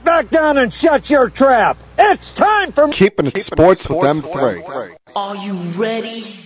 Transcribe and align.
Get 0.00 0.06
back 0.06 0.30
down 0.30 0.56
and 0.56 0.72
shut 0.72 1.10
your 1.10 1.28
trap. 1.28 1.76
It's 1.98 2.32
time 2.32 2.72
for 2.72 2.88
Keeping 2.88 3.26
it 3.26 3.36
sports 3.36 3.86
with 3.86 3.98
M3. 3.98 4.96
Are 5.14 5.36
you 5.36 5.52
ready? 5.78 6.40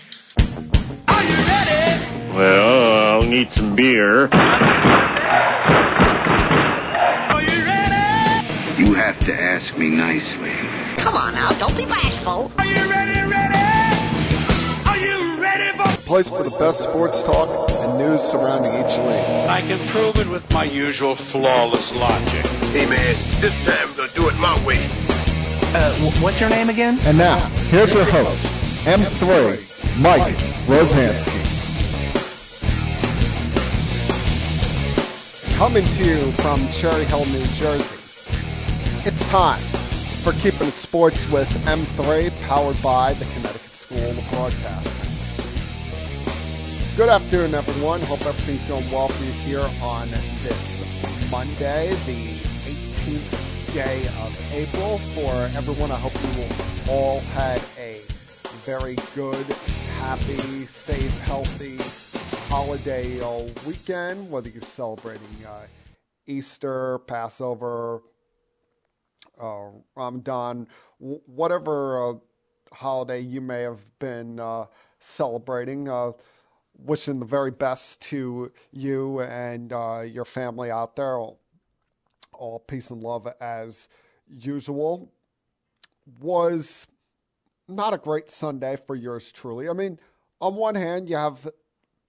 Are 1.06 1.22
you 1.22 1.36
ready? 1.46 2.36
Well, 2.36 3.22
I'll 3.22 3.22
need 3.22 3.48
some 3.54 3.76
beer. 3.76 4.24
Are 4.24 4.28
you 7.42 7.64
ready? 7.64 8.82
You 8.82 8.94
have 8.94 9.20
to 9.20 9.32
ask 9.32 9.78
me 9.78 9.90
nicely. 9.90 10.50
Come 11.00 11.14
on 11.14 11.34
now, 11.34 11.50
don't 11.50 11.76
be 11.76 11.84
bashful. 11.84 12.50
Are 12.58 12.66
you 12.66 12.90
ready? 12.90 13.20
Ready? 13.30 13.54
Are 14.88 14.98
you 14.98 15.40
ready? 15.40 15.78
for? 15.78 15.84
Place 16.02 16.28
for 16.28 16.42
the 16.42 16.56
best 16.58 16.80
sports 16.82 17.22
talk 17.22 17.73
and 17.84 17.98
news 17.98 18.22
surrounding 18.22 18.72
each 18.72 18.96
league. 18.98 19.48
I 19.48 19.60
can 19.60 19.78
prove 19.90 20.16
it 20.18 20.26
with 20.28 20.50
my 20.52 20.64
usual 20.64 21.16
flawless 21.16 21.94
logic. 21.94 22.46
Hey 22.72 22.86
man, 22.86 23.14
this 23.40 23.54
time 23.64 23.88
we're 23.90 23.96
gonna 23.96 24.12
do 24.14 24.28
it 24.28 24.36
my 24.38 24.66
way. 24.66 24.82
Uh, 25.76 25.92
wh- 25.96 26.22
what's 26.22 26.40
your 26.40 26.48
name 26.50 26.70
again? 26.70 26.98
And 27.02 27.18
now, 27.18 27.38
here's 27.68 27.94
your 27.94 28.04
host, 28.04 28.52
M3, 28.86 30.00
Mike 30.00 30.34
Rozansky. 30.66 31.52
Coming 35.56 35.84
to 35.84 36.04
you 36.04 36.32
from 36.32 36.66
Cherry 36.68 37.04
Hill, 37.04 37.26
New 37.26 37.44
Jersey. 37.54 38.00
It's 39.06 39.28
time 39.30 39.60
for 40.22 40.32
Keeping 40.32 40.68
It 40.68 40.74
Sports 40.74 41.30
with 41.30 41.48
M3, 41.66 42.30
powered 42.46 42.80
by 42.82 43.12
the 43.14 43.24
Connecticut 43.26 43.74
School 43.74 43.98
of 43.98 44.30
Broadcasting. 44.30 44.93
Good 46.96 47.08
afternoon, 47.08 47.54
everyone. 47.54 48.00
Hope 48.02 48.24
everything's 48.24 48.64
going 48.68 48.88
well 48.88 49.08
for 49.08 49.24
you 49.24 49.32
here 49.32 49.68
on 49.82 50.08
this 50.44 51.28
Monday, 51.28 51.88
the 52.06 52.34
18th 52.70 53.74
day 53.74 54.06
of 54.22 54.52
April. 54.54 54.98
For 54.98 55.32
everyone, 55.58 55.90
I 55.90 55.96
hope 55.96 56.12
you 56.22 56.46
all 56.88 57.18
had 57.18 57.60
a 57.76 58.00
very 58.62 58.96
good, 59.16 59.44
happy, 59.98 60.66
safe, 60.66 61.10
healthy 61.22 61.78
holiday 62.48 63.20
uh, 63.20 63.42
weekend, 63.66 64.30
whether 64.30 64.48
you're 64.48 64.62
celebrating 64.62 65.44
uh, 65.44 65.66
Easter, 66.28 67.00
Passover, 67.00 68.02
uh, 69.40 69.70
Ramadan, 69.96 70.68
whatever 71.00 72.10
uh, 72.10 72.14
holiday 72.72 73.18
you 73.18 73.40
may 73.40 73.62
have 73.62 73.80
been 73.98 74.38
uh, 74.38 74.66
celebrating. 75.00 75.88
Wishing 76.76 77.20
the 77.20 77.26
very 77.26 77.50
best 77.50 78.00
to 78.02 78.52
you 78.72 79.20
and 79.20 79.72
uh, 79.72 80.00
your 80.00 80.24
family 80.24 80.70
out 80.70 80.96
there. 80.96 81.16
All, 81.18 81.40
all 82.32 82.58
peace 82.58 82.90
and 82.90 83.02
love 83.02 83.28
as 83.40 83.88
usual. 84.28 85.12
Was 86.20 86.86
not 87.68 87.94
a 87.94 87.98
great 87.98 88.28
Sunday 88.28 88.76
for 88.86 88.94
yours 88.94 89.32
truly. 89.32 89.68
I 89.68 89.72
mean, 89.72 89.98
on 90.40 90.56
one 90.56 90.74
hand, 90.74 91.08
you 91.08 91.16
have 91.16 91.48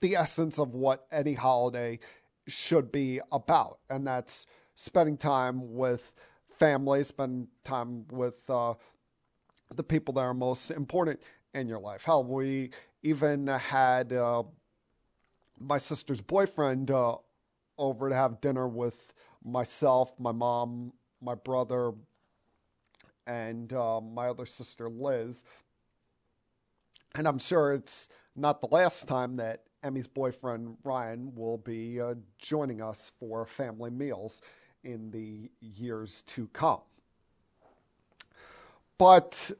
the 0.02 0.16
essence 0.16 0.59
of 0.59 0.73
what 0.73 1.07
any 1.11 1.33
holiday 1.33 2.00
should 2.47 2.91
be 2.91 3.22
about, 3.31 3.79
and 3.89 4.05
that's 4.05 4.45
spending 4.75 5.17
time 5.17 5.73
with 5.73 6.11
family, 6.57 7.03
spending 7.03 7.47
time 7.63 8.05
with 8.11 8.50
uh, 8.50 8.73
the 9.73 9.83
people 9.83 10.13
that 10.16 10.22
are 10.22 10.33
most 10.33 10.72
important 10.72 11.22
in 11.53 11.67
your 11.67 11.79
life. 11.79 12.03
Hell, 12.03 12.23
we 12.23 12.72
even 13.06 13.45
had 13.45 14.11
uh, 14.11 14.42
my 15.59 15.78
sister's 15.78 16.22
boyfriend 16.22 16.89
uh, 16.89 17.16
over 17.78 18.09
to 18.09 18.16
have 18.16 18.42
dinner 18.42 18.67
with 18.67 19.14
myself, 19.44 20.12
my 20.20 20.31
mom, 20.31 20.92
my 21.22 21.36
brother, 21.36 21.92
and 23.28 23.72
uh, 23.73 24.02
my 24.02 24.28
other 24.28 24.47
sister 24.47 24.89
Liz. 24.89 25.44
And 27.14 27.28
I'm 27.28 27.38
sure 27.38 27.73
it's 27.73 28.09
not 28.36 28.59
the 28.59 28.67
last 28.72 29.08
time 29.08 29.35
that 29.35 29.62
Emmy's 29.84 30.08
boyfriend 30.08 30.75
Ryan 30.84 31.31
will 31.35 31.59
be 31.59 32.02
uh, 32.02 32.16
joining 32.40 32.81
us 32.81 33.12
for 33.19 33.46
family 33.46 33.91
meals 33.91 34.41
in 34.84 35.12
the 35.12 35.52
years 35.62 36.24
to 36.29 36.47
come. 36.53 36.81
But 38.97 39.52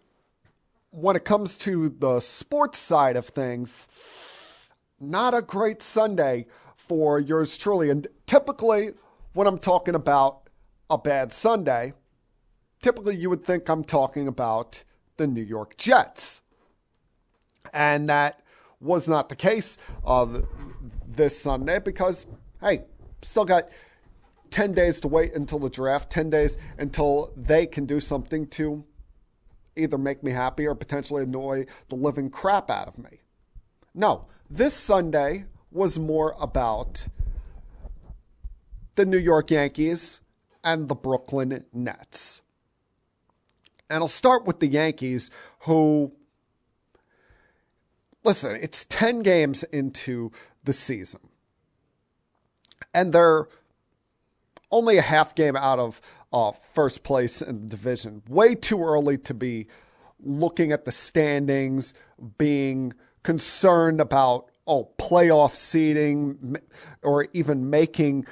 when 0.96 1.18
it 1.18 1.26
comes 1.26 1.58
to 1.58 1.90
the 2.00 2.22
sports 2.22 2.80
side 2.80 3.18
of 3.18 3.26
things, 3.28 4.70
not 4.98 5.34
a 5.34 5.42
great 5.42 5.82
Sunday 5.82 6.48
for 6.78 7.20
yours 7.20 7.58
truly. 7.58 7.90
And 7.90 8.08
typically, 8.26 8.94
when 9.34 9.46
I'm 9.46 9.58
talking 9.58 9.94
about 9.94 10.50
a 10.90 10.98
bad 10.98 11.34
Sunday, 11.34 11.94
typically 12.82 13.18
you 13.18 13.30
would 13.30 13.44
think 13.44 13.68
I'm 13.68 13.84
talking 13.84 14.30
about 14.30 14.86
the 15.18 15.28
New 15.28 15.42
York 15.42 15.76
Jets. 15.76 16.42
And 17.74 18.08
that 18.08 18.42
was 18.80 19.10
not 19.10 19.28
the 19.28 19.36
case 19.36 19.78
of 20.06 20.46
this 21.06 21.38
Sunday 21.38 21.80
because, 21.80 22.26
hey, 22.62 22.86
still 23.22 23.44
got 23.44 23.68
10 24.52 24.72
days 24.72 25.02
to 25.02 25.10
wait 25.10 25.34
until 25.34 25.60
the 25.60 25.70
draft, 25.70 26.10
10 26.10 26.30
days 26.30 26.58
until 26.78 27.34
they 27.36 27.66
can 27.66 27.86
do 27.86 28.00
something 28.00 28.48
to 28.48 28.86
either 29.76 29.98
make 29.98 30.24
me 30.24 30.32
happy 30.32 30.66
or 30.68 30.76
potentially 30.76 31.24
annoy 31.24 31.66
the 31.90 31.96
living 31.96 32.30
crap 32.30 32.70
out 32.70 32.88
of 32.88 32.98
me. 32.98 33.22
No, 33.94 34.28
this 34.50 34.74
Sunday 34.74 35.46
was 35.72 36.00
more 36.00 36.36
about 36.40 37.08
the 38.96 39.06
New 39.06 39.18
York 39.18 39.52
Yankees 39.52 40.22
and 40.64 40.88
the 40.88 40.96
Brooklyn 40.96 41.66
Nets. 41.74 42.42
And 43.90 44.02
I'll 44.02 44.08
start 44.08 44.46
with 44.46 44.60
the 44.60 44.68
Yankees, 44.68 45.30
who, 45.60 46.12
listen, 48.24 48.58
it's 48.60 48.86
10 48.86 49.20
games 49.20 49.64
into 49.64 50.32
the 50.64 50.74
season. 50.74 51.20
And 52.94 53.14
they're 53.14 53.48
only 54.72 54.98
a 54.98 55.02
half 55.02 55.36
game 55.36 55.56
out 55.56 55.80
of 55.80 56.02
uh, 56.34 56.52
first 56.74 57.04
place 57.04 57.42
in 57.42 57.62
the 57.64 57.68
division. 57.68 58.22
Way 58.28 58.56
too 58.56 58.84
early 58.84 59.18
to 59.20 59.34
be 59.34 59.68
looking 60.20 60.72
at 60.72 60.86
the 60.86 60.92
standings, 60.92 61.94
being 62.38 62.94
concerned 63.24 64.02
about 64.02 64.50
oh 64.68 64.90
playoff 64.98 65.56
seeding 65.56 66.58
or 67.04 67.28
even 67.34 67.70
making 67.70 68.26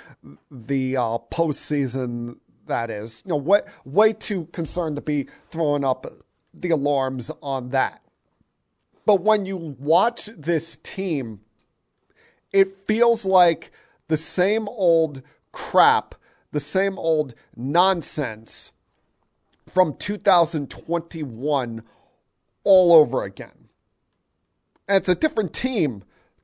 the 0.52 0.98
uh, 0.98 1.18
postseason. 1.32 2.38
That 2.68 2.90
is, 2.90 3.22
you 3.26 3.30
know, 3.30 3.38
way 3.38 3.62
way 3.86 4.14
too 4.14 4.46
concerned 4.54 4.96
to 4.96 5.02
be 5.02 5.28
throwing 5.52 5.84
up 5.84 6.06
the 6.54 6.70
alarms 6.70 7.30
on 7.42 7.70
that. 7.70 8.02
But 9.06 9.22
when 9.22 9.46
you 9.46 9.58
watch 9.58 10.30
this 10.38 10.78
team, 10.78 11.42
it 12.54 12.88
feels 12.88 13.26
like 13.26 13.72
the 14.08 14.18
same 14.18 14.68
old 14.70 15.22
crap, 15.52 16.16
the 16.54 16.60
same 16.60 16.98
old 16.98 17.36
nonsense 17.56 18.72
from 19.68 19.96
2021 19.96 21.84
all 22.64 22.94
over 22.94 23.24
again. 23.24 23.68
And 24.88 24.98
it's 24.98 25.10
a 25.10 25.16
different 25.16 25.52
team 25.54 26.04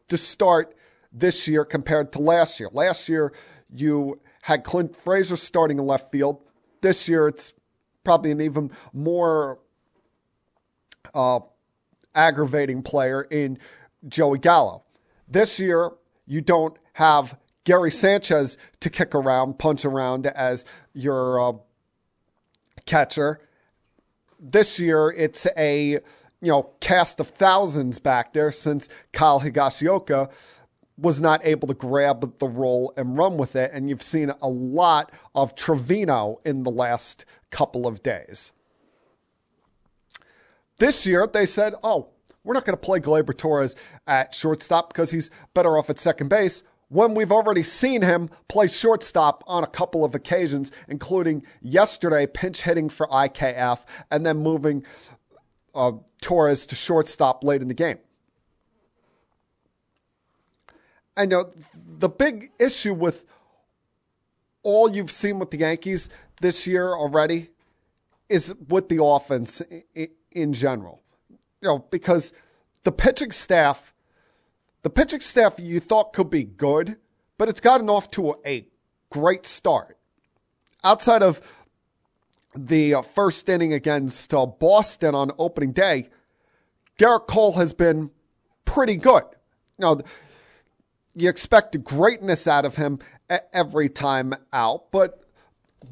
to 0.09 0.17
start 0.17 0.75
this 1.13 1.47
year 1.47 1.63
compared 1.63 2.11
to 2.13 2.19
last 2.19 2.59
year. 2.59 2.69
Last 2.71 3.07
year, 3.07 3.31
you 3.73 4.19
had 4.41 4.63
Clint 4.63 4.95
Frazier 4.95 5.35
starting 5.35 5.77
in 5.77 5.85
left 5.85 6.11
field. 6.11 6.41
This 6.81 7.07
year, 7.07 7.27
it's 7.27 7.53
probably 8.03 8.31
an 8.31 8.41
even 8.41 8.71
more 8.93 9.59
uh, 11.13 11.41
aggravating 12.15 12.81
player 12.81 13.21
in 13.23 13.59
Joey 14.07 14.39
Gallo. 14.39 14.83
This 15.27 15.59
year, 15.59 15.91
you 16.25 16.41
don't 16.41 16.75
have 16.93 17.37
Gary 17.69 17.91
Sanchez 17.91 18.57
to 18.79 18.89
kick 18.89 19.13
around, 19.13 19.59
punch 19.59 19.85
around 19.85 20.25
as 20.25 20.65
your 20.93 21.39
uh, 21.39 21.53
catcher. 22.87 23.41
This 24.39 24.79
year, 24.79 25.13
it's 25.15 25.45
a 25.55 25.91
you 25.91 26.01
know 26.41 26.71
cast 26.79 27.19
of 27.19 27.29
thousands 27.29 27.99
back 27.99 28.33
there 28.33 28.51
since 28.51 28.89
Kyle 29.13 29.41
Higashioka 29.41 30.31
was 30.97 31.21
not 31.21 31.45
able 31.45 31.67
to 31.67 31.75
grab 31.75 32.39
the 32.39 32.47
role 32.47 32.91
and 32.97 33.15
run 33.15 33.37
with 33.37 33.55
it, 33.55 33.69
and 33.71 33.87
you've 33.87 34.01
seen 34.01 34.33
a 34.41 34.49
lot 34.49 35.11
of 35.35 35.53
Trevino 35.53 36.39
in 36.43 36.63
the 36.63 36.71
last 36.71 37.23
couple 37.51 37.85
of 37.85 38.01
days. 38.01 38.51
This 40.79 41.05
year, 41.05 41.27
they 41.27 41.45
said, 41.45 41.75
"Oh, 41.83 42.07
we're 42.43 42.55
not 42.55 42.65
going 42.65 42.75
to 42.75 42.83
play 42.83 42.99
Gleyber 42.99 43.37
Torres 43.37 43.75
at 44.07 44.33
shortstop 44.33 44.91
because 44.91 45.11
he's 45.11 45.29
better 45.53 45.77
off 45.77 45.91
at 45.91 45.99
second 45.99 46.29
base." 46.29 46.63
When 46.89 47.13
we've 47.13 47.31
already 47.31 47.63
seen 47.63 48.01
him 48.01 48.29
play 48.47 48.67
shortstop 48.67 49.43
on 49.47 49.63
a 49.63 49.67
couple 49.67 50.03
of 50.03 50.15
occasions, 50.15 50.71
including 50.87 51.43
yesterday 51.61 52.27
pinch 52.27 52.61
hitting 52.61 52.89
for 52.89 53.07
IKF 53.07 53.79
and 54.11 54.25
then 54.25 54.37
moving 54.37 54.83
uh, 55.73 55.93
Torres 56.21 56.65
to 56.65 56.75
shortstop 56.75 57.43
late 57.43 57.61
in 57.61 57.67
the 57.67 57.73
game. 57.73 57.99
I 61.15 61.25
know 61.25 61.51
the 61.75 62.09
big 62.09 62.51
issue 62.59 62.93
with 62.93 63.25
all 64.63 64.93
you've 64.93 65.11
seen 65.11 65.39
with 65.39 65.51
the 65.51 65.59
Yankees 65.59 66.09
this 66.41 66.65
year 66.65 66.89
already 66.89 67.49
is 68.29 68.55
with 68.67 68.89
the 68.89 69.03
offense 69.03 69.61
in 70.31 70.53
general. 70.53 71.01
You 71.61 71.67
know, 71.67 71.79
because 71.91 72.31
the 72.83 72.91
pitching 72.91 73.31
staff, 73.31 73.93
the 74.81 74.89
pitching 74.89 75.21
staff 75.21 75.59
you 75.59 75.79
thought 75.79 76.13
could 76.13 76.29
be 76.29 76.43
good, 76.43 76.97
but 77.37 77.49
it's 77.49 77.61
gotten 77.61 77.89
off 77.89 78.09
to 78.11 78.35
a, 78.45 78.67
great 79.09 79.45
start. 79.45 79.97
Outside 80.83 81.23
of 81.23 81.41
the 82.55 82.95
first 83.13 83.47
inning 83.49 83.73
against 83.73 84.33
uh, 84.33 84.45
Boston 84.45 85.15
on 85.15 85.31
opening 85.37 85.71
day, 85.71 86.09
Gerrit 86.97 87.27
Cole 87.27 87.53
has 87.53 87.73
been 87.73 88.11
pretty 88.65 88.95
good. 88.95 89.23
Now, 89.77 89.99
you 91.15 91.29
expect 91.29 91.83
greatness 91.83 92.47
out 92.47 92.65
of 92.65 92.75
him 92.75 92.99
every 93.53 93.89
time 93.89 94.35
out, 94.53 94.91
but 94.91 95.23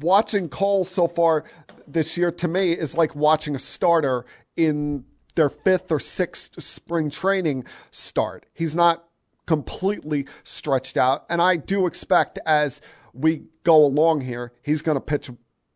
watching 0.00 0.48
Cole 0.48 0.84
so 0.84 1.06
far 1.06 1.44
this 1.86 2.16
year 2.16 2.30
to 2.32 2.48
me 2.48 2.72
is 2.72 2.96
like 2.96 3.14
watching 3.14 3.54
a 3.54 3.58
starter 3.58 4.26
in 4.56 5.04
their 5.38 5.48
fifth 5.48 5.92
or 5.92 6.00
sixth 6.00 6.60
spring 6.62 7.08
training 7.08 7.64
start. 7.92 8.44
He's 8.52 8.74
not 8.74 9.04
completely 9.46 10.26
stretched 10.42 10.96
out, 10.96 11.24
and 11.30 11.40
I 11.40 11.56
do 11.56 11.86
expect 11.86 12.38
as 12.44 12.82
we 13.14 13.44
go 13.62 13.76
along 13.76 14.22
here, 14.22 14.52
he's 14.62 14.82
going 14.82 14.96
to 14.96 15.00
pitch 15.00 15.30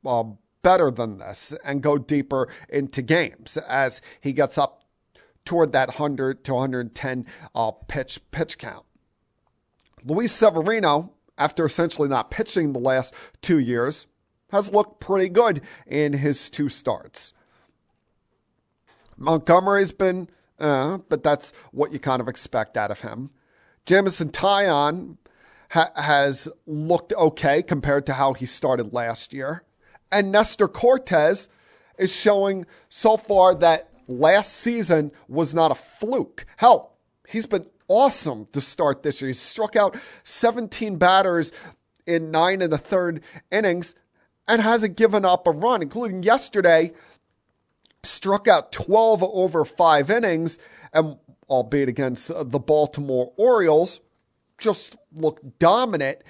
uh, 0.05 0.25
better 0.63 0.91
than 0.91 1.19
this 1.19 1.55
and 1.65 1.81
go 1.81 1.97
deeper 1.97 2.49
into 2.69 3.03
games 3.03 3.57
as 3.57 4.03
he 4.21 4.33
gets 4.33 4.59
up 4.59 4.85
toward 5.45 5.73
that 5.73 5.89
100 5.89 6.45
to 6.45 6.55
110 6.55 7.27
uh, 7.55 7.71
pitch 7.71 8.21
pitch 8.31 8.59
count. 8.59 8.85
Luis 10.05 10.33
Severino, 10.33 11.13
after 11.39 11.65
essentially 11.65 12.09
not 12.09 12.31
pitching 12.31 12.73
the 12.73 12.81
last 12.81 13.15
two 13.41 13.59
years, 13.59 14.09
has 14.51 14.73
looked 14.73 15.01
pretty 15.01 15.29
good 15.29 15.63
in 15.87 16.13
his 16.13 16.51
two 16.51 16.69
starts. 16.69 17.33
Montgomery's 19.23 19.93
been, 19.93 20.29
uh, 20.59 20.99
but 21.09 21.23
that's 21.23 21.53
what 21.71 21.93
you 21.93 21.99
kind 21.99 22.21
of 22.21 22.29
expect 22.29 22.77
out 22.77 22.91
of 22.91 23.01
him. 23.01 23.31
Jameson 23.87 24.31
Taillon 24.31 25.17
ha- 25.71 25.93
has 25.97 26.49
looked 26.67 27.13
okay 27.15 27.63
compared 27.63 28.07
to 28.07 28.15
how 28.15 28.33
he 28.35 28.47
started 28.47 28.93
last 28.93 29.33
year. 29.33 29.65
And 30.11 30.31
Nestor 30.31 30.69
Cortes 30.69 31.49
is 31.99 32.13
showing 32.13 32.67
so 32.89 33.17
far 33.17 33.55
that 33.57 33.91
last 34.09 34.53
season 34.53 35.13
was 35.29 35.55
not 35.55 35.71
a 35.71 35.77
fluke. 35.77 36.45
Hell, 36.57 36.97
he's 37.29 37.47
been 37.47 37.67
awesome 37.89 38.47
to 38.53 38.61
start 38.61 39.03
this 39.03 39.21
year. 39.21 39.29
He 39.29 39.35
struck 39.35 39.77
out 39.77 39.97
17 40.25 40.97
batters 40.97 41.53
in 42.07 42.31
nine 42.31 42.61
and 42.61 42.73
the 42.73 42.79
third 42.79 43.23
innings 43.51 43.95
and 44.49 44.61
hasn't 44.61 44.97
given 44.97 45.25
up 45.25 45.47
a 45.47 45.51
run, 45.51 45.83
including 45.83 46.23
yesterday, 46.23 46.93
struck 48.05 48.49
out 48.49 48.73
12 48.73 49.23
over 49.23 49.65
five 49.65 50.11
innings, 50.11 50.59
and 50.93 51.17
albeit 51.49 51.89
against 51.89 52.29
the 52.29 52.59
Baltimore 52.59 53.33
Orioles, 53.37 54.01
just 54.59 54.97
looked 55.15 55.59
dominant 55.59 56.23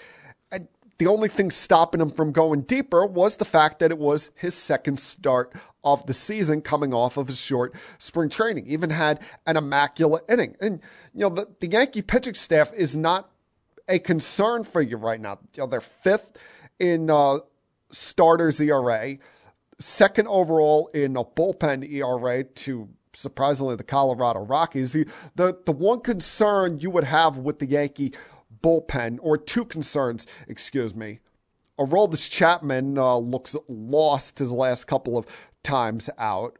And 0.50 0.68
the 0.98 1.06
only 1.06 1.28
thing 1.28 1.50
stopping 1.50 2.00
him 2.00 2.10
from 2.10 2.32
going 2.32 2.62
deeper 2.62 3.06
was 3.06 3.36
the 3.36 3.44
fact 3.44 3.78
that 3.78 3.90
it 3.90 3.98
was 3.98 4.30
his 4.34 4.54
second 4.54 4.98
start 4.98 5.52
of 5.84 6.06
the 6.06 6.14
season 6.14 6.60
coming 6.60 6.94
off 6.94 7.16
of 7.16 7.26
his 7.26 7.38
short 7.38 7.74
spring 7.98 8.28
training. 8.28 8.66
Even 8.66 8.90
had 8.90 9.20
an 9.46 9.56
immaculate 9.56 10.24
inning. 10.28 10.56
And, 10.60 10.80
you 11.14 11.20
know, 11.20 11.30
the, 11.30 11.48
the 11.60 11.68
Yankee 11.68 12.02
pitching 12.02 12.34
staff 12.34 12.72
is 12.72 12.96
not 12.96 13.30
a 13.88 13.98
concern 13.98 14.64
for 14.64 14.80
you 14.80 14.96
right 14.96 15.20
now. 15.20 15.38
You 15.54 15.62
know, 15.62 15.66
they're 15.66 15.80
fifth 15.80 16.32
in 16.78 17.10
uh, 17.10 17.38
starters 17.90 18.60
ERA, 18.60 19.18
second 19.78 20.28
overall 20.28 20.88
in 20.94 21.16
a 21.16 21.24
bullpen 21.24 21.90
ERA 21.90 22.44
to 22.44 22.88
surprisingly 23.14 23.76
the 23.76 23.84
Colorado 23.84 24.40
Rockies. 24.40 24.92
The, 24.92 25.06
the, 25.34 25.58
the 25.64 25.72
one 25.72 26.00
concern 26.00 26.78
you 26.78 26.90
would 26.90 27.04
have 27.04 27.38
with 27.38 27.58
the 27.58 27.66
Yankee 27.66 28.12
bullpen, 28.62 29.18
or 29.20 29.36
two 29.36 29.64
concerns, 29.64 30.26
excuse 30.48 30.94
me. 30.94 31.20
Aroldis 31.78 32.30
Chapman 32.30 32.96
uh, 32.98 33.16
looks 33.16 33.56
lost 33.68 34.38
his 34.38 34.52
last 34.52 34.86
couple 34.86 35.18
of 35.18 35.26
times 35.62 36.08
out, 36.18 36.58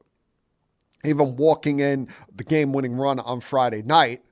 even 1.05 1.37
walking 1.37 1.81
in 1.81 2.09
the 2.35 2.45
game 2.45 2.73
winning 2.73 2.95
run 2.95 3.21
on 3.21 3.41
Friday 3.41 3.83
night. 3.83 4.23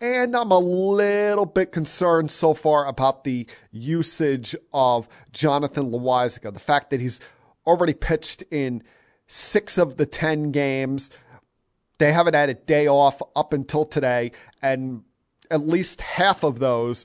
And 0.00 0.34
I'm 0.34 0.50
a 0.50 0.58
little 0.58 1.46
bit 1.46 1.70
concerned 1.70 2.30
so 2.30 2.54
far 2.54 2.86
about 2.86 3.22
the 3.22 3.46
usage 3.70 4.56
of 4.72 5.08
Jonathan 5.32 5.90
Loaisiga. 5.90 6.52
The 6.52 6.60
fact 6.60 6.90
that 6.90 7.00
he's 7.00 7.20
already 7.66 7.94
pitched 7.94 8.42
in 8.50 8.82
six 9.26 9.78
of 9.78 9.96
the 9.96 10.06
10 10.06 10.52
games. 10.52 11.10
They 11.98 12.12
haven't 12.12 12.34
had 12.34 12.48
a 12.48 12.54
day 12.54 12.86
off 12.86 13.20
up 13.36 13.52
until 13.52 13.84
today. 13.84 14.32
And 14.60 15.04
at 15.50 15.60
least 15.60 16.00
half 16.00 16.42
of 16.42 16.58
those 16.58 17.04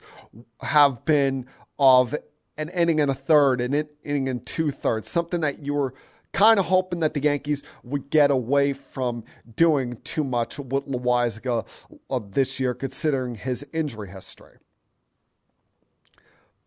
have 0.60 1.04
been 1.04 1.46
of 1.78 2.14
an 2.56 2.68
inning 2.70 3.00
and 3.00 3.10
a 3.10 3.14
third, 3.14 3.60
an 3.60 3.88
inning 4.02 4.28
and 4.28 4.44
two 4.44 4.70
thirds, 4.70 5.08
something 5.08 5.40
that 5.42 5.60
you 5.60 5.74
were 5.74 5.94
kind 6.32 6.58
of 6.58 6.66
hoping 6.66 7.00
that 7.00 7.14
the 7.14 7.20
Yankees 7.20 7.62
would 7.82 8.10
get 8.10 8.30
away 8.30 8.72
from 8.72 9.24
doing 9.56 9.96
too 10.04 10.24
much 10.24 10.58
with 10.58 10.86
Loaisiga 10.86 11.66
uh, 12.10 12.20
this 12.30 12.60
year, 12.60 12.74
considering 12.74 13.34
his 13.34 13.66
injury 13.72 14.08
history. 14.08 14.56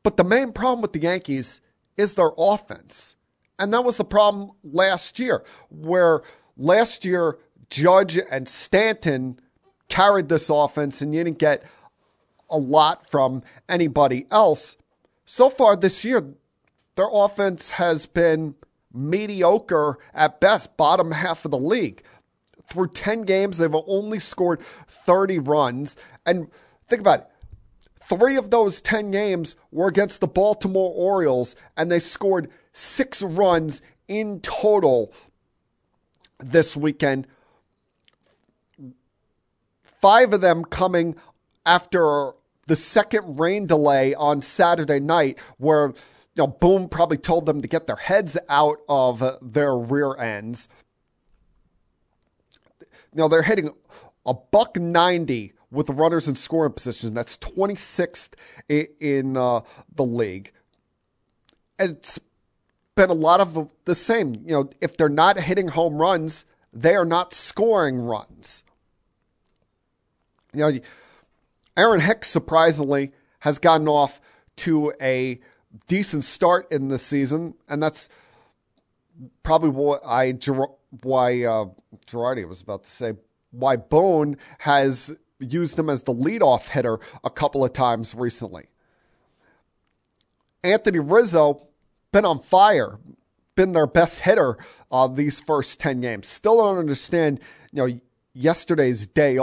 But 0.04 0.18
the 0.18 0.24
main 0.24 0.52
problem 0.52 0.82
with 0.82 0.94
the 0.94 1.00
Yankees 1.00 1.62
is 1.98 2.16
their 2.16 2.32
offense. 2.38 3.16
And 3.62 3.72
that 3.76 3.84
was 3.84 3.98
the 3.98 4.04
problem 4.04 4.54
last 4.64 5.20
year, 5.20 5.44
where 5.70 6.24
last 6.58 7.06
year 7.06 7.38
Judge 7.70 8.18
and 8.18 8.48
Stanton 8.48 9.40
carried 9.88 10.30
this 10.30 10.50
offense 10.50 11.04
and 11.04 11.14
you 11.14 11.24
didn't 11.24 11.38
get 11.38 11.64
a 12.50 12.58
lot 12.58 13.08
from 13.12 13.44
anybody 13.70 14.26
else. 14.32 14.78
So 15.26 15.48
far 15.48 15.76
this 15.76 16.04
year, 16.04 16.34
their 16.96 17.08
offense 17.14 17.70
has 17.72 18.08
been 18.08 18.56
mediocre 18.92 20.00
at 20.16 20.42
best, 20.42 20.76
bottom 20.76 21.12
half 21.12 21.46
of 21.46 21.52
the 21.52 21.60
league. 21.60 22.02
Through 22.68 22.88
10 22.88 23.22
games, 23.24 23.60
they've 23.60 23.76
only 23.86 24.18
scored 24.18 24.60
30 24.88 25.38
runs. 25.38 25.98
And 26.26 26.48
think 26.90 27.02
about 27.02 27.20
it 27.20 27.28
three 28.12 28.36
of 28.36 28.50
those 28.50 28.82
10 28.82 29.12
games 29.12 29.56
were 29.72 29.88
against 29.88 30.20
the 30.20 30.28
Baltimore 30.28 30.92
Orioles, 30.96 31.56
and 31.78 31.92
they 31.92 32.00
scored 32.00 32.50
six 32.74 33.22
runs 33.22 33.82
in 34.08 34.40
total 34.42 35.14
this 36.40 36.76
weekend 36.76 37.28
five 40.02 40.34
of 40.34 40.42
them 40.42 40.66
coming 40.66 41.16
after 41.66 42.32
the 42.68 42.76
second 42.76 43.40
rain 43.40 43.68
delay 43.68 44.14
on 44.16 44.42
Saturday 44.42 45.00
night, 45.00 45.38
where 45.58 45.88
you 46.36 46.44
know, 46.44 46.48
Boone 46.48 46.90
probably 46.90 47.18
told 47.18 47.46
them 47.46 47.62
to 47.62 47.68
get 47.68 47.88
their 47.88 47.96
heads 47.96 48.38
out 48.50 48.80
of 48.90 49.24
their 49.42 49.76
rear 49.78 50.16
ends. 50.18 50.68
Now 53.14 53.28
they're 53.28 53.44
hitting 53.44 53.72
a 54.26 54.34
buck 54.34 54.78
90 54.78 55.54
with 55.70 55.90
runners 55.90 56.28
in 56.28 56.36
scoring 56.36 56.74
position. 56.74 57.14
That's 57.14 57.38
26th 57.38 58.30
in 58.70 59.38
uh, 59.38 59.62
the 59.94 60.04
league. 60.04 60.52
It's 61.78 62.20
been 62.96 63.10
a 63.10 63.14
lot 63.14 63.40
of 63.40 63.70
the 63.86 63.96
same. 63.96 64.36
You 64.46 64.52
know, 64.52 64.70
if 64.82 64.98
they're 64.98 65.10
not 65.10 65.40
hitting 65.40 65.70
home 65.70 65.96
runs, 65.96 66.46
they 66.74 66.96
are 66.96 67.06
not 67.06 67.34
scoring 67.34 68.00
runs. 68.00 68.64
You 70.54 70.60
know, 70.60 70.80
Aaron 71.78 72.02
Hicks, 72.02 72.30
surprisingly, 72.30 73.12
has 73.40 73.60
gotten 73.60 73.88
off 73.88 74.20
to 74.58 74.94
a 75.02 75.40
decent 75.88 76.24
start 76.24 76.72
in 76.72 76.90
the 76.90 77.00
season, 77.00 77.54
and 77.68 77.82
that's 77.82 78.10
probably 79.44 79.70
what 79.70 80.02
I 80.06 80.38
why 81.04 81.44
uh, 81.44 81.66
Girardi 82.08 82.48
was 82.48 82.62
about 82.62 82.84
to 82.84 82.92
say 82.92 83.14
why 83.52 83.76
Boone 83.76 84.38
has 84.60 85.14
used 85.40 85.78
him 85.80 85.90
as 85.90 86.04
the 86.04 86.14
leadoff 86.14 86.68
hitter 86.68 87.00
a 87.24 87.30
couple 87.30 87.64
of 87.64 87.74
times 87.74 88.14
recently. 88.14 88.68
Anthony 90.64 91.00
Rizzo 91.00 91.68
been 92.12 92.26
on 92.26 92.40
fire, 92.40 93.00
been 93.56 93.72
their 93.72 93.88
best 93.88 94.20
hitter 94.20 94.58
uh, 94.92 95.08
these 95.08 95.40
first 95.40 95.80
ten 95.80 96.02
games. 96.02 96.28
Still 96.28 96.58
don't 96.58 96.78
understand, 96.78 97.40
you 97.72 97.88
know, 97.88 98.00
yesterday's 98.34 99.08
day 99.08 99.38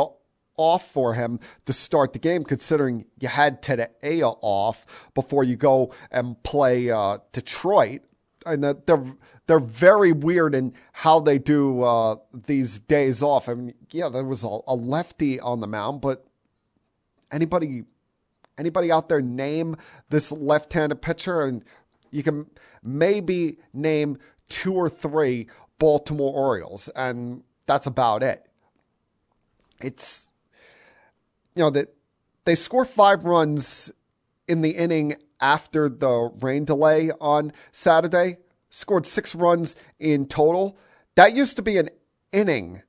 off 0.56 0.90
for 0.90 1.14
him 1.14 1.38
to 1.66 1.72
start 1.72 2.12
the 2.12 2.18
game, 2.18 2.44
considering 2.44 3.04
you 3.20 3.28
had 3.28 3.62
today 3.62 4.22
off 4.22 4.84
before 5.14 5.44
you 5.44 5.56
go 5.56 5.92
and 6.10 6.42
play 6.42 6.90
uh, 6.90 7.18
Detroit. 7.32 8.02
And 8.46 8.64
that 8.64 8.86
they're 8.86 9.04
they're 9.46 9.58
very 9.58 10.12
weird 10.12 10.54
in 10.54 10.72
how 10.92 11.20
they 11.20 11.38
do 11.38 11.82
uh, 11.82 12.16
these 12.32 12.78
days 12.78 13.22
off. 13.22 13.48
I 13.48 13.54
mean, 13.54 13.74
yeah, 13.90 14.08
there 14.08 14.24
was 14.24 14.42
a, 14.42 14.58
a 14.66 14.74
lefty 14.74 15.40
on 15.40 15.60
the 15.60 15.66
mound, 15.66 16.00
but 16.00 16.26
anybody 17.30 17.84
anybody 18.56 18.90
out 18.90 19.08
there 19.08 19.20
name 19.20 19.76
this 20.08 20.32
left-handed 20.32 21.02
pitcher 21.02 21.42
and 21.42 21.62
You 22.10 22.22
can 22.22 22.46
maybe 22.82 23.58
name 23.72 24.18
two 24.48 24.74
or 24.74 24.88
three 24.88 25.48
Baltimore 25.78 26.34
Orioles, 26.34 26.88
and 26.96 27.42
that's 27.66 27.86
about 27.86 28.22
it. 28.22 28.44
It's, 29.80 30.28
you 31.54 31.62
know, 31.62 31.70
that 31.70 31.94
they 32.44 32.54
score 32.54 32.84
five 32.84 33.24
runs 33.24 33.92
in 34.48 34.62
the 34.62 34.70
inning 34.70 35.16
after 35.40 35.88
the 35.88 36.30
rain 36.40 36.64
delay 36.64 37.10
on 37.20 37.52
Saturday, 37.70 38.38
scored 38.70 39.06
six 39.06 39.34
runs 39.34 39.76
in 40.00 40.26
total. 40.26 40.76
That 41.14 41.36
used 41.36 41.56
to 41.56 41.62
be 41.62 41.78
an 41.78 41.90
inning 42.32 42.82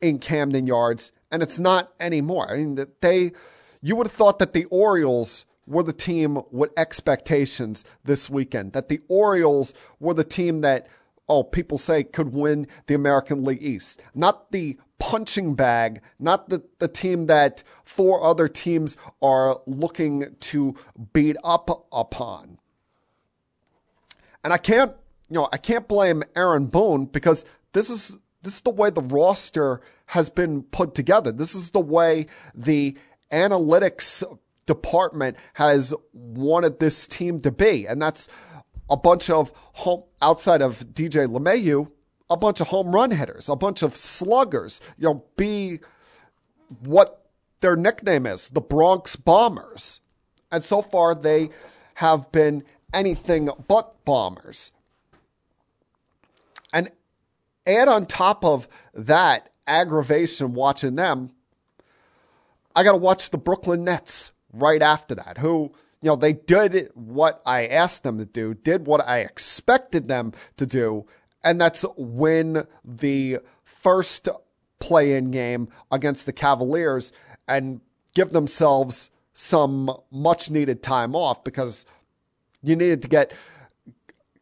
in 0.00 0.18
Camden 0.18 0.66
Yards, 0.66 1.12
and 1.30 1.42
it's 1.42 1.58
not 1.58 1.92
anymore. 2.00 2.50
I 2.50 2.56
mean, 2.56 2.74
that 2.76 3.00
they, 3.00 3.32
you 3.80 3.96
would 3.96 4.06
have 4.06 4.14
thought 4.14 4.38
that 4.38 4.52
the 4.52 4.64
Orioles 4.66 5.44
were 5.68 5.82
the 5.82 5.92
team 5.92 6.40
with 6.50 6.70
expectations 6.76 7.84
this 8.04 8.28
weekend, 8.30 8.72
that 8.72 8.88
the 8.88 9.00
Orioles 9.08 9.74
were 10.00 10.14
the 10.14 10.24
team 10.24 10.62
that, 10.62 10.86
oh, 11.28 11.42
people 11.42 11.78
say 11.78 12.02
could 12.02 12.32
win 12.32 12.66
the 12.86 12.94
American 12.94 13.44
League 13.44 13.62
East, 13.62 14.00
not 14.14 14.50
the 14.50 14.78
punching 14.98 15.54
bag, 15.54 16.00
not 16.18 16.48
the, 16.48 16.62
the 16.78 16.88
team 16.88 17.26
that 17.26 17.62
four 17.84 18.22
other 18.24 18.48
teams 18.48 18.96
are 19.22 19.60
looking 19.66 20.34
to 20.40 20.74
beat 21.12 21.36
up 21.44 21.86
upon. 21.92 22.58
And 24.42 24.52
I 24.52 24.58
can't, 24.58 24.92
you 25.28 25.34
know, 25.34 25.48
I 25.52 25.58
can't 25.58 25.86
blame 25.86 26.24
Aaron 26.34 26.66
Boone 26.66 27.06
because 27.06 27.44
this 27.72 27.90
is 27.90 28.16
this 28.42 28.54
is 28.54 28.60
the 28.62 28.70
way 28.70 28.88
the 28.88 29.02
roster 29.02 29.80
has 30.06 30.30
been 30.30 30.62
put 30.62 30.94
together. 30.94 31.32
This 31.32 31.54
is 31.54 31.70
the 31.72 31.80
way 31.80 32.26
the 32.54 32.96
analytics 33.30 34.24
department 34.68 35.36
has 35.54 35.92
wanted 36.12 36.78
this 36.78 37.08
team 37.08 37.40
to 37.40 37.50
be. 37.50 37.86
And 37.86 38.00
that's 38.00 38.28
a 38.88 38.96
bunch 38.96 39.28
of 39.28 39.50
home 39.72 40.04
outside 40.22 40.62
of 40.62 40.86
DJ 40.92 41.26
LeMahieu, 41.26 41.90
a 42.30 42.36
bunch 42.36 42.60
of 42.60 42.68
home 42.68 42.94
run 42.94 43.10
hitters, 43.10 43.48
a 43.48 43.56
bunch 43.56 43.82
of 43.82 43.96
sluggers, 43.96 44.80
you 44.98 45.08
know, 45.08 45.24
be 45.36 45.80
what 46.80 47.30
their 47.60 47.74
nickname 47.74 48.26
is, 48.26 48.50
the 48.50 48.60
Bronx 48.60 49.16
Bombers. 49.16 50.00
And 50.52 50.62
so 50.62 50.82
far 50.82 51.14
they 51.14 51.50
have 51.94 52.30
been 52.30 52.62
anything 52.92 53.50
but 53.66 54.04
bombers. 54.04 54.70
And 56.72 56.90
add 57.66 57.88
on 57.88 58.06
top 58.06 58.44
of 58.44 58.68
that 58.94 59.50
aggravation 59.66 60.52
watching 60.52 60.94
them, 60.94 61.30
I 62.76 62.84
got 62.84 62.92
to 62.92 62.98
watch 62.98 63.30
the 63.30 63.38
Brooklyn 63.38 63.82
Nets 63.84 64.30
right 64.52 64.82
after 64.82 65.14
that, 65.14 65.38
who, 65.38 65.72
you 66.02 66.08
know, 66.08 66.16
they 66.16 66.32
did 66.32 66.90
what 66.94 67.42
I 67.44 67.66
asked 67.66 68.02
them 68.02 68.18
to 68.18 68.24
do, 68.24 68.54
did 68.54 68.86
what 68.86 69.06
I 69.06 69.20
expected 69.20 70.08
them 70.08 70.32
to 70.56 70.66
do, 70.66 71.06
and 71.42 71.60
that's 71.60 71.84
win 71.96 72.66
the 72.84 73.38
first 73.64 74.28
play 74.78 75.14
in 75.14 75.30
game 75.30 75.68
against 75.90 76.26
the 76.26 76.32
Cavaliers 76.32 77.12
and 77.46 77.80
give 78.14 78.30
themselves 78.30 79.10
some 79.34 79.90
much 80.10 80.50
needed 80.50 80.82
time 80.82 81.14
off 81.14 81.44
because 81.44 81.86
you 82.62 82.74
needed 82.74 83.02
to 83.02 83.08
get 83.08 83.32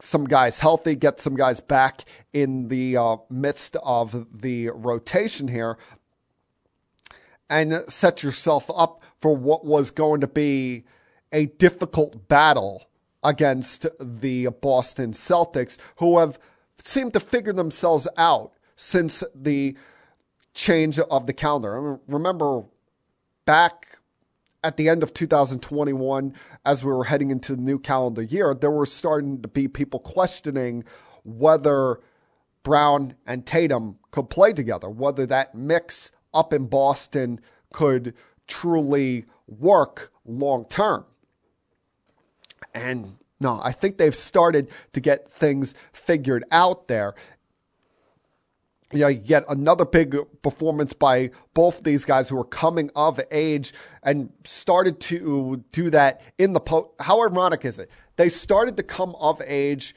some 0.00 0.24
guys 0.24 0.58
healthy, 0.58 0.94
get 0.94 1.20
some 1.20 1.36
guys 1.36 1.60
back 1.60 2.04
in 2.32 2.68
the 2.68 2.96
uh, 2.96 3.16
midst 3.30 3.76
of 3.82 4.26
the 4.32 4.68
rotation 4.70 5.48
here, 5.48 5.78
and 7.48 7.84
set 7.88 8.22
yourself 8.22 8.70
up 8.74 9.02
for 9.20 9.36
what 9.36 9.64
was 9.64 9.90
going 9.90 10.20
to 10.20 10.26
be 10.26 10.84
a 11.32 11.46
difficult 11.46 12.28
battle 12.28 12.86
against 13.22 13.86
the 14.00 14.46
Boston 14.60 15.12
Celtics, 15.12 15.78
who 15.96 16.18
have 16.18 16.38
seemed 16.84 17.12
to 17.12 17.20
figure 17.20 17.52
themselves 17.52 18.06
out 18.16 18.52
since 18.76 19.24
the 19.34 19.76
change 20.54 20.98
of 20.98 21.26
the 21.26 21.32
calendar. 21.32 21.98
remember 22.06 22.64
back 23.44 23.98
at 24.64 24.76
the 24.76 24.88
end 24.88 25.02
of 25.02 25.14
2021, 25.14 26.34
as 26.64 26.84
we 26.84 26.92
were 26.92 27.04
heading 27.04 27.30
into 27.30 27.54
the 27.54 27.62
new 27.62 27.78
calendar 27.78 28.22
year, 28.22 28.54
there 28.54 28.70
were 28.70 28.86
starting 28.86 29.40
to 29.42 29.48
be 29.48 29.68
people 29.68 30.00
questioning 30.00 30.84
whether 31.24 32.00
Brown 32.62 33.14
and 33.26 33.46
Tatum 33.46 33.98
could 34.10 34.28
play 34.28 34.52
together, 34.52 34.88
whether 34.88 35.24
that 35.26 35.54
mix 35.54 36.10
up 36.32 36.52
in 36.52 36.66
Boston 36.66 37.40
could 37.72 38.14
truly 38.46 39.26
work 39.46 40.12
long 40.24 40.64
term. 40.66 41.04
And 42.74 43.16
no, 43.40 43.60
I 43.62 43.72
think 43.72 43.98
they've 43.98 44.14
started 44.14 44.68
to 44.92 45.00
get 45.00 45.30
things 45.32 45.74
figured 45.92 46.44
out 46.50 46.88
there 46.88 47.14
you 48.92 49.00
know, 49.00 49.08
you 49.08 49.18
get 49.18 49.44
another 49.48 49.84
big 49.84 50.16
performance 50.42 50.92
by 50.92 51.30
both 51.54 51.82
these 51.82 52.04
guys 52.04 52.28
who 52.28 52.38
are 52.38 52.44
coming 52.44 52.90
of 52.94 53.20
age 53.30 53.74
and 54.02 54.32
started 54.44 55.00
to 55.00 55.64
do 55.72 55.90
that 55.90 56.22
in 56.38 56.52
the 56.52 56.60
post. 56.60 56.90
How 57.00 57.22
ironic 57.22 57.64
is 57.64 57.78
it? 57.78 57.90
They 58.16 58.28
started 58.28 58.76
to 58.76 58.82
come 58.82 59.16
of 59.16 59.42
age 59.44 59.94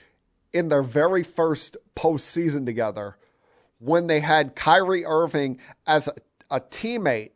in 0.54 0.70
their 0.70 0.82
very 0.82 1.24
first 1.24 1.78
postseason 1.96 2.66
together 2.66 3.18
when 3.80 4.08
they 4.08 4.20
had 4.20 4.56
Kyrie 4.56 5.06
Irving 5.06 5.60
as 5.88 6.08
a, 6.08 6.14
a 6.52 6.60
teammate, 6.60 7.32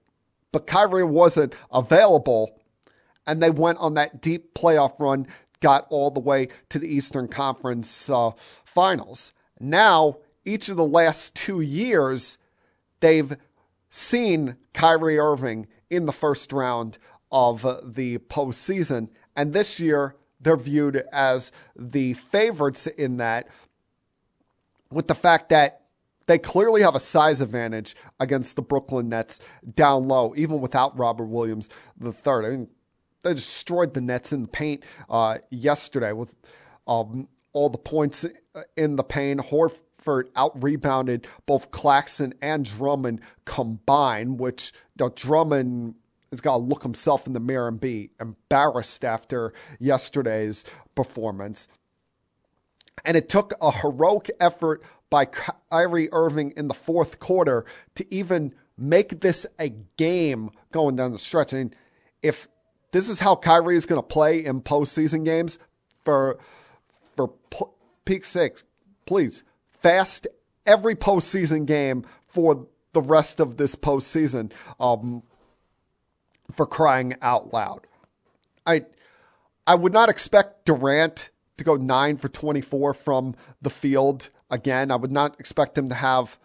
but 0.52 0.68
Kyrie 0.68 1.04
wasn't 1.04 1.56
available. 1.72 2.60
And 3.26 3.42
they 3.42 3.50
went 3.50 3.80
on 3.80 3.94
that 3.94 4.22
deep 4.22 4.54
playoff 4.54 5.00
run, 5.00 5.28
got 5.62 5.88
all 5.90 6.12
the 6.12 6.20
way 6.20 6.50
to 6.70 6.80
the 6.80 6.88
Eastern 6.88 7.28
Conference 7.28 8.10
uh, 8.10 8.32
finals. 8.66 9.32
Now 9.60 10.18
each 10.46 10.70
of 10.70 10.78
the 10.78 10.86
last 10.86 11.36
two 11.36 11.62
years, 11.62 12.38
they've 13.00 13.36
seen 13.90 14.58
Kyrie 14.74 15.20
Irving 15.20 15.68
in 15.90 16.06
the 16.06 16.12
first 16.12 16.52
round 16.52 16.98
of 17.32 17.62
the 17.96 18.18
postseason. 18.18 19.10
And 19.36 19.54
this 19.54 19.80
year, 19.80 20.16
they're 20.40 20.58
viewed 20.58 21.04
as 21.12 21.52
the 21.76 22.14
favorites 22.14 22.88
in 22.88 23.18
that, 23.18 23.48
with 24.92 25.08
the 25.08 25.16
fact 25.16 25.50
that 25.50 25.83
they 26.26 26.38
clearly 26.38 26.82
have 26.82 26.96
a 26.96 27.00
size 27.00 27.42
advantage 27.42 27.96
against 28.20 28.56
the 28.56 28.62
Brooklyn 28.62 29.10
Nets 29.10 29.40
down 29.76 30.08
low, 30.08 30.34
even 30.36 30.62
without 30.62 30.98
Robert 30.98 31.26
Williams 31.26 31.70
the 31.98 32.14
third. 32.14 32.46
I 32.46 32.50
mean, 32.50 32.68
they 33.24 33.34
destroyed 33.34 33.94
the 33.94 34.02
Nets 34.02 34.34
in 34.34 34.44
the 34.44 34.48
paint 34.48 34.84
uh, 35.10 35.38
yesterday 35.50 36.12
with 36.12 36.36
um, 36.88 37.28
all 37.54 37.70
the 37.70 37.78
points 37.78 38.26
in 38.76 38.96
the 38.96 39.04
paint. 39.04 39.42
Horford 39.42 40.30
out 40.36 40.62
rebounded 40.62 41.28
both 41.46 41.72
Claxton 41.72 42.34
and 42.42 42.66
Drummond 42.66 43.22
combined, 43.46 44.40
which 44.40 44.74
you 45.00 45.06
know, 45.06 45.10
Drummond 45.16 45.96
has 46.32 46.42
got 46.42 46.54
to 46.54 46.64
look 46.64 46.84
himself 46.84 47.28
in 47.28 47.34
the 47.34 47.40
mirror 47.40 47.68
and 47.68 47.80
be 47.80 48.10
embarrassed 48.20 49.06
after 49.06 49.54
yesterday's 49.80 50.66
performance. 50.96 51.68
And 53.06 53.16
it 53.16 53.30
took 53.30 53.54
a 53.62 53.72
heroic 53.72 54.32
effort 54.40 54.84
by 55.14 55.26
Kyrie 55.26 56.10
Irving 56.12 56.56
in 56.58 56.68
the 56.68 56.74
fourth 56.74 57.20
quarter 57.20 57.66
to 57.94 58.12
even 58.12 58.52
make 58.76 59.20
this 59.20 59.46
a 59.60 59.70
game 59.70 60.50
going 60.72 60.96
down 60.96 61.12
the 61.12 61.20
stretch. 61.20 61.54
I 61.54 61.58
mean, 61.58 61.76
if 62.24 62.48
this 62.94 63.10
is 63.10 63.20
how 63.20 63.36
Kyrie 63.36 63.76
is 63.76 63.86
going 63.86 64.02
to 64.02 64.08
play 64.08 64.44
in 64.44 64.62
postseason 64.62 65.24
games 65.24 65.60
for 66.04 66.40
for 67.16 67.32
peak 68.06 68.26
six, 68.26 68.64
please 69.06 69.44
fast 69.70 70.26
every 70.66 70.96
postseason 70.96 71.68
game 71.68 72.06
for 72.26 72.66
the 72.94 73.02
rest 73.02 73.40
of 73.40 73.58
this 73.58 73.76
postseason 73.76 74.52
um, 74.80 75.22
for 76.52 76.66
crying 76.66 77.18
out 77.22 77.54
loud. 77.54 77.86
I 78.66 78.86
I 79.68 79.76
would 79.76 79.94
not 79.94 80.10
expect 80.10 80.66
Durant 80.66 81.30
to 81.58 81.64
go 81.64 81.76
9 81.76 82.18
for 82.18 82.30
24 82.30 82.96
from 82.96 83.36
the 83.62 83.70
field 83.70 84.32
again. 84.54 84.92
I 84.92 84.96
would 84.96 85.12
not 85.12 85.40
expect 85.40 85.78
him 85.78 85.90
to 85.90 85.96
have 85.96 86.40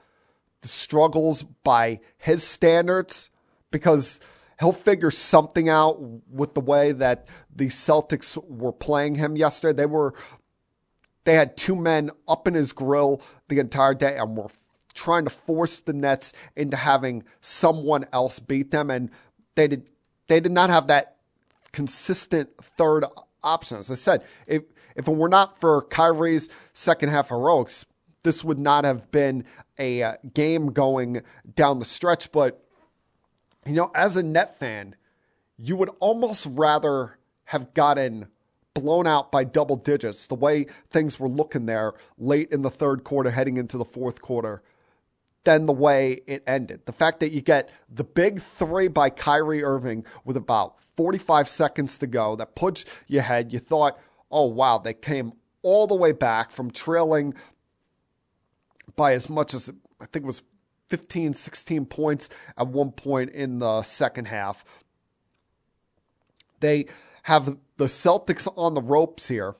the 0.62 0.68
struggles 0.68 1.42
by 1.42 2.00
his 2.16 2.42
standards 2.42 3.30
because 3.70 4.18
he'll 4.58 4.72
figure 4.72 5.10
something 5.10 5.68
out 5.68 6.00
with 6.00 6.54
the 6.54 6.60
way 6.60 6.92
that 6.92 7.28
the 7.54 7.68
Celtics 7.68 8.36
were 8.48 8.72
playing 8.72 9.16
him 9.16 9.36
yesterday. 9.36 9.76
They 9.76 9.86
were 9.86 10.14
they 11.24 11.34
had 11.34 11.58
two 11.58 11.76
men 11.76 12.10
up 12.26 12.48
in 12.48 12.54
his 12.54 12.72
grill 12.72 13.20
the 13.48 13.58
entire 13.58 13.92
day 13.92 14.16
and 14.16 14.34
were 14.34 14.48
trying 14.94 15.24
to 15.24 15.30
force 15.30 15.80
the 15.80 15.92
Nets 15.92 16.32
into 16.56 16.76
having 16.76 17.22
someone 17.42 18.06
else 18.14 18.38
beat 18.38 18.70
them. 18.70 18.90
And 18.90 19.10
they 19.54 19.68
did, 19.68 19.90
they 20.26 20.40
did 20.40 20.52
not 20.52 20.70
have 20.70 20.86
that 20.86 21.16
consistent 21.70 22.48
third 22.78 23.04
option. 23.42 23.76
As 23.76 23.90
I 23.90 23.94
said, 23.94 24.24
if, 24.46 24.62
if 24.96 25.06
it 25.06 25.14
were 25.14 25.28
not 25.28 25.60
for 25.60 25.82
Kyrie's 25.82 26.48
second 26.72 27.10
half 27.10 27.28
heroics, 27.28 27.84
this 28.22 28.42
would 28.44 28.58
not 28.58 28.84
have 28.84 29.10
been 29.10 29.44
a 29.78 30.02
uh, 30.02 30.14
game 30.34 30.72
going 30.72 31.22
down 31.54 31.78
the 31.78 31.84
stretch. 31.84 32.32
But, 32.32 32.62
you 33.66 33.72
know, 33.72 33.90
as 33.94 34.16
a 34.16 34.22
net 34.22 34.58
fan, 34.58 34.96
you 35.56 35.76
would 35.76 35.90
almost 36.00 36.46
rather 36.50 37.18
have 37.44 37.74
gotten 37.74 38.28
blown 38.74 39.06
out 39.06 39.32
by 39.32 39.44
double 39.44 39.76
digits, 39.76 40.26
the 40.26 40.34
way 40.34 40.66
things 40.90 41.18
were 41.18 41.28
looking 41.28 41.66
there 41.66 41.94
late 42.16 42.50
in 42.52 42.62
the 42.62 42.70
third 42.70 43.04
quarter, 43.04 43.30
heading 43.30 43.56
into 43.56 43.76
the 43.76 43.84
fourth 43.84 44.22
quarter, 44.22 44.62
than 45.44 45.66
the 45.66 45.72
way 45.72 46.20
it 46.26 46.42
ended. 46.46 46.84
The 46.86 46.92
fact 46.92 47.20
that 47.20 47.32
you 47.32 47.40
get 47.40 47.70
the 47.88 48.04
big 48.04 48.40
three 48.40 48.88
by 48.88 49.10
Kyrie 49.10 49.64
Irving 49.64 50.04
with 50.24 50.36
about 50.36 50.76
45 50.96 51.48
seconds 51.48 51.98
to 51.98 52.06
go 52.06 52.36
that 52.36 52.54
puts 52.54 52.84
you 53.06 53.20
ahead. 53.20 53.52
You 53.52 53.58
thought, 53.58 53.98
oh, 54.30 54.46
wow, 54.46 54.78
they 54.78 54.94
came 54.94 55.32
all 55.62 55.86
the 55.86 55.94
way 55.94 56.12
back 56.12 56.50
from 56.50 56.70
trailing 56.70 57.34
by 58.98 59.14
as 59.14 59.30
much 59.30 59.54
as 59.54 59.72
I 60.00 60.06
think 60.06 60.24
it 60.24 60.26
was 60.26 60.42
15, 60.88 61.32
16 61.32 61.86
points 61.86 62.28
at 62.58 62.66
one 62.66 62.90
point 62.90 63.30
in 63.30 63.60
the 63.60 63.84
second 63.84 64.26
half. 64.26 64.64
They 66.60 66.86
have 67.22 67.56
the 67.76 67.84
Celtics 67.84 68.52
on 68.56 68.74
the 68.74 68.82
ropes 68.82 69.28
here, 69.28 69.54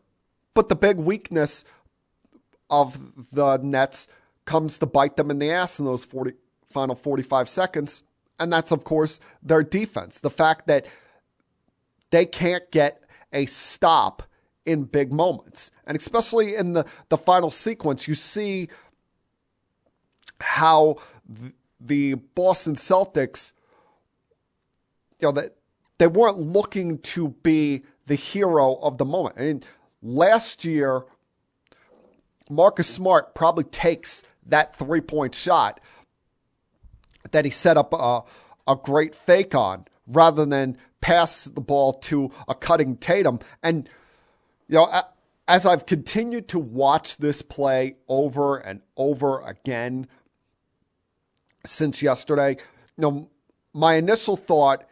but 0.55 0.69
the 0.69 0.75
big 0.75 0.97
weakness 0.97 1.65
of 2.69 2.99
the 3.33 3.59
Nets 3.59 4.09
comes 4.45 4.79
to 4.79 4.87
bite 4.87 5.17
them 5.17 5.31
in 5.31 5.39
the 5.39 5.53
ass 5.53 5.79
in 5.79 5.85
those 5.85 6.05
40, 6.05 6.33
final 6.71 6.97
45 6.97 7.49
seconds. 7.49 8.03
And 8.41 8.53
that's, 8.53 8.73
of 8.73 8.83
course, 8.83 9.21
their 9.41 9.63
defense. 9.63 10.19
The 10.19 10.31
fact 10.31 10.67
that 10.67 10.87
they 12.11 12.27
can't 12.27 12.69
get 12.73 13.05
a 13.33 13.47
stop 13.47 14.25
in 14.67 14.85
big 14.85 15.13
moments. 15.13 15.71
And 15.87 15.97
especially 15.97 16.57
in 16.57 16.73
the, 16.73 16.87
the 17.09 17.17
final 17.17 17.51
sequence, 17.51 18.09
you 18.09 18.15
see 18.15 18.69
how 20.41 20.97
th- 21.41 21.53
the 21.81 22.15
Boston 22.15 22.75
Celtics, 22.75 23.53
you 25.21 25.29
know, 25.29 25.33
that 25.33 25.57
they 25.99 26.07
weren't 26.07 26.39
looking 26.39 26.99
to 26.99 27.29
be 27.43 27.83
the 28.07 28.15
hero 28.15 28.75
of 28.77 28.99
the 28.99 29.05
moment. 29.05 29.37
I 29.39 29.43
mean, 29.43 29.63
last 30.03 30.65
year, 30.65 31.05
Marcus 32.51 32.89
Smart 32.89 33.35
probably 33.35 33.65
takes 33.65 34.23
that 34.47 34.77
three 34.77 35.01
point 35.01 35.35
shot 35.35 35.81
that 37.31 37.45
he 37.45 37.51
set 37.51 37.77
up 37.77 37.93
a, 37.93 38.23
a 38.67 38.77
great 38.77 39.15
fake 39.15 39.55
on 39.55 39.85
rather 40.07 40.47
than 40.47 40.79
pass 41.01 41.45
the 41.45 41.61
ball 41.61 41.93
to 41.93 42.31
a 42.49 42.55
cutting 42.55 42.97
Tatum. 42.97 43.41
And, 43.63 43.89
you 44.69 44.77
know, 44.77 45.03
as 45.47 45.67
I've 45.67 45.87
continued 45.87 46.49
to 46.49 46.59
watch 46.59 47.19
this 47.19 47.43
play 47.43 47.97
over 48.09 48.57
and 48.59 48.81
over 48.97 49.41
again 49.41 50.07
since 51.65 52.03
yesterday, 52.03 52.57
know, 52.97 53.31
my 53.73 53.95
initial 53.95 54.37
thought 54.37 54.85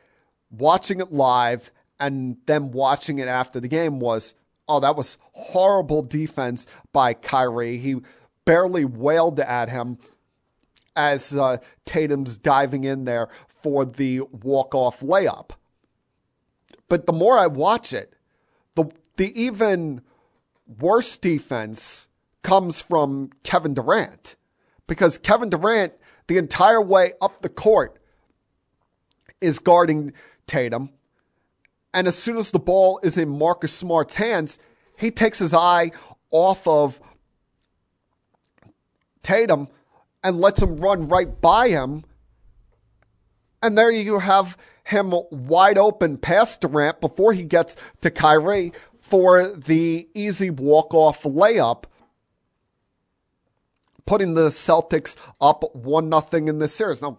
watching 0.51 1.01
it 1.01 1.13
live 1.13 1.71
and 1.99 2.37
then 2.47 2.73
watching 2.73 3.19
it 3.19 3.29
after 3.29 3.61
the 3.61 3.69
game 3.69 3.99
was, 4.01 4.35
oh, 4.69 4.81
that 4.81 4.97
was 4.97 5.19
horrible 5.33 6.03
defense 6.03 6.67
by 6.93 7.15
Kyrie. 7.15 7.79
He 7.79 7.97
barely 8.45 8.85
wailed 8.85 9.41
at 9.41 9.69
him 9.69 9.99
as 10.95 11.37
uh, 11.37 11.59
Tatum's 11.85 12.39
diving 12.39 12.85
in 12.85 13.05
there 13.05 13.29
for 13.63 13.85
the 13.85 14.21
walk-off 14.21 15.01
layup. 15.01 15.51
But 16.89 17.07
the 17.07 17.13
more 17.13 17.39
I 17.39 17.49
watch 17.49 17.93
it, 17.93 18.15
the 18.75 18.91
the 19.17 19.39
even 19.41 20.03
worse 20.79 21.17
defense 21.17 22.09
comes 22.43 22.81
from 22.81 23.31
Kevin 23.43 23.75
Durant 23.75 24.37
because 24.87 25.19
Kevin 25.19 25.51
Durant 25.51 25.95
the 26.27 26.39
entire 26.39 26.81
way 26.81 27.13
up 27.21 27.41
the 27.41 27.49
court 27.49 27.99
is 29.41 29.59
guarding 29.59 30.13
Tatum. 30.47 30.91
And 31.93 32.07
as 32.07 32.17
soon 32.17 32.37
as 32.37 32.51
the 32.51 32.59
ball 32.59 33.01
is 33.03 33.17
in 33.17 33.29
Marcus 33.29 33.73
Smart's 33.73 34.17
hands, 34.17 34.59
he 34.97 35.11
takes 35.11 35.39
his 35.39 35.55
eye 35.55 35.93
off 36.31 36.67
of 36.67 37.01
Tatum 39.23 39.69
and 40.23 40.41
lets 40.41 40.61
him 40.61 40.77
run 40.77 41.07
right 41.07 41.41
by 41.41 41.69
him. 41.69 42.05
And 43.63 43.77
there 43.77 43.91
you 43.91 44.19
have 44.19 44.57
him 44.85 45.15
wide 45.31 45.79
open 45.79 46.17
past 46.19 46.61
Durant 46.61 47.01
before 47.01 47.33
he 47.33 47.45
gets 47.45 47.77
to 48.03 48.11
Kyrie 48.11 48.73
for 49.01 49.47
the 49.47 50.09
easy 50.15 50.51
walk 50.51 50.95
off 50.95 51.23
layup, 51.23 51.85
putting 54.07 54.35
the 54.35 54.49
Celtics 54.49 55.17
up 55.41 55.75
one 55.75 56.09
nothing 56.09 56.49
in 56.49 56.59
this 56.59 56.75
series. 56.75 57.03
Now, 57.03 57.19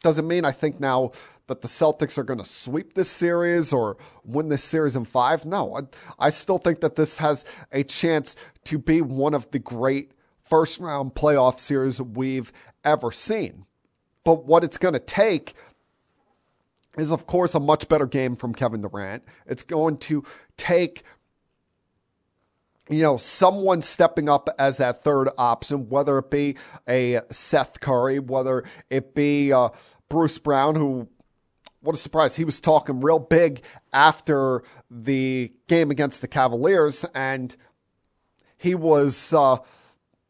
doesn't 0.00 0.26
mean 0.26 0.44
I 0.44 0.52
think 0.52 0.80
now 0.80 1.12
that 1.46 1.60
the 1.60 1.68
Celtics 1.68 2.16
are 2.18 2.24
going 2.24 2.38
to 2.38 2.44
sweep 2.44 2.94
this 2.94 3.10
series 3.10 3.72
or 3.72 3.96
win 4.24 4.48
this 4.48 4.64
series 4.64 4.96
in 4.96 5.04
five. 5.04 5.44
No, 5.44 5.76
I, 5.76 6.26
I 6.26 6.30
still 6.30 6.58
think 6.58 6.80
that 6.80 6.96
this 6.96 7.18
has 7.18 7.44
a 7.72 7.84
chance 7.84 8.34
to 8.64 8.78
be 8.78 9.00
one 9.00 9.34
of 9.34 9.50
the 9.50 9.58
great 9.58 10.12
first 10.44 10.80
round 10.80 11.14
playoff 11.14 11.60
series 11.60 12.00
we've 12.00 12.52
ever 12.82 13.12
seen. 13.12 13.66
But 14.24 14.46
what 14.46 14.64
it's 14.64 14.78
going 14.78 14.94
to 14.94 15.00
take 15.00 15.54
is, 16.96 17.10
of 17.10 17.26
course, 17.26 17.54
a 17.54 17.60
much 17.60 17.88
better 17.88 18.06
game 18.06 18.36
from 18.36 18.54
Kevin 18.54 18.80
Durant. 18.80 19.22
It's 19.46 19.62
going 19.62 19.98
to 19.98 20.24
take 20.56 21.02
you 22.88 23.02
know, 23.02 23.16
someone 23.16 23.82
stepping 23.82 24.28
up 24.28 24.48
as 24.58 24.76
that 24.76 25.02
third 25.02 25.30
option, 25.38 25.88
whether 25.88 26.18
it 26.18 26.30
be 26.30 26.56
a 26.88 27.20
Seth 27.30 27.80
Curry, 27.80 28.18
whether 28.18 28.64
it 28.90 29.14
be 29.14 29.52
uh, 29.52 29.70
Bruce 30.08 30.38
Brown, 30.38 30.74
who 30.74 31.08
what 31.80 31.94
a 31.94 31.98
surprise. 31.98 32.34
He 32.34 32.44
was 32.44 32.60
talking 32.60 33.00
real 33.00 33.18
big 33.18 33.62
after 33.92 34.62
the 34.90 35.52
game 35.68 35.90
against 35.90 36.22
the 36.22 36.28
Cavaliers, 36.28 37.04
and 37.14 37.54
he 38.56 38.74
was, 38.74 39.34
uh, 39.34 39.58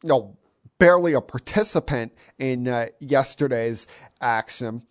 you 0.02 0.08
know, 0.08 0.36
barely 0.78 1.12
a 1.12 1.20
participant 1.20 2.12
in 2.38 2.66
uh, 2.66 2.86
yesterday's 2.98 3.86
action. 4.20 4.82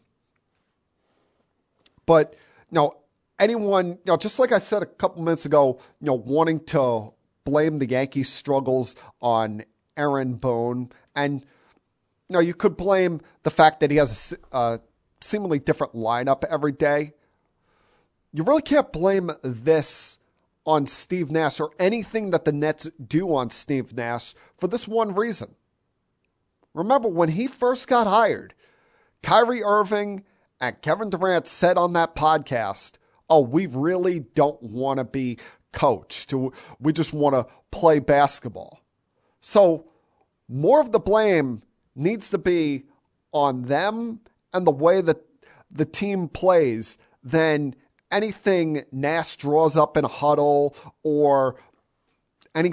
But, 2.06 2.36
you 2.72 2.76
know, 2.76 2.96
anyone, 3.40 3.88
you 3.90 4.00
know, 4.06 4.18
just 4.18 4.40
like 4.40 4.54
I 4.54 4.60
said 4.60 4.82
a 4.82 4.86
couple 4.86 5.22
minutes 5.22 5.46
ago, 5.46 5.80
you 6.00 6.08
know, 6.08 6.14
wanting 6.14 6.62
to 6.68 7.14
blame 7.44 7.80
the 7.80 7.88
Yankees' 7.88 8.30
struggles 8.30 8.96
on 9.22 9.64
Aaron 9.98 10.36
Boone, 10.36 10.92
and, 11.16 11.42
you 11.42 12.34
know, 12.34 12.40
you 12.40 12.54
could 12.54 12.78
blame 12.78 13.22
the 13.44 13.52
fact 13.52 13.80
that 13.80 13.92
he 13.92 13.98
has 13.98 14.34
a, 14.52 14.56
uh, 14.56 14.78
seemingly 15.22 15.60
different 15.60 15.94
lineup 15.94 16.44
every 16.46 16.72
day. 16.72 17.14
You 18.34 18.44
really 18.44 18.62
can't 18.62 18.92
blame 18.92 19.32
this 19.44 20.18
on 20.66 20.88
Steve 20.88 21.30
Nash 21.30 21.60
or 21.60 21.72
anything 21.80 22.32
that 22.32 22.46
the 22.46 22.52
Nets 22.52 22.90
do 23.06 23.34
on 23.36 23.50
Steve 23.50 23.94
Nash 23.94 24.34
for 24.58 24.68
this 24.68 24.88
one 24.88 25.14
reason. 25.14 25.56
Remember, 26.74 27.08
when 27.08 27.30
he 27.30 27.48
first 27.48 27.88
got 27.88 28.08
hired, 28.08 28.54
Kyrie 29.22 29.64
Irving 29.64 30.24
and 30.60 30.82
Kevin 30.82 31.10
Durant 31.10 31.48
said 31.48 31.78
on 31.78 31.94
that 31.94 32.16
podcast, 32.16 32.94
Oh, 33.30 33.42
we 33.42 33.66
really 33.68 34.20
don't 34.20 34.62
want 34.62 35.00
to 35.00 35.04
be 35.06 35.38
coached. 35.74 36.34
We 36.80 36.94
just 36.94 37.14
want 37.14 37.36
to 37.36 37.54
play 37.72 38.00
basketball. 38.00 38.80
So, 39.42 39.86
more 40.48 40.80
of 40.80 40.92
the 40.92 41.00
blame 41.00 41.64
needs 41.96 42.30
to 42.30 42.38
be 42.38 42.84
on 43.32 43.64
them 43.64 44.20
and 44.54 44.66
the 44.66 44.72
way 44.72 45.02
that 45.02 45.18
the 45.72 45.86
team 45.86 46.30
plays 46.30 46.98
than 47.24 47.76
anything 48.12 48.86
Nash 48.92 49.36
draws 49.38 49.76
up 49.76 49.98
in 49.98 50.06
a 50.06 50.10
huddle 50.10 50.76
or 51.02 51.56
any 52.56 52.72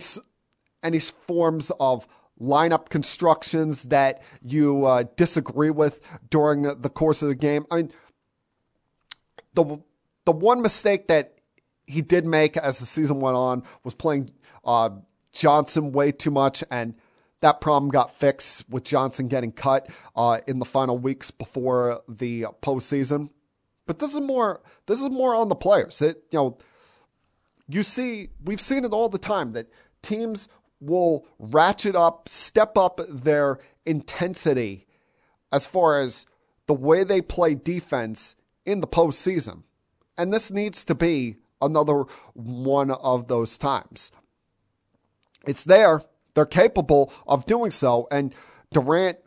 any 0.82 0.98
forms 0.98 1.72
of 1.80 2.06
lineup 2.40 2.88
constructions 2.88 3.84
that 3.84 4.22
you 4.42 4.86
uh, 4.86 5.04
disagree 5.16 5.70
with 5.70 6.00
during 6.30 6.62
the 6.62 6.88
course 6.88 7.22
of 7.22 7.28
the 7.28 7.34
game. 7.34 7.66
I 7.70 7.76
mean, 7.76 7.92
the 9.54 9.80
the 10.24 10.32
one 10.32 10.62
mistake 10.62 11.08
that 11.08 11.39
he 11.90 12.02
did 12.02 12.24
make 12.24 12.56
as 12.56 12.78
the 12.78 12.86
season 12.86 13.20
went 13.20 13.36
on 13.36 13.62
was 13.84 13.94
playing 13.94 14.30
uh, 14.64 14.90
Johnson 15.32 15.92
way 15.92 16.12
too 16.12 16.30
much 16.30 16.62
and 16.70 16.94
that 17.40 17.60
problem 17.60 17.90
got 17.90 18.14
fixed 18.14 18.68
with 18.68 18.84
Johnson 18.84 19.28
getting 19.28 19.52
cut 19.52 19.88
uh, 20.14 20.40
in 20.46 20.58
the 20.58 20.64
final 20.64 20.98
weeks 20.98 21.30
before 21.30 22.02
the 22.08 22.46
postseason. 22.62 23.30
But 23.86 23.98
this 23.98 24.12
is 24.12 24.20
more 24.20 24.60
this 24.86 25.00
is 25.00 25.10
more 25.10 25.34
on 25.34 25.48
the 25.48 25.54
players. 25.56 26.00
It 26.02 26.22
you 26.30 26.38
know 26.38 26.58
you 27.68 27.82
see 27.82 28.28
we've 28.44 28.60
seen 28.60 28.84
it 28.84 28.92
all 28.92 29.08
the 29.08 29.18
time 29.18 29.52
that 29.52 29.68
teams 30.02 30.48
will 30.80 31.26
ratchet 31.38 31.94
up, 31.94 32.28
step 32.28 32.76
up 32.76 33.00
their 33.08 33.58
intensity 33.84 34.86
as 35.52 35.66
far 35.66 36.00
as 36.00 36.26
the 36.66 36.74
way 36.74 37.04
they 37.04 37.20
play 37.20 37.54
defense 37.54 38.34
in 38.64 38.80
the 38.80 38.86
postseason. 38.86 39.62
And 40.16 40.32
this 40.32 40.50
needs 40.50 40.84
to 40.84 40.94
be 40.94 41.36
another 41.60 42.04
one 42.34 42.90
of 42.90 43.28
those 43.28 43.58
times. 43.58 44.10
It's 45.46 45.64
there. 45.64 46.02
They're 46.34 46.46
capable 46.46 47.12
of 47.26 47.46
doing 47.46 47.70
so. 47.70 48.06
And 48.10 48.34
Durant 48.72 49.18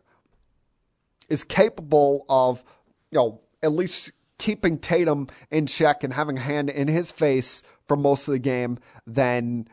is 1.29 1.43
capable 1.43 2.25
of, 2.29 2.63
you 3.11 3.17
know, 3.17 3.41
at 3.61 3.71
least 3.71 4.11
keeping 4.37 4.77
Tatum 4.77 5.27
in 5.51 5.67
check 5.67 6.03
and 6.03 6.13
having 6.13 6.37
a 6.37 6.41
hand 6.41 6.69
in 6.69 6.87
his 6.87 7.11
face 7.11 7.63
for 7.87 7.95
most 7.95 8.27
of 8.27 8.33
the 8.33 8.39
game 8.39 8.77
than 9.07 9.67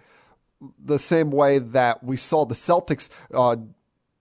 the 0.79 0.99
same 0.99 1.31
way 1.31 1.59
that 1.59 2.05
we 2.05 2.17
saw 2.17 2.45
the 2.45 2.55
Celtics 2.55 3.09
uh, 3.35 3.57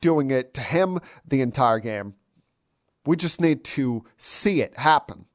doing 0.02 0.32
it 0.32 0.54
to 0.54 0.62
him 0.62 1.00
the 1.28 1.42
entire 1.42 1.80
game. 1.80 2.16
We 3.06 3.16
just 3.16 3.42
need 3.42 3.64
to 3.66 4.06
see 4.18 4.62
it 4.62 4.78
happen. 4.78 5.26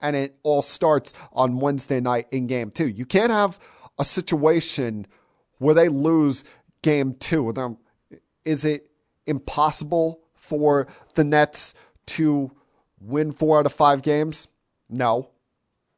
And 0.00 0.14
it 0.14 0.38
all 0.42 0.62
starts 0.62 1.12
on 1.32 1.58
Wednesday 1.58 2.00
night 2.00 2.28
in 2.30 2.46
game 2.46 2.70
two. 2.70 2.88
You 2.88 3.04
can't 3.04 3.32
have 3.32 3.58
a 3.98 4.04
situation 4.04 5.06
where 5.58 5.74
they 5.74 5.88
lose 5.88 6.44
game 6.82 7.14
two. 7.14 7.76
Is 8.44 8.64
it 8.64 8.90
impossible 9.26 10.20
for 10.34 10.86
the 11.14 11.24
Nets 11.24 11.74
to 12.06 12.50
win 13.00 13.32
four 13.32 13.58
out 13.58 13.66
of 13.66 13.72
five 13.72 14.02
games? 14.02 14.48
No. 14.88 15.30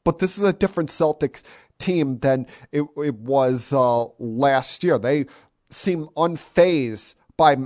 But 0.04 0.18
this 0.18 0.38
is 0.38 0.44
a 0.44 0.52
different 0.52 0.90
Celtics 0.90 1.42
team 1.78 2.18
than 2.18 2.46
it, 2.72 2.84
it 2.96 3.14
was 3.16 3.72
uh, 3.72 4.04
last 4.18 4.82
year. 4.82 4.98
They 4.98 5.26
seem 5.70 6.06
unfazed 6.16 7.14
by 7.36 7.56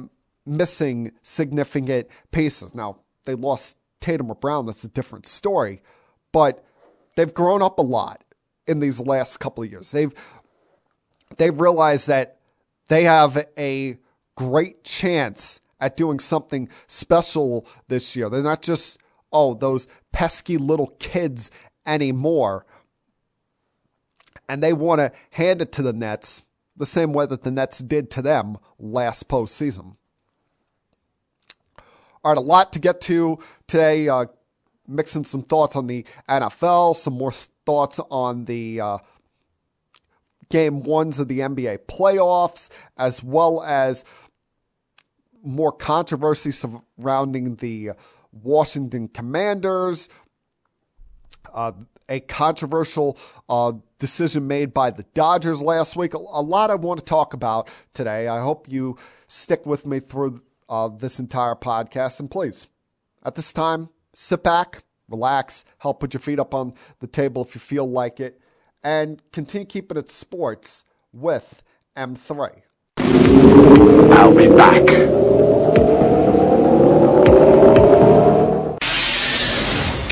missing 0.44 1.12
significant 1.22 2.08
pieces. 2.30 2.74
Now, 2.74 2.98
they 3.24 3.34
lost 3.34 3.76
Tatum 4.00 4.30
or 4.30 4.34
Brown. 4.34 4.66
That's 4.66 4.84
a 4.84 4.88
different 4.88 5.26
story. 5.26 5.80
But 6.34 6.64
they've 7.14 7.32
grown 7.32 7.62
up 7.62 7.78
a 7.78 7.82
lot 7.82 8.24
in 8.66 8.80
these 8.80 8.98
last 8.98 9.38
couple 9.38 9.62
of 9.62 9.70
years. 9.70 9.92
They've 9.92 10.12
they've 11.36 11.58
realized 11.58 12.08
that 12.08 12.38
they 12.88 13.04
have 13.04 13.46
a 13.56 13.98
great 14.34 14.82
chance 14.82 15.60
at 15.78 15.96
doing 15.96 16.18
something 16.18 16.68
special 16.88 17.64
this 17.86 18.16
year. 18.16 18.28
They're 18.28 18.42
not 18.42 18.62
just 18.62 18.98
oh 19.32 19.54
those 19.54 19.86
pesky 20.10 20.58
little 20.58 20.88
kids 20.98 21.52
anymore. 21.86 22.66
And 24.48 24.60
they 24.60 24.72
want 24.72 24.98
to 24.98 25.12
hand 25.30 25.62
it 25.62 25.70
to 25.74 25.82
the 25.82 25.92
Nets 25.92 26.42
the 26.76 26.84
same 26.84 27.12
way 27.12 27.26
that 27.26 27.44
the 27.44 27.52
Nets 27.52 27.78
did 27.78 28.10
to 28.10 28.22
them 28.22 28.58
last 28.80 29.28
postseason. 29.28 29.94
All 32.24 32.32
right, 32.32 32.38
a 32.38 32.40
lot 32.40 32.72
to 32.72 32.80
get 32.80 33.00
to 33.02 33.38
today. 33.68 34.08
Uh, 34.08 34.26
mixing 34.86 35.24
some 35.24 35.42
thoughts 35.42 35.76
on 35.76 35.86
the 35.86 36.04
NFL, 36.28 36.96
some 36.96 37.14
more 37.14 37.32
thoughts 37.66 38.00
on 38.10 38.44
the 38.44 38.80
uh, 38.80 38.98
game 40.50 40.82
ones 40.82 41.18
of 41.18 41.28
the 41.28 41.40
NBA 41.40 41.80
playoffs, 41.86 42.68
as 42.96 43.22
well 43.22 43.62
as 43.62 44.04
more 45.42 45.72
controversy 45.72 46.50
surrounding 46.50 47.56
the 47.56 47.90
Washington 48.32 49.08
Commanders. 49.08 50.08
Uh, 51.52 51.72
a 52.08 52.20
controversial 52.20 53.18
uh, 53.48 53.72
decision 53.98 54.46
made 54.46 54.74
by 54.74 54.90
the 54.90 55.04
Dodgers 55.14 55.62
last 55.62 55.96
week. 55.96 56.14
A, 56.14 56.18
lot 56.18 56.70
I 56.70 56.74
want 56.74 57.00
to 57.00 57.04
talk 57.04 57.32
about 57.32 57.68
today. 57.94 58.28
I 58.28 58.40
hope 58.40 58.68
you 58.68 58.98
stick 59.28 59.64
with 59.64 59.86
me 59.86 60.00
through 60.00 60.42
uh, 60.68 60.88
this 60.88 61.18
entire 61.18 61.54
podcast. 61.54 62.20
And 62.20 62.30
please, 62.30 62.66
at 63.24 63.34
this 63.34 63.52
time, 63.52 63.88
sit 64.14 64.42
back, 64.42 64.84
relax, 65.08 65.64
help 65.78 66.00
put 66.00 66.14
your 66.14 66.20
feet 66.20 66.38
up 66.38 66.54
on 66.54 66.74
the 67.00 67.06
table 67.06 67.44
if 67.44 67.54
you 67.54 67.60
feel 67.60 67.88
like 67.88 68.20
it, 68.20 68.40
and 68.82 69.22
continue 69.32 69.66
keeping 69.66 69.96
it 69.96 70.10
sports 70.10 70.84
with 71.12 71.62
M3. 71.96 72.62
I'll 72.96 74.34
be 74.34 74.48
back. 74.48 75.73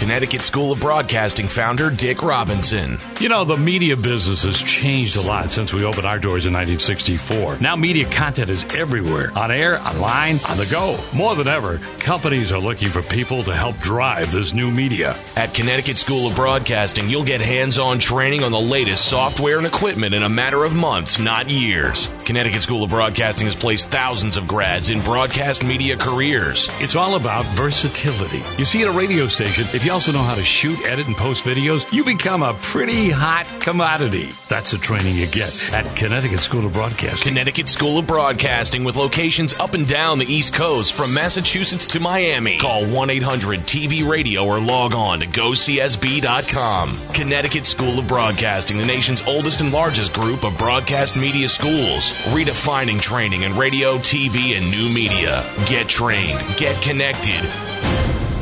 Connecticut 0.03 0.43
School 0.43 0.73
of 0.73 0.81
Broadcasting 0.81 1.47
founder 1.47 1.89
Dick 1.89 2.23
Robinson. 2.23 2.99
You 3.21 3.29
know, 3.29 3.45
the 3.45 3.57
media 3.57 3.97
business 3.97 4.43
has 4.43 4.61
changed 4.61 5.17
a 5.17 5.21
lot 5.21 5.53
since 5.53 5.73
we 5.73 5.85
opened 5.85 6.09
our 6.09 6.19
doors 6.19 6.45
in 6.45 6.53
1964. 6.53 7.59
Now, 7.61 7.77
media 7.77 8.11
content 8.11 8.51
is 8.51 8.65
everywhere 8.75 9.31
on 9.39 9.53
air, 9.53 9.79
online, 9.79 10.41
on 10.49 10.57
the 10.57 10.67
go. 10.69 10.99
More 11.15 11.37
than 11.37 11.47
ever, 11.47 11.79
companies 12.01 12.51
are 12.51 12.59
looking 12.59 12.89
for 12.89 13.01
people 13.01 13.45
to 13.45 13.55
help 13.55 13.79
drive 13.79 14.33
this 14.33 14.53
new 14.53 14.73
media. 14.73 15.17
At 15.37 15.55
Connecticut 15.55 15.99
School 15.99 16.27
of 16.27 16.35
Broadcasting, 16.35 17.09
you'll 17.09 17.23
get 17.23 17.41
hands 17.41 17.79
on 17.79 18.01
training 18.01 18.43
on 18.43 18.51
the 18.51 18.61
latest 18.61 19.05
software 19.05 19.59
and 19.59 19.69
equipment 19.69 20.17
in 20.17 20.25
a 20.25 20.29
matter 20.29 20.65
of 20.65 20.75
months, 20.75 21.21
not 21.21 21.49
years. 21.49 22.11
Connecticut 22.25 22.63
School 22.63 22.83
of 22.83 22.91
Broadcasting 22.91 23.47
has 23.47 23.55
placed 23.55 23.89
thousands 23.91 24.37
of 24.37 24.49
grads 24.49 24.91
in 24.91 25.01
broadcast 25.03 25.63
media 25.63 25.97
careers. 25.97 26.69
It's 26.81 26.97
all 26.97 27.15
about 27.15 27.45
versatility. 27.55 28.43
You 28.59 28.65
see, 28.65 28.83
at 28.83 28.89
a 28.89 28.99
radio 28.99 29.29
station, 29.29 29.63
if 29.73 29.85
you 29.85 29.92
also 29.93 30.11
know 30.11 30.23
how 30.23 30.35
to 30.35 30.43
shoot, 30.43 30.83
edit, 30.87 31.07
and 31.07 31.15
post 31.17 31.45
videos, 31.45 31.91
you 31.93 32.03
become 32.03 32.43
a 32.43 32.55
pretty 32.55 33.11
hot 33.11 33.47
commodity. 33.61 34.31
That's 34.49 34.71
the 34.71 34.79
training 34.79 35.17
you 35.17 35.27
get 35.27 35.73
at 35.73 35.95
Connecticut 35.97 36.41
School 36.41 36.65
of 36.65 36.73
Broadcasting. 36.73 37.29
Connecticut 37.29 37.69
School 37.69 37.99
of 37.99 38.07
Broadcasting 38.07 38.85
with 38.85 38.97
locations 38.97 39.53
up 39.55 39.75
and 39.75 39.87
down 39.87 40.19
the 40.19 40.25
East 40.25 40.55
Coast 40.55 40.95
from 40.95 41.13
Massachusetts 41.13 41.87
to 41.89 42.01
Miami. 42.01 42.59
Call 42.59 42.87
1 42.87 43.11
800 43.11 43.61
TV 43.61 44.09
Radio 44.09 44.47
or 44.47 44.59
log 44.59 44.95
on 44.95 45.21
to 45.21 45.27
gocsb.com. 45.27 46.99
Connecticut 47.13 47.67
School 47.67 47.99
of 47.99 48.07
Broadcasting, 48.07 48.79
the 48.79 48.87
nation's 48.87 49.23
oldest 49.27 49.61
and 49.61 49.73
largest 49.73 50.15
group 50.15 50.43
of 50.43 50.57
broadcast 50.57 51.17
media 51.17 51.49
schools, 51.49 52.13
redefining 52.33 53.01
training 53.01 53.43
in 53.43 53.55
radio, 53.57 53.99
TV, 53.99 54.57
and 54.57 54.71
new 54.71 54.89
media. 54.95 55.45
Get 55.67 55.89
trained, 55.89 56.41
get 56.57 56.81
connected. 56.83 57.43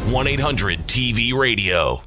1 0.09 0.27
800 0.27 0.87
TV 0.89 1.33
Radio. 1.33 2.03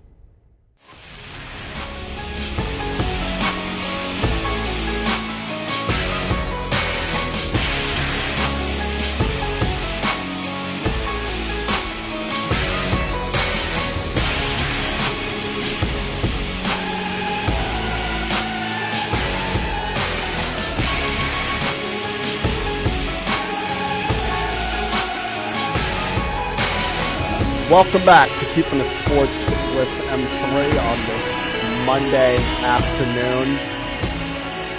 Welcome 27.74 28.06
back 28.06 28.30
to 28.38 28.46
Keeping 28.54 28.82
It 28.82 28.92
Sports 28.92 29.36
with 29.74 29.90
M3 30.06 30.92
on 30.92 31.08
this 31.08 31.88
Monday 31.88 32.38
afternoon. 32.62 33.58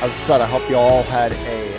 As 0.00 0.12
I 0.12 0.14
said, 0.14 0.40
I 0.40 0.46
hope 0.46 0.70
you 0.70 0.76
all 0.76 1.02
had 1.02 1.32
a 1.32 1.76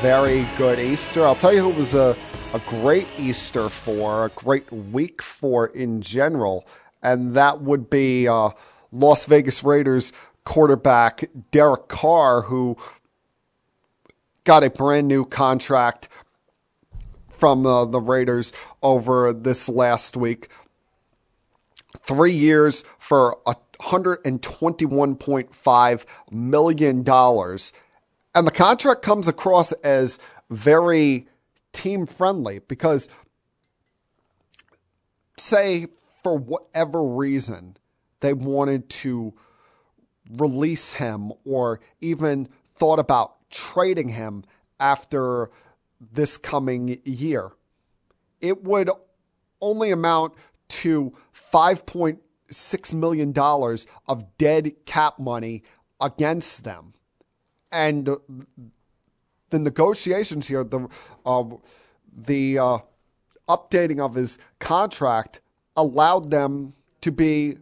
very 0.00 0.44
good 0.58 0.80
Easter. 0.80 1.24
I'll 1.24 1.36
tell 1.36 1.52
you 1.52 1.62
who 1.62 1.70
it 1.70 1.76
was 1.76 1.94
a, 1.94 2.16
a 2.52 2.58
great 2.66 3.06
Easter 3.16 3.68
for, 3.68 4.24
a 4.24 4.28
great 4.30 4.68
week 4.72 5.22
for 5.22 5.68
in 5.68 6.02
general, 6.02 6.66
and 7.00 7.36
that 7.36 7.62
would 7.62 7.88
be 7.88 8.26
uh, 8.26 8.50
Las 8.90 9.24
Vegas 9.26 9.62
Raiders 9.62 10.12
quarterback 10.42 11.30
Derek 11.52 11.86
Carr, 11.86 12.42
who 12.42 12.76
got 14.42 14.64
a 14.64 14.70
brand 14.70 15.06
new 15.06 15.24
contract 15.24 16.08
from 17.38 17.66
uh, 17.66 17.84
the 17.84 18.00
Raiders 18.00 18.52
over 18.82 19.32
this 19.32 19.68
last 19.68 20.16
week. 20.16 20.48
Three 22.00 22.32
years 22.32 22.84
for 22.98 23.38
$121.5 23.80 26.04
million. 26.30 26.98
And 28.34 28.46
the 28.46 28.52
contract 28.52 29.02
comes 29.02 29.28
across 29.28 29.72
as 29.72 30.18
very 30.50 31.28
team 31.72 32.06
friendly 32.06 32.60
because, 32.60 33.08
say, 35.38 35.88
for 36.22 36.36
whatever 36.36 37.02
reason, 37.02 37.76
they 38.20 38.32
wanted 38.32 38.88
to 38.88 39.34
release 40.30 40.94
him 40.94 41.32
or 41.44 41.80
even 42.00 42.48
thought 42.74 42.98
about 42.98 43.36
trading 43.50 44.08
him 44.08 44.42
after 44.80 45.50
this 46.12 46.36
coming 46.36 47.00
year. 47.04 47.50
It 48.40 48.64
would 48.64 48.90
only 49.60 49.90
amount 49.90 50.34
to 50.68 51.12
$5.6 51.52 52.94
million 52.94 53.34
of 54.08 54.38
dead 54.38 54.72
cap 54.84 55.18
money 55.18 55.62
against 56.00 56.64
them. 56.64 56.94
And 57.72 58.06
the 59.50 59.58
negotiations 59.58 60.48
here, 60.48 60.64
the, 60.64 60.88
uh, 61.24 61.44
the 62.16 62.58
uh, 62.58 62.78
updating 63.48 64.00
of 64.00 64.14
his 64.14 64.38
contract 64.58 65.40
allowed 65.76 66.30
them 66.30 66.74
to 67.00 67.10
be 67.10 67.58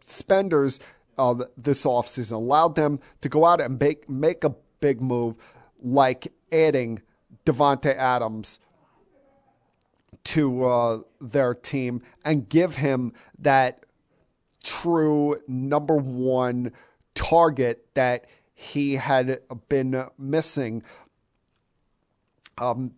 spenders 0.00 0.80
uh, 1.18 1.34
this 1.56 1.84
offseason, 1.84 2.32
allowed 2.32 2.74
them 2.74 3.00
to 3.20 3.28
go 3.28 3.44
out 3.44 3.60
and 3.60 3.78
make, 3.78 4.08
make 4.08 4.44
a 4.44 4.54
big 4.80 5.00
move 5.00 5.36
like 5.82 6.32
adding 6.50 7.00
Davante 7.44 7.94
Adams 7.96 8.58
to 10.24 10.64
uh, 10.64 11.00
their 11.20 11.54
team 11.54 12.02
and 12.24 12.48
give 12.48 12.76
him 12.76 13.12
that 13.38 13.84
true 14.62 15.40
number 15.48 15.96
one 15.96 16.72
target 17.14 17.86
that 17.94 18.26
he 18.54 18.94
had 18.94 19.40
been 19.68 20.06
missing. 20.18 20.82
Um, 22.58 22.92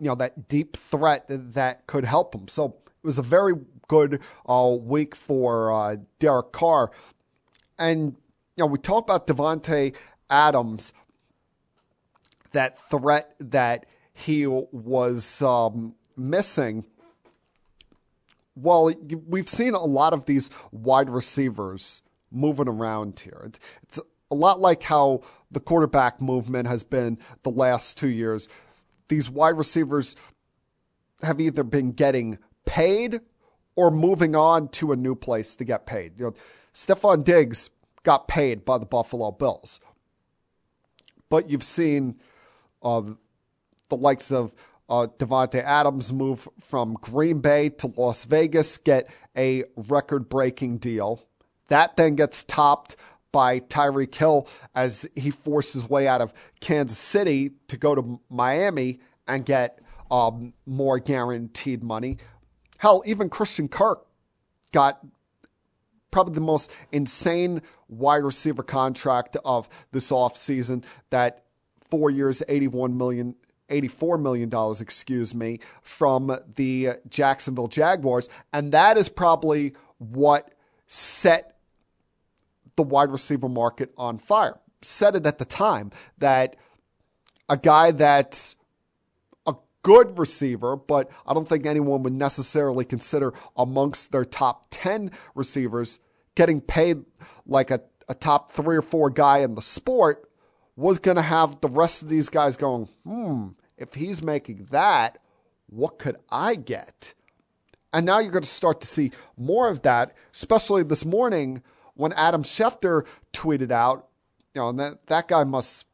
you 0.00 0.08
know, 0.08 0.14
that 0.16 0.48
deep 0.48 0.76
threat 0.76 1.24
that 1.28 1.86
could 1.86 2.04
help 2.04 2.34
him. 2.34 2.48
So 2.48 2.76
it 3.02 3.06
was 3.06 3.18
a 3.18 3.22
very 3.22 3.54
good 3.88 4.20
uh, 4.46 4.76
week 4.80 5.14
for 5.14 5.72
uh, 5.72 5.96
Derek 6.18 6.52
Carr. 6.52 6.90
And, 7.78 8.16
you 8.56 8.64
know, 8.64 8.66
we 8.66 8.78
talk 8.78 9.04
about 9.04 9.26
Davante 9.26 9.94
Adams, 10.28 10.92
that 12.56 12.78
threat 12.90 13.34
that 13.38 13.84
he 14.14 14.46
was 14.46 15.42
um, 15.42 15.94
missing. 16.16 16.84
Well, 18.54 18.94
we've 19.28 19.48
seen 19.48 19.74
a 19.74 19.84
lot 19.84 20.14
of 20.14 20.24
these 20.24 20.48
wide 20.72 21.10
receivers 21.10 22.00
moving 22.30 22.66
around 22.66 23.20
here. 23.20 23.52
It's 23.82 24.00
a 24.30 24.34
lot 24.34 24.58
like 24.58 24.82
how 24.82 25.20
the 25.50 25.60
quarterback 25.60 26.22
movement 26.22 26.66
has 26.66 26.82
been 26.82 27.18
the 27.42 27.50
last 27.50 27.98
two 27.98 28.08
years. 28.08 28.48
These 29.08 29.28
wide 29.28 29.58
receivers 29.58 30.16
have 31.22 31.38
either 31.38 31.62
been 31.62 31.92
getting 31.92 32.38
paid 32.64 33.20
or 33.76 33.90
moving 33.90 34.34
on 34.34 34.68
to 34.68 34.92
a 34.92 34.96
new 34.96 35.14
place 35.14 35.56
to 35.56 35.64
get 35.64 35.84
paid. 35.84 36.18
You 36.18 36.24
know, 36.24 36.34
Stefon 36.72 37.22
Diggs 37.22 37.68
got 38.02 38.28
paid 38.28 38.64
by 38.64 38.78
the 38.78 38.86
Buffalo 38.86 39.30
Bills. 39.30 39.78
But 41.28 41.50
you've 41.50 41.62
seen 41.62 42.16
uh, 42.86 43.02
the 43.88 43.96
likes 43.96 44.30
of 44.30 44.54
uh, 44.88 45.08
Davante 45.18 45.62
Adams 45.62 46.12
move 46.12 46.48
from 46.60 46.94
Green 47.00 47.40
Bay 47.40 47.70
to 47.70 47.92
Las 47.96 48.24
Vegas, 48.24 48.78
get 48.78 49.10
a 49.36 49.64
record 49.76 50.28
breaking 50.28 50.78
deal. 50.78 51.22
That 51.68 51.96
then 51.96 52.14
gets 52.14 52.44
topped 52.44 52.94
by 53.32 53.60
Tyreek 53.60 54.14
Hill 54.14 54.48
as 54.74 55.06
he 55.16 55.30
forces 55.30 55.82
his 55.82 55.90
way 55.90 56.06
out 56.06 56.20
of 56.20 56.32
Kansas 56.60 56.98
City 56.98 57.50
to 57.68 57.76
go 57.76 57.94
to 57.94 58.20
Miami 58.30 59.00
and 59.26 59.44
get 59.44 59.80
um, 60.10 60.54
more 60.64 61.00
guaranteed 61.00 61.82
money. 61.82 62.18
Hell, 62.78 63.02
even 63.04 63.28
Christian 63.28 63.68
Kirk 63.68 64.06
got 64.70 65.04
probably 66.12 66.34
the 66.34 66.40
most 66.40 66.70
insane 66.92 67.60
wide 67.88 68.22
receiver 68.22 68.62
contract 68.62 69.36
of 69.44 69.68
this 69.90 70.10
offseason 70.10 70.84
that 71.10 71.45
four 71.90 72.10
years, 72.10 72.42
81 72.48 72.96
million, 72.96 73.34
$84 73.68 74.20
million, 74.20 74.50
excuse 74.80 75.34
me, 75.34 75.60
from 75.82 76.38
the 76.56 76.90
Jacksonville 77.08 77.68
Jaguars. 77.68 78.28
And 78.52 78.72
that 78.72 78.96
is 78.96 79.08
probably 79.08 79.74
what 79.98 80.54
set 80.86 81.56
the 82.76 82.82
wide 82.82 83.10
receiver 83.10 83.48
market 83.48 83.92
on 83.96 84.18
fire. 84.18 84.58
Said 84.82 85.16
it 85.16 85.26
at 85.26 85.38
the 85.38 85.44
time 85.44 85.90
that 86.18 86.56
a 87.48 87.56
guy 87.56 87.90
that's 87.90 88.56
a 89.46 89.54
good 89.82 90.18
receiver, 90.18 90.76
but 90.76 91.10
I 91.26 91.34
don't 91.34 91.48
think 91.48 91.66
anyone 91.66 92.02
would 92.02 92.12
necessarily 92.12 92.84
consider 92.84 93.32
amongst 93.56 94.12
their 94.12 94.24
top 94.24 94.66
10 94.70 95.10
receivers 95.34 95.98
getting 96.34 96.60
paid 96.60 97.04
like 97.46 97.70
a, 97.70 97.80
a 98.08 98.14
top 98.14 98.52
three 98.52 98.76
or 98.76 98.82
four 98.82 99.10
guy 99.10 99.38
in 99.38 99.54
the 99.54 99.62
sport 99.62 100.28
was 100.76 100.98
going 100.98 101.16
to 101.16 101.22
have 101.22 101.60
the 101.60 101.68
rest 101.68 102.02
of 102.02 102.08
these 102.08 102.28
guys 102.28 102.56
going, 102.56 102.88
hmm, 103.04 103.48
if 103.78 103.94
he's 103.94 104.22
making 104.22 104.68
that, 104.70 105.18
what 105.68 105.98
could 105.98 106.16
I 106.30 106.54
get? 106.54 107.14
And 107.92 108.04
now 108.04 108.18
you're 108.18 108.32
going 108.32 108.42
to 108.42 108.48
start 108.48 108.82
to 108.82 108.86
see 108.86 109.12
more 109.38 109.68
of 109.68 109.82
that, 109.82 110.14
especially 110.34 110.82
this 110.82 111.04
morning 111.04 111.62
when 111.94 112.12
Adam 112.12 112.42
Schefter 112.42 113.06
tweeted 113.32 113.70
out, 113.70 114.08
you 114.54 114.60
know, 114.60 114.72
that, 114.72 115.06
that 115.06 115.28
guy 115.28 115.44
must 115.44 115.86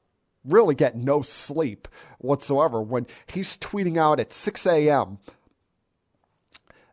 really 0.45 0.75
get 0.75 0.97
no 0.97 1.23
sleep 1.23 1.87
whatsoever 2.19 2.83
when 2.83 3.07
he's 3.27 3.57
tweeting 3.57 3.97
out 3.97 4.19
at 4.19 4.33
6 4.33 4.67
a.m. 4.67 5.19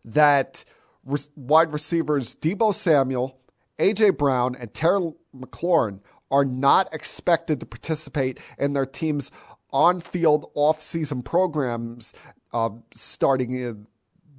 that 0.06 0.64
re- 1.04 1.20
wide 1.36 1.74
receivers 1.74 2.36
Deebo 2.36 2.74
Samuel, 2.74 3.40
A.J. 3.80 4.12
Brown, 4.12 4.56
and 4.56 4.74
Terry 4.74 5.12
McLaurin 5.36 6.02
are 6.32 6.46
not 6.46 6.94
expected 6.94 7.60
to 7.60 7.66
participate 7.66 8.40
in 8.58 8.74
their 8.74 8.86
team's 8.86 9.32
on 9.72 10.00
field 10.00 10.50
off 10.56 10.82
season 10.82 11.22
programs 11.22 12.14
uh, 12.54 12.70
starting 12.92 13.86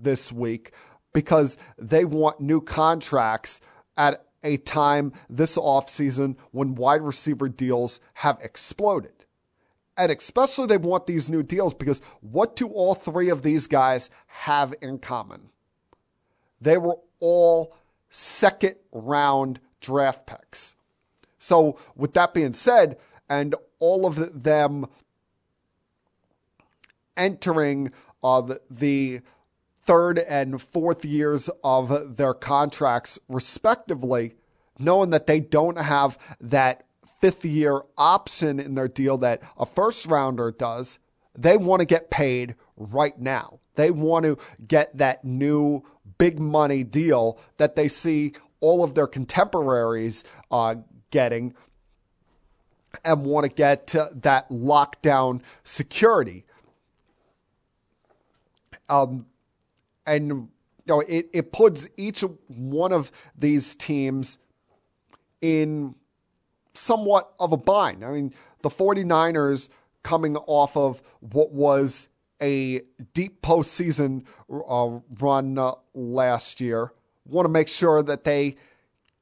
this 0.00 0.32
week 0.32 0.72
because 1.12 1.56
they 1.78 2.04
want 2.04 2.40
new 2.40 2.60
contracts 2.60 3.60
at 3.96 4.24
a 4.42 4.56
time 4.58 5.12
this 5.28 5.56
offseason 5.56 6.36
when 6.50 6.74
wide 6.74 7.02
receiver 7.02 7.48
deals 7.48 8.00
have 8.14 8.38
exploded. 8.42 9.12
And 9.96 10.10
especially 10.10 10.66
they 10.66 10.78
want 10.78 11.06
these 11.06 11.28
new 11.28 11.42
deals 11.42 11.74
because 11.74 12.00
what 12.20 12.56
do 12.56 12.68
all 12.68 12.94
three 12.94 13.28
of 13.28 13.42
these 13.42 13.66
guys 13.66 14.08
have 14.26 14.72
in 14.80 14.98
common? 14.98 15.50
They 16.60 16.78
were 16.78 16.98
all 17.18 17.76
second 18.08 18.76
round 18.92 19.60
draft 19.80 20.26
picks. 20.26 20.74
So, 21.40 21.76
with 21.96 22.12
that 22.14 22.34
being 22.34 22.52
said, 22.52 22.96
and 23.28 23.56
all 23.80 24.06
of 24.06 24.42
them 24.44 24.86
entering 27.16 27.90
uh, 28.22 28.54
the, 28.70 29.22
third 29.90 30.20
and 30.20 30.62
fourth 30.62 31.04
years 31.04 31.50
of 31.64 32.16
their 32.16 32.32
contracts, 32.32 33.18
respectively, 33.28 34.34
knowing 34.78 35.10
that 35.10 35.26
they 35.26 35.40
don't 35.40 35.80
have 35.80 36.16
that 36.40 36.84
fifth 37.20 37.44
year 37.44 37.82
option 37.98 38.60
in 38.60 38.76
their 38.76 38.86
deal 38.86 39.18
that 39.18 39.42
a 39.58 39.66
first 39.66 40.06
rounder 40.06 40.52
does, 40.52 41.00
they 41.36 41.56
want 41.56 41.80
to 41.80 41.86
get 41.86 42.08
paid 42.08 42.54
right 42.76 43.18
now. 43.18 43.58
They 43.74 43.90
want 43.90 44.24
to 44.26 44.38
get 44.66 44.96
that 44.98 45.24
new 45.24 45.82
big 46.18 46.38
money 46.38 46.84
deal 46.84 47.40
that 47.56 47.74
they 47.74 47.88
see 47.88 48.34
all 48.60 48.84
of 48.84 48.94
their 48.94 49.08
contemporaries 49.08 50.22
uh, 50.52 50.76
getting 51.10 51.54
and 53.04 53.24
want 53.24 53.44
to 53.44 53.48
get 53.48 53.86
to 53.88 54.10
that 54.14 54.48
lockdown 54.50 55.40
security. 55.64 56.44
Um, 58.88 59.26
and 60.06 60.26
you 60.28 60.48
know, 60.86 61.00
it, 61.00 61.28
it 61.32 61.52
puts 61.52 61.86
each 61.96 62.22
one 62.48 62.92
of 62.92 63.12
these 63.38 63.74
teams 63.74 64.38
in 65.40 65.94
somewhat 66.74 67.32
of 67.38 67.52
a 67.52 67.56
bind. 67.56 68.04
I 68.04 68.10
mean, 68.10 68.34
the 68.62 68.70
49ers 68.70 69.68
coming 70.02 70.36
off 70.36 70.76
of 70.76 71.00
what 71.20 71.52
was 71.52 72.08
a 72.42 72.80
deep 73.14 73.42
postseason 73.42 74.24
uh, 74.50 75.00
run 75.20 75.58
uh, 75.58 75.74
last 75.94 76.60
year 76.60 76.92
want 77.30 77.46
to 77.46 77.50
make 77.50 77.68
sure 77.68 78.02
that 78.02 78.24
they 78.24 78.56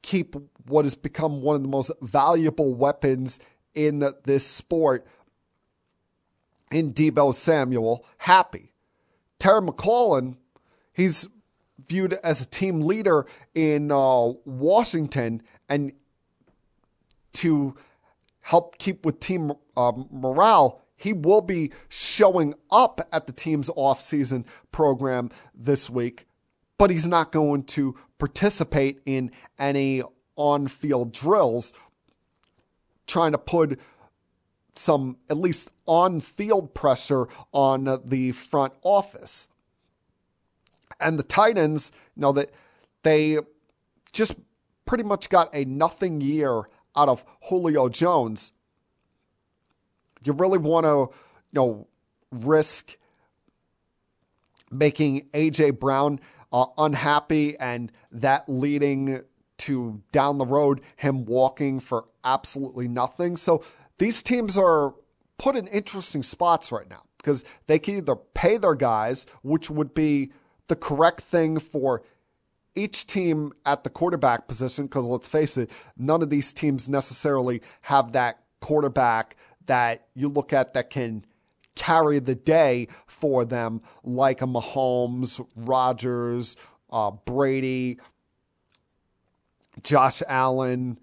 keep 0.02 0.36
what 0.68 0.84
has 0.84 0.94
become 0.94 1.42
one 1.42 1.56
of 1.56 1.62
the 1.62 1.68
most 1.68 1.90
valuable 2.00 2.74
weapons 2.74 3.38
in 3.74 4.12
this 4.24 4.46
sport 4.46 5.06
in 6.70 6.92
Deebo 6.92 7.34
Samuel 7.34 8.04
happy. 8.18 8.72
Terry 9.38 9.62
McLaurin, 9.62 10.36
he's 10.92 11.28
viewed 11.86 12.12
as 12.24 12.40
a 12.40 12.46
team 12.46 12.80
leader 12.80 13.26
in 13.54 13.90
uh, 13.90 14.32
Washington 14.44 15.42
and 15.68 15.92
to 17.34 17.76
help 18.40 18.78
keep 18.78 19.04
with 19.04 19.20
team 19.20 19.52
uh, 19.76 19.92
morale, 20.10 20.82
he 20.96 21.12
will 21.12 21.40
be 21.40 21.70
showing 21.88 22.54
up 22.70 23.06
at 23.12 23.26
the 23.26 23.32
team's 23.32 23.68
offseason 23.70 24.44
program 24.72 25.30
this 25.54 25.88
week, 25.88 26.26
but 26.78 26.90
he's 26.90 27.06
not 27.06 27.30
going 27.30 27.62
to 27.62 27.94
participate 28.18 29.00
in 29.06 29.30
any 29.58 30.02
on 30.38 30.68
field 30.68 31.12
drills, 31.12 31.74
trying 33.06 33.32
to 33.32 33.38
put 33.38 33.78
some 34.74 35.18
at 35.28 35.36
least 35.36 35.70
on 35.86 36.20
field 36.20 36.72
pressure 36.72 37.26
on 37.52 38.00
the 38.04 38.32
front 38.32 38.72
office. 38.82 39.48
And 41.00 41.18
the 41.18 41.22
Titans, 41.24 41.92
you 42.16 42.22
know, 42.22 42.32
that 42.32 42.50
they 43.02 43.38
just 44.12 44.36
pretty 44.86 45.04
much 45.04 45.28
got 45.28 45.54
a 45.54 45.64
nothing 45.64 46.20
year 46.20 46.62
out 46.96 47.08
of 47.08 47.24
Julio 47.42 47.88
Jones. 47.88 48.52
You 50.24 50.32
really 50.32 50.58
want 50.58 50.86
to, 50.86 51.14
you 51.50 51.54
know, 51.54 51.88
risk 52.30 52.96
making 54.70 55.28
AJ 55.32 55.78
Brown 55.78 56.20
uh, 56.52 56.66
unhappy 56.76 57.56
and 57.58 57.92
that 58.12 58.48
leading 58.48 59.22
to 59.58 60.02
down 60.12 60.38
the 60.38 60.46
road 60.46 60.80
him 60.96 61.24
walking 61.24 61.80
for 61.80 62.06
absolutely 62.24 62.88
nothing. 62.88 63.36
So 63.36 63.62
these 63.98 64.22
teams 64.22 64.56
are 64.56 64.94
put 65.38 65.56
in 65.56 65.66
interesting 65.68 66.22
spots 66.22 66.72
right 66.72 66.88
now 66.88 67.02
because 67.16 67.44
they 67.66 67.78
can 67.78 67.96
either 67.96 68.16
pay 68.16 68.56
their 68.56 68.74
guys, 68.74 69.26
which 69.42 69.70
would 69.70 69.94
be 69.94 70.32
the 70.68 70.76
correct 70.76 71.20
thing 71.20 71.58
for 71.58 72.02
each 72.74 73.06
team 73.06 73.52
at 73.66 73.82
the 73.82 73.90
quarterback 73.90 74.46
position, 74.46 74.86
because 74.86 75.06
let's 75.06 75.26
face 75.26 75.56
it, 75.56 75.70
none 75.96 76.22
of 76.22 76.30
these 76.30 76.52
teams 76.52 76.88
necessarily 76.88 77.60
have 77.82 78.12
that 78.12 78.40
quarterback 78.60 79.36
that 79.66 80.06
you 80.14 80.28
look 80.28 80.52
at 80.52 80.74
that 80.74 80.90
can 80.90 81.24
carry 81.74 82.18
the 82.18 82.34
day 82.34 82.88
for 83.06 83.44
them, 83.44 83.80
like 84.04 84.42
a 84.42 84.46
Mahomes, 84.46 85.44
Rodgers, 85.56 86.56
uh, 86.90 87.10
Brady, 87.10 87.98
Josh 89.82 90.22
Allen, 90.26 90.98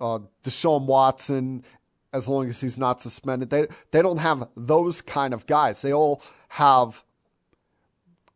uh, 0.00 0.20
Deshaun 0.44 0.86
Watson, 0.86 1.64
as 2.12 2.28
long 2.28 2.48
as 2.48 2.60
he's 2.60 2.78
not 2.78 3.00
suspended. 3.00 3.50
They 3.50 3.66
they 3.90 4.02
don't 4.02 4.18
have 4.18 4.48
those 4.56 5.00
kind 5.00 5.34
of 5.34 5.46
guys. 5.46 5.82
They 5.82 5.92
all 5.92 6.22
have 6.48 7.04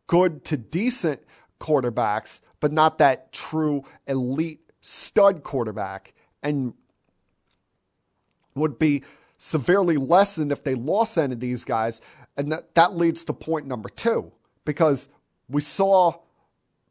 good 0.07 0.43
to 0.45 0.57
decent 0.57 1.21
quarterbacks, 1.59 2.41
but 2.59 2.71
not 2.71 2.97
that 2.97 3.31
true 3.31 3.83
elite 4.07 4.61
stud 4.81 5.43
quarterback. 5.43 6.13
And 6.43 6.73
would 8.55 8.77
be 8.77 9.03
severely 9.37 9.97
lessened 9.97 10.51
if 10.51 10.63
they 10.63 10.75
lost 10.75 11.17
any 11.17 11.33
of 11.33 11.39
these 11.39 11.63
guys. 11.63 12.01
And 12.37 12.51
that, 12.51 12.75
that 12.75 12.95
leads 12.95 13.23
to 13.25 13.33
point 13.33 13.65
number 13.65 13.89
two, 13.89 14.31
because 14.65 15.07
we 15.47 15.61
saw 15.61 16.15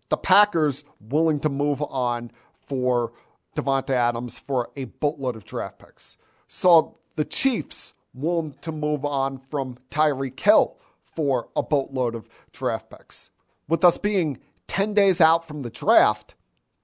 the 0.09 0.17
Packers 0.17 0.85
willing 1.01 1.41
to 1.41 1.49
move 1.49 1.83
on 1.83 2.31
for 2.71 3.13
Davante 3.57 3.91
Adams 3.91 4.39
for 4.39 4.71
a 4.77 4.85
boatload 4.85 5.35
of 5.35 5.45
draft 5.45 5.81
picks. 5.81 6.17
Saw 6.47 6.93
the 7.17 7.25
Chiefs 7.25 7.95
willing 8.15 8.55
to 8.61 8.71
move 8.71 9.05
on 9.05 9.39
from 9.51 9.77
Tyreek 9.91 10.39
Hill 10.39 10.77
for 11.17 11.49
a 11.57 11.65
boatload 11.65 12.15
of 12.15 12.29
draft 12.53 12.89
picks. 12.89 13.31
With 13.67 13.85
us 13.85 13.99
being 13.99 14.39
10 14.69 14.95
days 14.95 15.21
out 15.21 15.45
from 15.45 15.63
the 15.63 15.71
draft, 15.71 16.37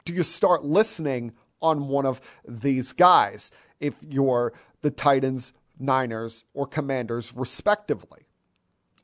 do 0.05 0.12
you 0.12 0.25
start 0.25 0.64
listening 0.64 1.33
on 1.62 1.87
one 1.87 2.05
of 2.05 2.20
these 2.49 2.92
guys 2.92 3.53
if 3.79 3.94
you're 4.01 4.53
the 4.83 4.90
Titans, 4.90 5.53
Niners, 5.79 6.42
or 6.53 6.66
Commanders, 6.66 7.33
respectively? 7.33 8.22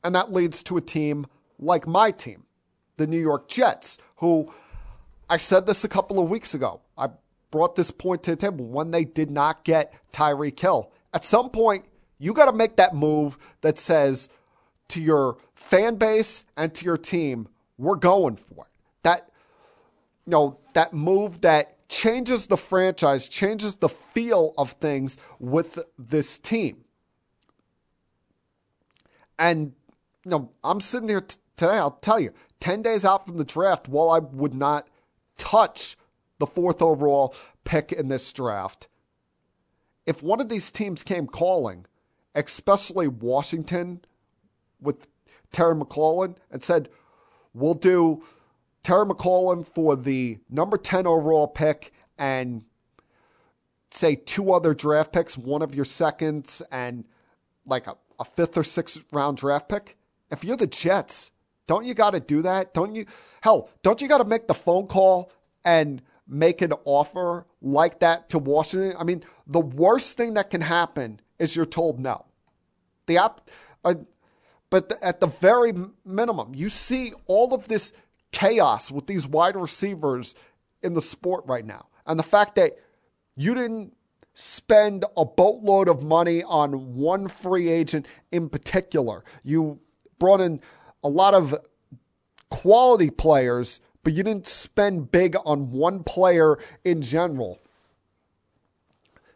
And 0.03 0.13
that 0.15 0.33
leads 0.33 0.61
to 0.63 0.75
a 0.75 0.81
team 0.81 1.27
like 1.59 1.87
my 1.87 2.11
team, 2.11 2.43
the 2.97 3.07
New 3.07 3.21
York 3.21 3.47
Jets, 3.47 3.97
who 4.17 4.51
I 5.33 5.37
said 5.37 5.65
this 5.65 5.83
a 5.83 5.87
couple 5.87 6.19
of 6.19 6.29
weeks 6.29 6.53
ago. 6.53 6.81
I 6.95 7.07
brought 7.49 7.75
this 7.75 7.89
point 7.89 8.21
to 8.21 8.31
the 8.31 8.37
table 8.37 8.65
when 8.65 8.91
they 8.91 9.03
did 9.03 9.31
not 9.31 9.63
get 9.63 9.91
Tyreek 10.11 10.59
Hill. 10.59 10.91
At 11.11 11.25
some 11.25 11.49
point, 11.49 11.85
you 12.19 12.35
got 12.35 12.51
to 12.51 12.53
make 12.53 12.75
that 12.75 12.93
move 12.93 13.39
that 13.61 13.79
says 13.79 14.29
to 14.89 15.01
your 15.01 15.37
fan 15.55 15.95
base 15.95 16.45
and 16.55 16.71
to 16.75 16.85
your 16.85 16.97
team, 16.97 17.47
we're 17.79 17.95
going 17.95 18.35
for 18.35 18.65
it. 18.65 18.71
That 19.01 19.31
you 20.27 20.31
know, 20.33 20.59
that 20.73 20.93
move 20.93 21.41
that 21.41 21.89
changes 21.89 22.45
the 22.45 22.55
franchise, 22.55 23.27
changes 23.27 23.73
the 23.73 23.89
feel 23.89 24.53
of 24.55 24.73
things 24.73 25.17
with 25.39 25.79
this 25.97 26.37
team. 26.37 26.85
And 29.39 29.73
you 30.25 30.29
know, 30.29 30.51
I'm 30.63 30.79
sitting 30.79 31.09
here 31.09 31.21
t- 31.21 31.37
today, 31.57 31.77
I'll 31.77 31.89
tell 31.89 32.19
you, 32.19 32.33
10 32.59 32.83
days 32.83 33.03
out 33.03 33.25
from 33.25 33.37
the 33.37 33.43
draft, 33.43 33.89
while 33.89 34.11
I 34.11 34.19
would 34.19 34.53
not 34.53 34.87
touch 35.37 35.97
the 36.39 36.47
fourth 36.47 36.81
overall 36.81 37.35
pick 37.63 37.91
in 37.91 38.07
this 38.07 38.31
draft, 38.33 38.87
if 40.05 40.21
one 40.21 40.41
of 40.41 40.49
these 40.49 40.71
teams 40.71 41.03
came 41.03 41.27
calling, 41.27 41.85
especially 42.35 43.07
Washington 43.07 44.01
with 44.81 45.07
Terry 45.51 45.75
McLaurin, 45.75 46.35
and 46.51 46.61
said, 46.61 46.89
we'll 47.53 47.73
do 47.73 48.23
Terry 48.83 49.05
McLaurin 49.05 49.65
for 49.65 49.95
the 49.95 50.39
number 50.49 50.77
10 50.77 51.07
overall 51.07 51.47
pick 51.47 51.93
and 52.17 52.65
say 53.91 54.15
two 54.15 54.51
other 54.51 54.73
draft 54.73 55.13
picks, 55.13 55.37
one 55.37 55.61
of 55.61 55.73
your 55.73 55.85
seconds, 55.85 56.61
and 56.71 57.05
like 57.65 57.87
a, 57.87 57.95
a 58.19 58.25
fifth 58.25 58.57
or 58.57 58.63
sixth 58.63 59.03
round 59.11 59.37
draft 59.37 59.69
pick. 59.69 59.97
If 60.31 60.43
you're 60.43 60.57
the 60.57 60.67
Jets, 60.67 61.31
don't 61.67 61.85
you 61.85 61.93
got 61.93 62.11
to 62.11 62.19
do 62.19 62.41
that? 62.43 62.73
Don't 62.73 62.95
you? 62.95 63.05
Hell, 63.41 63.69
don't 63.81 64.01
you 64.01 64.07
got 64.07 64.19
to 64.19 64.25
make 64.25 64.47
the 64.47 64.53
phone 64.53 64.87
call 64.87 65.31
and 65.63 66.01
make 66.27 66.61
an 66.61 66.73
offer 66.85 67.45
like 67.61 67.99
that 67.99 68.29
to 68.29 68.39
Washington? 68.39 68.95
I 68.97 69.03
mean, 69.03 69.23
the 69.47 69.61
worst 69.61 70.17
thing 70.17 70.33
that 70.35 70.49
can 70.49 70.61
happen 70.61 71.19
is 71.39 71.55
you're 71.55 71.65
told 71.65 71.99
no. 71.99 72.25
The 73.07 73.17
app, 73.17 73.49
uh, 73.83 73.95
but 74.69 74.93
at 75.01 75.19
the 75.19 75.27
very 75.27 75.73
minimum, 76.05 76.55
you 76.55 76.69
see 76.69 77.13
all 77.27 77.53
of 77.53 77.67
this 77.67 77.93
chaos 78.31 78.91
with 78.91 79.07
these 79.07 79.27
wide 79.27 79.55
receivers 79.55 80.35
in 80.81 80.93
the 80.93 81.01
sport 81.01 81.45
right 81.47 81.65
now. 81.65 81.87
And 82.05 82.19
the 82.19 82.23
fact 82.23 82.55
that 82.55 82.77
you 83.35 83.53
didn't 83.53 83.93
spend 84.33 85.05
a 85.15 85.25
boatload 85.25 85.87
of 85.87 86.03
money 86.03 86.43
on 86.43 86.95
one 86.95 87.27
free 87.27 87.69
agent 87.69 88.07
in 88.31 88.49
particular. 88.49 89.23
You 89.43 89.79
brought 90.19 90.41
in 90.41 90.59
a 91.03 91.09
lot 91.09 91.33
of 91.33 91.55
quality 92.49 93.09
players, 93.09 93.79
but 94.03 94.13
you 94.13 94.23
didn't 94.23 94.47
spend 94.47 95.11
big 95.11 95.35
on 95.45 95.71
one 95.71 96.03
player 96.03 96.57
in 96.83 97.01
general. 97.01 97.59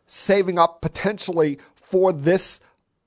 Saving 0.06 0.58
up 0.58 0.82
potentially 0.82 1.60
for 1.75 2.13
this 2.13 2.60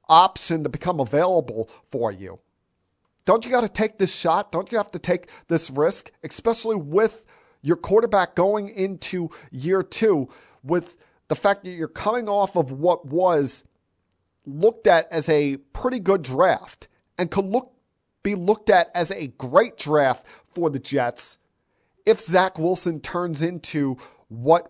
option 0.08 0.62
to 0.64 0.68
become 0.68 1.00
available 1.00 1.70
for 1.90 2.10
you. 2.10 2.38
Don't 3.24 3.44
you 3.44 3.50
got 3.50 3.60
to 3.60 3.68
take 3.68 3.98
this 3.98 4.14
shot? 4.14 4.50
Don't 4.50 4.72
you 4.72 4.78
have 4.78 4.90
to 4.90 4.98
take 4.98 5.28
this 5.48 5.70
risk, 5.70 6.10
especially 6.24 6.76
with 6.76 7.24
your 7.62 7.76
quarterback 7.76 8.34
going 8.34 8.68
into 8.68 9.30
year 9.50 9.82
two 9.82 10.28
with 10.62 10.96
the 11.28 11.36
fact 11.36 11.62
that 11.64 11.70
you're 11.70 11.88
coming 11.88 12.28
off 12.28 12.56
of 12.56 12.72
what 12.72 13.06
was 13.06 13.64
looked 14.46 14.86
at 14.86 15.06
as 15.12 15.28
a 15.28 15.58
pretty 15.72 16.00
good 16.00 16.22
draft 16.22 16.88
and 17.18 17.30
could 17.30 17.44
look 17.44 17.72
be 18.22 18.34
looked 18.34 18.70
at 18.70 18.90
as 18.94 19.10
a 19.10 19.28
great 19.28 19.76
draft 19.78 20.24
for 20.54 20.70
the 20.70 20.78
Jets 20.78 21.38
if 22.06 22.20
Zach 22.20 22.58
Wilson 22.58 23.00
turns 23.00 23.42
into 23.42 23.96
what 24.28 24.68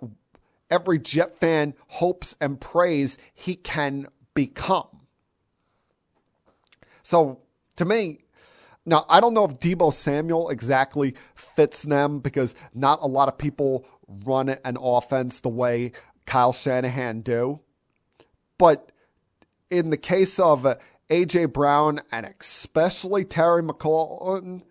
every 0.70 0.98
Jet 0.98 1.38
fan 1.38 1.74
hopes 1.88 2.34
and 2.40 2.60
prays 2.60 3.18
he 3.34 3.54
can 3.56 4.06
become. 4.34 4.88
So 7.02 7.40
to 7.76 7.84
me, 7.84 8.18
now, 8.86 9.04
I 9.08 9.20
don't 9.20 9.34
know 9.34 9.44
if 9.44 9.58
Deebo 9.58 9.92
Samuel 9.92 10.48
exactly 10.48 11.14
fits 11.34 11.82
them 11.82 12.20
because 12.20 12.54
not 12.74 13.00
a 13.02 13.06
lot 13.06 13.28
of 13.28 13.36
people 13.36 13.86
run 14.24 14.48
an 14.48 14.76
offense 14.80 15.40
the 15.40 15.48
way 15.48 15.92
Kyle 16.26 16.52
Shanahan 16.52 17.20
do. 17.20 17.60
But 18.58 18.90
in 19.70 19.90
the 19.90 19.96
case 19.96 20.38
of 20.38 20.66
A.J. 21.10 21.46
Brown 21.46 22.00
and 22.12 22.32
especially 22.40 23.24
Terry 23.24 23.62
McLaurin, 23.62 24.62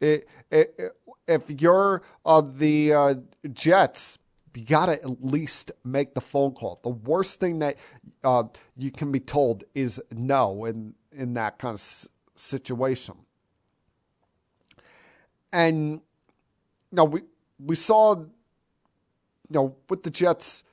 if 0.00 1.44
you're 1.48 2.02
uh, 2.24 2.40
the 2.40 2.92
uh, 2.92 3.14
Jets, 3.52 4.18
you 4.54 4.64
got 4.64 4.86
to 4.86 4.92
at 4.92 5.24
least 5.24 5.72
make 5.84 6.14
the 6.14 6.20
phone 6.20 6.52
call. 6.52 6.80
The 6.82 6.90
worst 6.90 7.40
thing 7.40 7.58
that 7.60 7.76
uh, 8.24 8.44
you 8.76 8.90
can 8.90 9.12
be 9.12 9.20
told 9.20 9.64
is 9.74 10.00
no 10.10 10.64
in, 10.64 10.94
in 11.12 11.34
that 11.34 11.58
kind 11.58 11.74
of 11.74 12.08
situation. 12.36 13.14
And 15.52 16.00
know, 16.92 17.04
we 17.04 17.22
we 17.58 17.76
saw 17.76 18.16
you 18.16 18.28
know 19.50 19.76
with 19.88 20.02
the 20.02 20.10
Jets, 20.10 20.64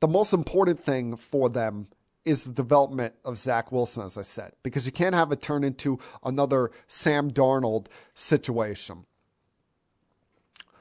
the 0.00 0.08
most 0.08 0.32
important 0.32 0.82
thing 0.82 1.16
for 1.16 1.48
them 1.48 1.88
is 2.26 2.44
the 2.44 2.52
development 2.52 3.14
of 3.24 3.38
Zach 3.38 3.72
Wilson, 3.72 4.02
as 4.02 4.18
I 4.18 4.22
said, 4.22 4.52
because 4.64 4.84
you 4.84 4.92
can't 4.92 5.14
have 5.14 5.30
it 5.32 5.40
turn 5.40 5.64
into 5.64 5.98
another 6.24 6.72
Sam 6.88 7.30
Darnold 7.30 7.86
situation. 8.14 9.06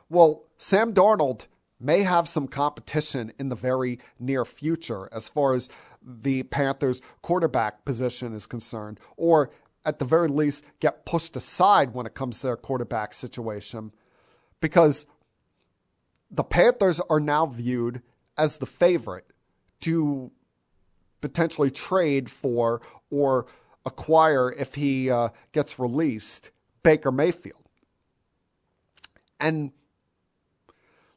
Well, 0.09 0.43
Sam 0.57 0.93
Darnold 0.93 1.45
may 1.79 2.01
have 2.01 2.27
some 2.27 2.47
competition 2.47 3.31
in 3.37 3.49
the 3.49 3.55
very 3.55 3.99
near 4.19 4.43
future 4.43 5.07
as 5.11 5.29
far 5.29 5.53
as 5.53 5.69
the 6.01 6.43
Panthers' 6.43 7.01
quarterback 7.21 7.85
position 7.85 8.33
is 8.33 8.47
concerned, 8.47 8.99
or 9.15 9.51
at 9.85 9.99
the 9.99 10.05
very 10.05 10.27
least, 10.27 10.63
get 10.79 11.05
pushed 11.05 11.35
aside 11.35 11.93
when 11.93 12.07
it 12.07 12.15
comes 12.15 12.39
to 12.39 12.47
their 12.47 12.57
quarterback 12.57 13.13
situation 13.13 13.91
because 14.61 15.05
the 16.31 16.43
Panthers 16.43 16.99
are 17.01 17.19
now 17.19 17.45
viewed 17.45 18.01
as 18.35 18.57
the 18.57 18.65
favorite 18.65 19.25
to 19.81 20.31
potentially 21.21 21.71
trade 21.71 22.29
for 22.29 22.81
or 23.09 23.45
acquire 23.85 24.51
if 24.51 24.75
he 24.75 25.09
uh, 25.09 25.29
gets 25.51 25.79
released 25.79 26.51
Baker 26.83 27.11
Mayfield. 27.11 27.63
And 29.39 29.71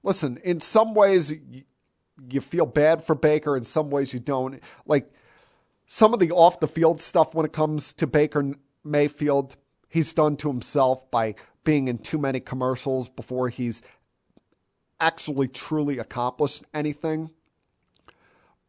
listen, 0.03 0.39
in 0.45 0.61
some 0.61 0.95
ways, 0.95 1.33
you, 1.33 1.63
you 2.31 2.41
feel 2.41 2.67
bad 2.67 3.05
for 3.05 3.15
Baker, 3.15 3.57
in 3.57 3.65
some 3.65 3.91
ways, 3.91 4.13
you 4.13 4.21
don't. 4.21 4.63
Like, 4.87 5.11
some 5.87 6.13
of 6.13 6.21
the 6.21 6.31
off 6.31 6.61
the 6.61 6.69
field 6.69 7.01
stuff 7.01 7.35
when 7.35 7.47
it 7.47 7.53
comes 7.53 7.93
to 7.95 8.07
Baker 8.07 8.53
Mayfield, 8.85 9.57
he's 9.89 10.13
done 10.13 10.37
to 10.37 10.49
himself 10.49 11.11
by 11.11 11.35
being 11.65 11.89
in 11.89 11.99
too 11.99 12.19
many 12.19 12.41
commercials 12.41 13.09
before 13.09 13.49
he's 13.49 13.83
actually 15.01 15.49
truly 15.49 15.99
accomplished 15.99 16.65
anything. 16.75 17.31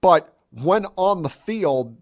But 0.02 0.34
when 0.52 0.86
on 0.96 1.24
the 1.24 1.30
field 1.30 1.98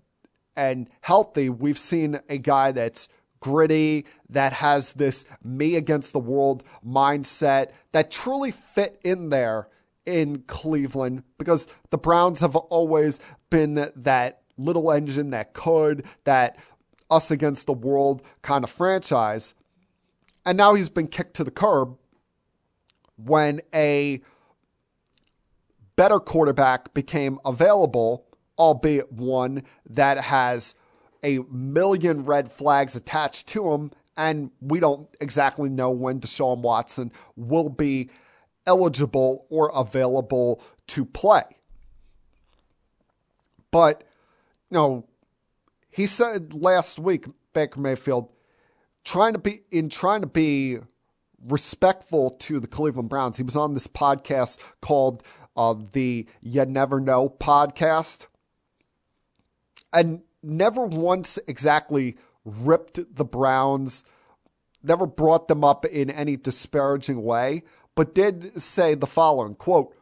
and 0.56 0.90
healthy, 1.02 1.50
we've 1.50 1.78
seen 1.78 2.20
a 2.30 2.38
guy 2.38 2.72
that's 2.72 3.10
gritty, 3.40 4.06
that 4.30 4.54
has 4.54 4.94
this 4.94 5.26
me 5.44 5.76
against 5.76 6.14
the 6.14 6.20
world 6.20 6.64
mindset 6.86 7.72
that 7.92 8.10
truly 8.10 8.52
fit 8.52 9.00
in 9.04 9.30
there 9.30 9.68
in 10.06 10.44
Cleveland 10.48 11.24
because 11.38 11.68
the 11.90 11.98
Browns 11.98 12.40
have 12.40 12.56
always 12.56 13.20
been 13.50 13.92
that 13.96 14.42
little 14.58 14.92
engine 14.92 15.30
that 15.32 15.54
could, 15.54 16.06
that 16.24 16.58
us 17.12 17.30
against 17.30 17.68
the 17.68 17.74
world 17.74 18.24
kind 18.42 18.64
of 18.64 18.70
franchise. 18.70 19.54
And 20.46 20.58
now 20.58 20.74
he's 20.74 20.90
been 20.90 21.08
kicked 21.08 21.36
to 21.36 21.44
the 21.44 21.52
curb 21.52 21.98
when 23.18 23.62
a 23.74 24.22
better 25.96 26.20
quarterback 26.20 26.94
became 26.94 27.40
available, 27.44 28.27
albeit 28.58 29.12
one 29.12 29.64
that 29.90 30.18
has 30.18 30.76
a 31.24 31.40
million 31.52 32.24
red 32.24 32.52
flags 32.52 32.96
attached 32.96 33.48
to 33.48 33.72
him. 33.72 33.92
And 34.16 34.52
we 34.62 34.80
don't 34.80 35.08
exactly 35.22 35.70
know 35.70 35.92
when 35.92 36.20
Deshaun 36.20 36.60
Watson 36.62 37.12
will 37.36 37.70
be 37.70 38.10
eligible 38.66 39.46
or 39.50 39.72
available 39.74 40.62
to 40.88 41.06
play. 41.06 41.44
But, 43.70 44.04
you 44.70 44.76
know, 44.76 45.06
he 45.90 46.08
said 46.08 46.54
last 46.54 47.00
week, 47.00 47.26
Baker 47.54 47.80
Mayfield, 47.80 48.30
trying 49.04 49.34
to 49.34 49.40
be 49.40 49.62
in 49.72 49.90
trying 49.90 50.22
to 50.22 50.28
be 50.28 50.78
respectful 51.48 52.32
to 52.32 52.60
the 52.60 52.68
Cleveland 52.68 53.10
Browns. 53.10 53.38
He 53.38 53.44
was 53.44 53.56
on 53.56 53.74
this 53.74 53.88
podcast 53.88 54.58
called 54.82 55.24
uh, 55.56 55.76
the 55.92 56.28
You 56.42 56.66
Never 56.66 57.00
Know 57.00 57.30
podcast, 57.30 58.28
and 59.94 60.22
never 60.44 60.86
once 60.86 61.40
exactly 61.48 62.18
ripped 62.46 63.00
the 63.16 63.26
Browns, 63.26 64.04
never 64.84 65.06
brought 65.06 65.48
them 65.48 65.64
up 65.64 65.86
in 65.86 66.10
any 66.10 66.38
disparaging 66.38 67.24
way, 67.24 67.64
but 67.96 68.16
did 68.16 68.62
say 68.62 68.96
the 68.96 69.08
following 69.08 69.56
quote, 69.56 69.94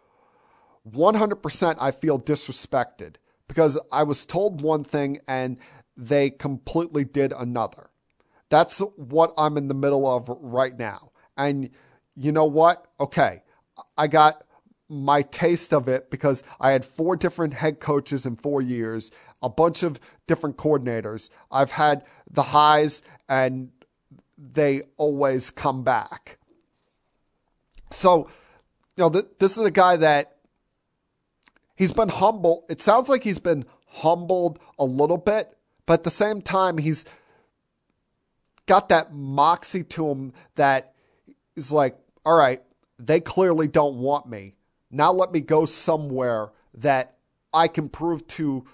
100% 0.90 1.78
I 1.80 1.92
feel 1.92 2.20
disrespected 2.20 3.16
because 3.48 3.78
I 3.92 4.04
was 4.04 4.26
told 4.26 4.62
one 4.62 4.84
thing 4.84 5.20
and 5.28 5.58
they 5.98 6.30
completely 6.30 7.06
did 7.06 7.34
another. 7.34 7.90
That's 8.50 8.80
what 8.96 9.34
I'm 9.38 9.58
in 9.58 9.68
the 9.68 9.74
middle 9.74 10.08
of 10.08 10.30
right 10.30 10.78
now. 10.78 11.12
And 11.38 11.72
you 12.16 12.32
know 12.32 12.46
what? 12.46 12.88
Okay, 13.00 13.42
I 13.98 14.08
got 14.08 14.44
my 14.88 15.22
taste 15.24 15.74
of 15.74 15.88
it 15.88 16.12
because 16.12 16.44
I 16.60 16.72
had 16.72 16.86
four 16.86 17.16
different 17.16 17.54
head 17.54 17.80
coaches 17.80 18.26
in 18.26 18.36
four 18.36 18.62
years, 18.62 19.12
a 19.42 19.50
bunch 19.50 19.84
of 19.84 20.00
different 20.28 20.58
coordinators. 20.58 21.30
I've 21.52 21.72
had 21.72 22.04
the 22.30 22.44
highs 22.44 23.02
and 23.28 23.72
they 24.38 24.84
always 24.98 25.50
come 25.50 25.84
back. 25.84 26.38
So, 27.92 28.28
you 28.98 29.04
know, 29.04 29.10
th- 29.10 29.26
this 29.40 29.58
is 29.58 29.66
a 29.66 29.72
guy 29.72 29.96
that 29.98 30.38
he's 31.76 31.92
been 31.92 32.10
humble. 32.10 32.66
It 32.70 32.82
sounds 32.82 33.10
like 33.10 33.24
he's 33.24 33.40
been 33.40 33.66
humbled 33.88 34.60
a 34.78 34.86
little 34.86 35.18
bit, 35.18 35.58
but 35.86 35.96
at 35.96 36.04
the 36.04 36.12
same 36.12 36.42
time, 36.42 36.78
he's 36.78 37.06
got 38.66 38.90
that 38.90 39.14
moxie 39.14 39.84
to 39.84 40.10
him 40.10 40.34
that 40.56 40.94
is 41.56 41.72
like, 41.72 41.98
all 42.26 42.36
right, 42.36 42.62
they 43.00 43.20
clearly 43.20 43.68
don't 43.68 43.98
want 43.98 44.28
me. 44.28 44.55
Now 44.92 45.12
let 45.12 45.32
me 45.32 45.42
go 45.42 45.66
somewhere 45.66 46.50
that 46.76 47.18
I 47.54 47.68
can 47.68 47.90
prove 47.90 48.26
to 48.28 48.66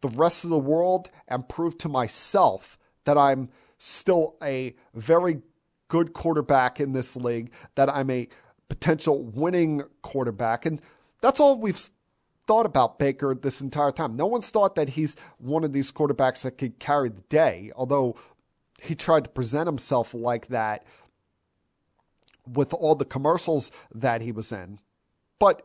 the 0.00 0.08
rest 0.08 0.44
of 0.44 0.50
the 0.50 0.58
world 0.58 1.10
and 1.28 1.48
prove 1.48 1.78
to 1.78 1.88
myself 1.88 2.78
that 3.04 3.18
I'm 3.18 3.48
still 3.78 4.36
a 4.42 4.74
very 4.94 5.42
good 5.88 6.12
quarterback 6.12 6.80
in 6.80 6.92
this 6.92 7.16
league, 7.16 7.52
that 7.74 7.88
I'm 7.88 8.10
a 8.10 8.28
potential 8.68 9.22
winning 9.22 9.82
quarterback. 10.02 10.66
And 10.66 10.80
that's 11.20 11.40
all 11.40 11.58
we've 11.58 11.88
thought 12.46 12.66
about 12.66 12.98
Baker 12.98 13.34
this 13.34 13.60
entire 13.60 13.92
time. 13.92 14.16
No 14.16 14.26
one's 14.26 14.50
thought 14.50 14.74
that 14.74 14.90
he's 14.90 15.16
one 15.38 15.64
of 15.64 15.72
these 15.72 15.90
quarterbacks 15.90 16.42
that 16.42 16.58
could 16.58 16.78
carry 16.78 17.08
the 17.08 17.22
day, 17.22 17.72
although 17.76 18.16
he 18.80 18.94
tried 18.94 19.24
to 19.24 19.30
present 19.30 19.66
himself 19.66 20.14
like 20.14 20.48
that 20.48 20.84
with 22.46 22.74
all 22.74 22.94
the 22.94 23.04
commercials 23.04 23.70
that 23.94 24.20
he 24.20 24.32
was 24.32 24.52
in. 24.52 24.78
But 25.44 25.60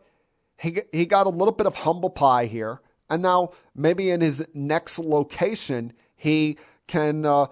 he 0.57 0.81
he 0.91 1.05
got 1.05 1.25
a 1.25 1.29
little 1.29 1.53
bit 1.53 1.65
of 1.65 1.73
humble 1.73 2.09
pie 2.09 2.47
here, 2.47 2.81
and 3.09 3.21
now 3.21 3.51
maybe 3.73 4.11
in 4.11 4.19
his 4.19 4.45
next 4.53 4.99
location 4.99 5.93
he 6.17 6.57
can 6.85 7.25
uh, 7.25 7.45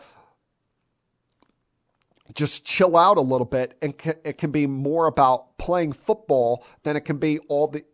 just 2.34 2.66
chill 2.66 2.98
out 2.98 3.16
a 3.16 3.22
little 3.22 3.46
bit, 3.46 3.78
and 3.82 3.94
it 4.26 4.38
can 4.38 4.52
be 4.52 4.68
more 4.68 5.08
about 5.08 5.58
playing 5.58 5.94
football 5.94 6.66
than 6.84 6.98
it 6.98 7.06
can 7.06 7.16
be 7.18 7.40
all 7.48 7.70
the 7.70 7.86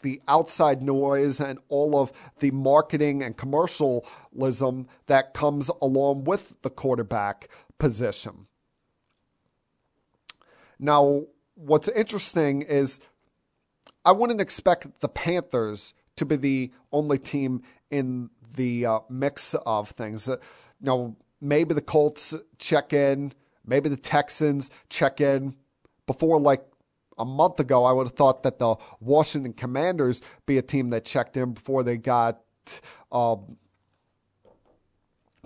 the 0.00 0.22
outside 0.28 0.80
noise 0.80 1.38
and 1.38 1.58
all 1.68 2.00
of 2.00 2.10
the 2.38 2.52
marketing 2.52 3.22
and 3.22 3.36
commercialism 3.36 4.88
that 5.08 5.34
comes 5.34 5.70
along 5.82 6.24
with 6.24 6.54
the 6.62 6.70
quarterback 6.70 7.50
position. 7.76 8.46
Now, 10.78 11.24
what's 11.54 11.88
interesting 11.88 12.62
is 12.62 12.98
I 14.04 14.12
wouldn't 14.12 14.40
expect 14.40 15.00
the 15.00 15.08
Panthers 15.08 15.94
to 16.16 16.24
be 16.24 16.36
the 16.36 16.72
only 16.92 17.18
team 17.18 17.62
in 17.90 18.30
the 18.56 18.86
uh, 18.86 19.00
mix 19.08 19.54
of 19.54 19.90
things. 19.90 20.28
Uh, 20.28 20.36
you 20.80 20.86
know, 20.86 21.16
maybe 21.40 21.74
the 21.74 21.80
Colts 21.80 22.34
check 22.58 22.92
in, 22.92 23.32
maybe 23.66 23.88
the 23.88 23.96
Texans 23.96 24.70
check 24.88 25.20
in. 25.20 25.56
Before 26.06 26.38
like 26.38 26.64
a 27.18 27.24
month 27.24 27.60
ago, 27.60 27.84
I 27.84 27.92
would 27.92 28.06
have 28.06 28.16
thought 28.16 28.42
that 28.42 28.58
the 28.58 28.76
Washington 29.00 29.52
Commanders 29.52 30.20
be 30.46 30.58
a 30.58 30.62
team 30.62 30.90
that 30.90 31.04
checked 31.04 31.36
in 31.36 31.52
before 31.52 31.82
they 31.82 31.96
got 31.96 32.40
um, 33.10 33.56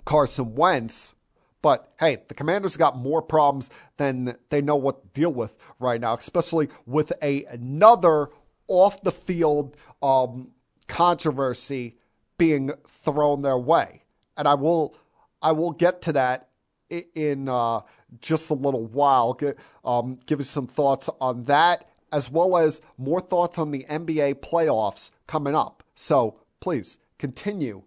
Carson 0.05 0.55
Wentz. 0.55 1.15
But 1.61 1.91
hey, 1.99 2.19
the 2.27 2.33
Commanders 2.33 2.77
got 2.77 2.97
more 2.97 3.21
problems 3.21 3.69
than 3.97 4.37
they 4.49 4.61
know 4.61 4.77
what 4.77 5.01
to 5.01 5.07
deal 5.19 5.33
with 5.33 5.55
right 5.77 5.99
now, 5.99 6.15
especially 6.15 6.69
with 6.85 7.11
a, 7.21 7.45
another 7.45 8.29
off 8.69 9.01
the 9.01 9.11
field 9.11 9.75
um, 10.01 10.51
controversy 10.87 11.97
being 12.37 12.71
thrown 12.87 13.41
their 13.41 13.57
way, 13.57 14.03
and 14.37 14.47
I 14.47 14.53
will 14.53 14.95
I 15.41 15.51
will 15.51 15.71
get 15.71 16.01
to 16.03 16.13
that 16.13 16.49
in 16.89 17.49
uh, 17.49 17.81
just 18.21 18.49
a 18.49 18.53
little 18.53 18.85
while. 18.85 19.37
Um, 19.83 20.19
give 20.25 20.39
you 20.39 20.45
some 20.45 20.67
thoughts 20.67 21.09
on 21.19 21.43
that, 21.45 21.89
as 22.11 22.31
well 22.31 22.57
as 22.57 22.81
more 22.97 23.21
thoughts 23.21 23.57
on 23.57 23.71
the 23.71 23.85
NBA 23.89 24.35
playoffs 24.35 25.11
coming 25.27 25.55
up. 25.55 25.83
So 25.95 26.39
please 26.59 26.97
continue 27.17 27.83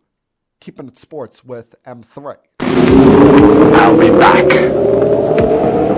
keeping 0.61 0.87
it 0.89 0.99
sports 0.99 1.45
with 1.45 1.75
M3. 1.85 2.37
I'll 2.61 3.99
be 3.99 4.11
back. 4.11 5.92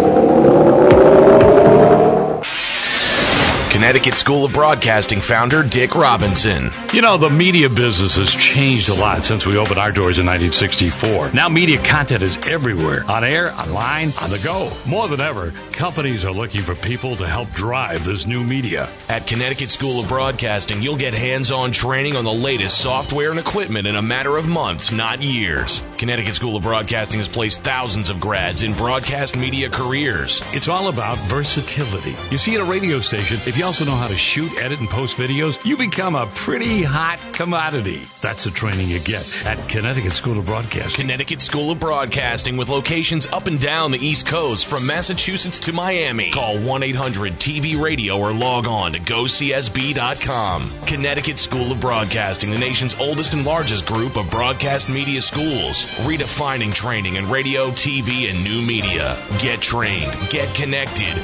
Connecticut 3.85 4.15
School 4.15 4.47
of 4.47 4.53
Broadcasting 4.55 5.21
founder 5.21 5.63
Dick 5.63 5.95
Robinson. 5.95 6.71
You 6.95 7.03
know, 7.03 7.19
the 7.19 7.29
media 7.29 7.69
business 7.69 8.17
has 8.17 8.31
changed 8.31 8.89
a 8.89 8.95
lot 8.95 9.27
since 9.27 9.45
we 9.45 9.59
opened 9.59 9.79
our 9.79 9.93
doors 9.93 10.19
in 10.19 10.25
1964. 10.25 11.33
Now 11.33 11.51
media 11.51 11.85
content 11.85 12.23
is 12.23 12.39
everywhere 12.47 13.05
on 13.11 13.25
air, 13.25 13.53
online, 13.53 14.11
on 14.23 14.31
the 14.31 14.39
go. 14.39 14.73
More 14.89 15.07
than 15.07 15.21
ever, 15.21 15.51
companies 15.73 16.25
are 16.25 16.33
looking 16.33 16.63
for 16.63 16.75
people 16.75 17.15
to 17.17 17.27
help 17.27 17.51
drive 17.51 18.07
this 18.07 18.27
new 18.27 18.43
media. 18.43 18.89
At 19.11 19.27
Connecticut 19.27 19.69
School 19.69 20.01
of 20.01 20.09
Broadcasting, 20.09 20.81
you'll 20.81 20.97
get 20.97 21.13
hands 21.13 21.53
on 21.53 21.71
training 21.71 22.17
on 22.17 22.25
the 22.25 22.33
latest 22.33 22.81
software 22.81 23.33
and 23.33 23.39
equipment 23.39 23.87
in 23.87 23.97
a 23.97 24.03
matter 24.03 24.39
of 24.39 24.49
months, 24.49 24.93
not 24.93 25.23
years. 25.23 25.83
Connecticut 25.99 26.37
School 26.37 26.57
of 26.57 26.63
Broadcasting 26.63 27.21
has 27.21 27.29
placed 27.29 27.61
thousands 27.61 28.09
of 28.09 28.19
grads 28.19 28.63
in 28.63 28.73
broadcast 28.73 29.37
media 29.37 29.69
careers. 29.69 30.41
It's 30.55 30.69
all 30.69 30.89
about 30.89 31.19
versatility. 31.29 32.17
You 32.31 32.39
see, 32.39 32.55
at 32.55 32.63
a 32.63 32.65
radio 32.65 33.01
station, 33.01 33.37
if 33.47 33.59
you 33.59 33.74
also 33.75 33.91
know 33.91 33.97
how 33.97 34.07
to 34.07 34.17
shoot, 34.17 34.57
edit, 34.59 34.79
and 34.79 34.89
post 34.89 35.19
videos, 35.19 35.59
you 35.65 35.77
become 35.77 36.15
a 36.15 36.29
pretty 36.29 36.85
hot 36.85 37.19
commodity. 37.33 38.03
That's 38.21 38.45
the 38.45 38.53
training 38.53 38.87
you 38.87 39.01
get 39.01 39.29
at 39.45 39.69
Connecticut 39.69 40.13
School 40.13 40.39
of 40.39 40.47
Broadcasting. 40.47 41.01
Connecticut 41.01 41.41
School 41.41 41.73
of 41.73 41.81
Broadcasting 41.81 42.57
with 42.57 42.69
locations 42.69 43.27
up 43.27 43.49
and 43.49 43.59
down 43.59 43.91
the 43.91 43.99
East 43.99 44.29
Coast 44.29 44.67
from 44.67 44.87
Massachusetts 44.87 45.59
to 45.59 45.73
Miami. 45.73 46.31
Call 46.31 46.57
1 46.57 46.85
800 46.85 47.33
TV 47.33 47.77
Radio 47.77 48.17
or 48.17 48.33
log 48.33 48.69
on 48.69 48.93
to 48.93 49.01
gocsb.com. 49.01 50.71
Connecticut 50.87 51.41
School 51.41 51.73
of 51.73 51.81
Broadcasting, 51.81 52.53
the 52.53 52.59
nation's 52.59 52.95
oldest 53.01 53.35
and 53.35 53.45
largest 53.45 53.87
group 53.87 54.17
of 54.17 54.31
broadcast 54.31 54.89
media 54.89 55.21
schools, 55.21 55.85
redefining 56.07 56.73
training 56.73 57.17
in 57.17 57.29
radio, 57.29 57.73
TV, 57.73 58.31
and 58.31 58.45
new 58.45 58.65
media. 58.65 59.19
Get 59.41 59.61
trained, 59.61 60.15
get 60.31 60.55
connected. 60.55 61.21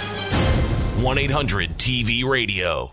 1 0.99 1.19
800 1.19 1.79
TV 1.79 2.25
Radio. 2.25 2.93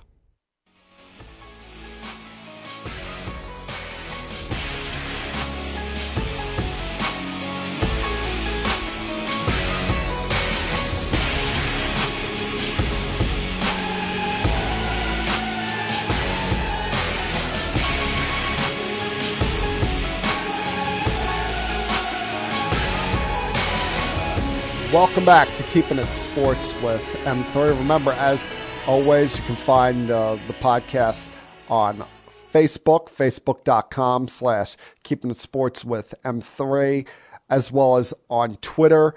Welcome 24.97 25.25
back 25.25 25.47
to 25.57 25.63
Keeping 25.65 25.99
It 25.99 26.07
Sports 26.07 26.73
with 26.81 27.03
M3. 27.23 27.77
Remember, 27.77 28.13
as 28.13 28.47
always, 28.87 29.37
you 29.37 29.43
can 29.43 29.55
find 29.55 30.09
uh, 30.09 30.39
the 30.47 30.53
podcast 30.53 31.29
on 31.69 32.03
Facebook, 32.51 33.07
facebook.com 33.11 34.27
slash 34.27 34.75
Keeping 35.03 35.29
It 35.29 35.37
Sports 35.37 35.85
with 35.85 36.15
M3, 36.25 37.05
as 37.47 37.71
well 37.71 37.97
as 37.97 38.11
on 38.27 38.55
Twitter 38.55 39.13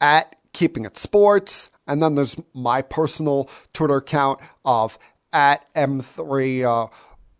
at 0.00 0.34
Keeping 0.54 0.86
It 0.86 0.96
Sports. 0.96 1.68
And 1.86 2.02
then 2.02 2.14
there's 2.14 2.38
my 2.54 2.80
personal 2.80 3.50
Twitter 3.74 3.96
account 3.96 4.40
of 4.64 4.98
at 5.30 5.70
M3 5.74 6.64
uh, 6.64 6.88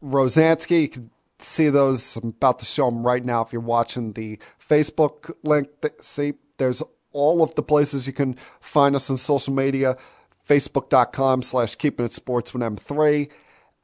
Rozansky. 0.04 0.82
You 0.82 0.88
can 0.88 1.10
see 1.38 1.70
those. 1.70 2.18
I'm 2.18 2.28
about 2.28 2.58
to 2.58 2.66
show 2.66 2.90
them 2.90 3.02
right 3.02 3.24
now 3.24 3.40
if 3.40 3.50
you're 3.50 3.62
watching 3.62 4.12
the 4.12 4.38
Facebook 4.68 5.34
link. 5.42 5.70
See, 6.00 6.34
there's 6.58 6.82
all 7.12 7.42
of 7.42 7.54
the 7.54 7.62
places 7.62 8.06
you 8.06 8.12
can 8.12 8.36
find 8.60 8.94
us 8.94 9.10
on 9.10 9.16
social 9.16 9.54
media 9.54 9.96
facebook.com 10.48 11.42
slash 11.42 11.74
keeping 11.76 12.06
it 12.06 12.12
sports 12.12 12.52
with 12.52 12.62
m3 12.62 13.28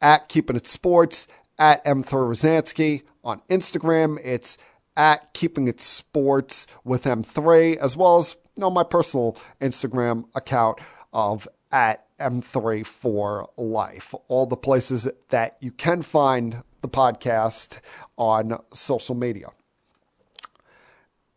at 0.01 0.29
keeping 0.29 0.57
it 0.57 0.67
sports 0.67 1.29
at 1.59 1.85
m3 1.85 2.05
rozansky. 2.05 3.03
On 3.25 3.41
instagram 3.49 4.19
it's 4.25 4.59
at 4.97 5.33
keeping 5.35 5.69
it 5.69 5.81
sports 5.81 6.67
with 6.85 7.05
m3 7.05 7.77
as 7.77 7.97
well 7.97 8.19
as 8.19 8.37
you 8.57 8.61
know 8.61 8.71
my 8.71 8.83
personal 8.83 9.37
instagram 9.61 10.25
account 10.35 10.79
of 11.13 11.47
at 11.71 12.07
m3 12.19 12.85
for 12.85 13.49
life. 13.57 14.15
All 14.29 14.47
the 14.47 14.57
places 14.57 15.09
that 15.29 15.57
you 15.61 15.71
can 15.71 16.03
find 16.03 16.63
the 16.81 16.89
podcast 16.89 17.79
on 18.17 18.59
social 18.73 19.15
media. 19.15 19.49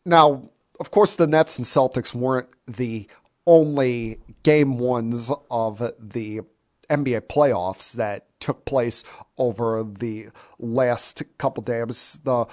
Now 0.05 0.49
of 0.81 0.89
course, 0.89 1.15
the 1.15 1.27
Nets 1.27 1.59
and 1.59 1.65
Celtics 1.65 2.11
weren't 2.11 2.49
the 2.67 3.07
only 3.45 4.17
game 4.41 4.79
ones 4.79 5.31
of 5.51 5.77
the 5.99 6.41
NBA 6.89 7.21
playoffs 7.27 7.93
that 7.93 8.25
took 8.39 8.65
place 8.65 9.03
over 9.37 9.83
the 9.83 10.29
last 10.57 11.21
couple 11.37 11.61
days. 11.61 12.19
The 12.23 12.47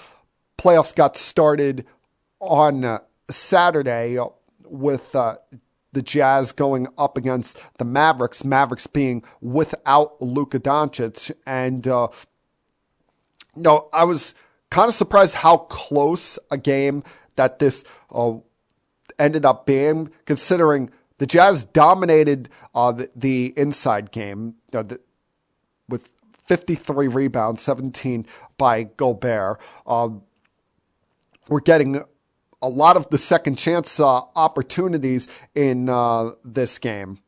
playoffs 0.58 0.94
got 0.94 1.16
started 1.16 1.86
on 2.38 3.00
Saturday 3.30 4.18
with 4.62 5.16
uh, 5.16 5.36
the 5.92 6.02
Jazz 6.02 6.52
going 6.52 6.86
up 6.98 7.16
against 7.16 7.58
the 7.78 7.86
Mavericks. 7.86 8.44
Mavericks 8.44 8.86
being 8.86 9.22
without 9.40 10.20
Luka 10.20 10.60
Doncic, 10.60 11.32
and 11.46 11.88
uh, 11.88 12.08
you 13.56 13.62
know, 13.62 13.88
I 13.90 14.04
was 14.04 14.34
kind 14.70 14.90
of 14.90 14.94
surprised 14.94 15.36
how 15.36 15.56
close 15.56 16.38
a 16.50 16.58
game 16.58 17.04
that 17.38 17.58
this 17.58 17.84
uh, 18.10 18.34
ended 19.18 19.46
up 19.46 19.64
being, 19.64 20.10
considering 20.26 20.90
the 21.18 21.26
Jazz 21.26 21.64
dominated 21.64 22.48
uh, 22.74 22.92
the, 22.92 23.10
the, 23.16 23.54
inside 23.56 24.10
game 24.12 24.54
uh, 24.72 24.82
the, 24.82 25.00
with 25.88 26.08
53 26.44 27.08
rebounds, 27.08 27.62
17 27.62 28.26
by 28.56 28.82
Gobert. 28.84 29.60
Uh, 29.86 30.10
we're 31.48 31.60
getting 31.60 32.02
a 32.60 32.68
lot 32.68 32.96
of 32.96 33.08
the 33.10 33.18
second 33.18 33.56
chance 33.56 34.00
uh, 34.00 34.20
opportunities 34.34 35.28
in 35.54 35.88
uh, 35.88 36.32
this 36.44 36.78
game. 36.78 37.20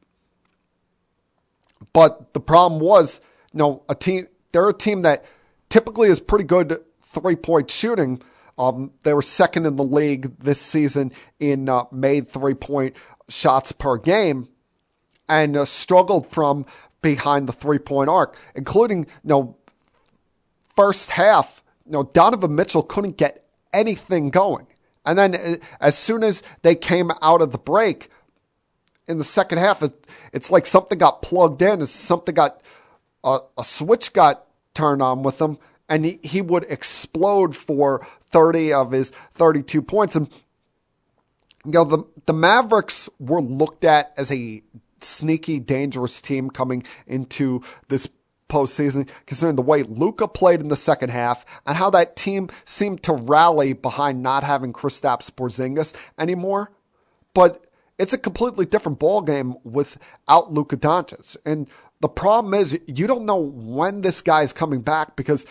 But 1.93 2.35
the 2.35 2.41
problem 2.41 2.81
was, 2.81 3.21
you 3.53 3.59
know, 3.59 3.85
a 3.89 3.95
team, 3.95 4.27
they're 4.53 4.69
a 4.69 4.75
team 4.75 5.03
that 5.03 5.25
typically 5.69 6.09
is 6.09 6.21
pretty 6.21 6.45
good 6.45 6.81
three 7.03 7.37
point 7.37 7.71
shooting, 7.71 8.23
um, 8.61 8.91
they 9.05 9.15
were 9.15 9.23
second 9.23 9.65
in 9.65 9.77
the 9.77 9.85
league 9.85 10.39
this 10.39 10.61
season 10.61 11.13
in 11.39 11.67
uh, 11.71 11.85
made 11.91 12.29
three 12.29 12.53
point 12.53 12.95
shots 13.27 13.73
per 13.73 13.97
game 13.97 14.49
and 15.31 15.57
uh, 15.57 15.65
struggled 15.65 16.29
from 16.29 16.67
behind 17.01 17.49
the 17.49 17.55
three 17.55 17.79
point 17.79 18.11
arc, 18.11 18.37
including, 18.55 19.05
you 19.05 19.07
know, 19.25 19.57
first 20.77 21.13
half, 21.13 21.63
you 21.87 21.93
know, 21.93 22.03
Donovan 22.03 22.55
Mitchell 22.55 22.83
couldn't 22.83 23.17
get 23.17 23.47
anything 23.73 24.29
going. 24.29 24.67
And 25.07 25.19
then 25.19 25.35
uh, 25.35 25.57
as 25.81 25.97
soon 25.97 26.23
as 26.23 26.43
they 26.61 26.75
came 26.75 27.11
out 27.23 27.41
of 27.41 27.53
the 27.53 27.59
break 27.59 28.11
in 29.09 29.17
the 29.17 29.25
second 29.25 29.57
half, 29.57 29.83
it, 29.83 30.07
it's 30.35 30.51
like 30.51 30.67
something 30.67 30.99
got 30.99 31.23
plugged 31.23 31.63
in, 31.63 31.87
something 31.87 32.35
got, 32.35 32.63
uh, 33.25 33.39
a 33.57 33.65
switch 33.65 34.13
got 34.13 34.45
turned 34.75 35.01
on 35.01 35.23
with 35.23 35.39
them 35.39 35.57
and 35.91 36.05
he, 36.05 36.21
he 36.23 36.41
would 36.41 36.65
explode 36.71 37.55
for 37.57 38.07
30 38.31 38.73
of 38.73 38.93
his 38.93 39.11
32 39.35 39.83
points. 39.83 40.15
And, 40.17 40.29
you 41.65 41.73
know, 41.73 41.85
the, 41.85 42.05
the 42.27 42.33
Mavericks 42.33 43.09
were 43.19 43.43
looked 43.43 43.85
at 43.85 44.15
as 44.17 44.31
a 44.31 44.63
sneaky, 45.01 45.59
dangerous 45.59 46.21
team 46.21 46.49
coming 46.49 46.85
into 47.07 47.63
this 47.89 48.09
postseason, 48.49 49.09
considering 49.27 49.57
the 49.57 49.63
way 49.63 49.83
Luka 49.83 50.29
played 50.29 50.61
in 50.61 50.69
the 50.69 50.77
second 50.77 51.11
half 51.11 51.45
and 51.67 51.77
how 51.77 51.91
that 51.91 52.17
team 52.17 52.49
seemed 52.65 53.03
to 53.03 53.13
rally 53.13 53.73
behind 53.73 54.23
not 54.23 54.45
having 54.45 54.73
Kristaps 54.73 55.31
Porzingis 55.31 55.93
anymore. 56.19 56.71
But 57.35 57.67
it's 57.99 58.13
a 58.13 58.19
completely 58.19 58.65
different 58.65 58.99
ballgame 58.99 59.61
without 59.65 60.53
Luka 60.53 60.77
Doncic. 60.77 61.37
And 61.45 61.69
the 62.01 62.09
problem 62.09 62.55
is 62.55 62.79
you 62.87 63.07
don't 63.07 63.25
know 63.25 63.39
when 63.39 64.01
this 64.01 64.21
guy 64.21 64.43
is 64.43 64.53
coming 64.53 64.81
back 64.81 65.17
because 65.17 65.47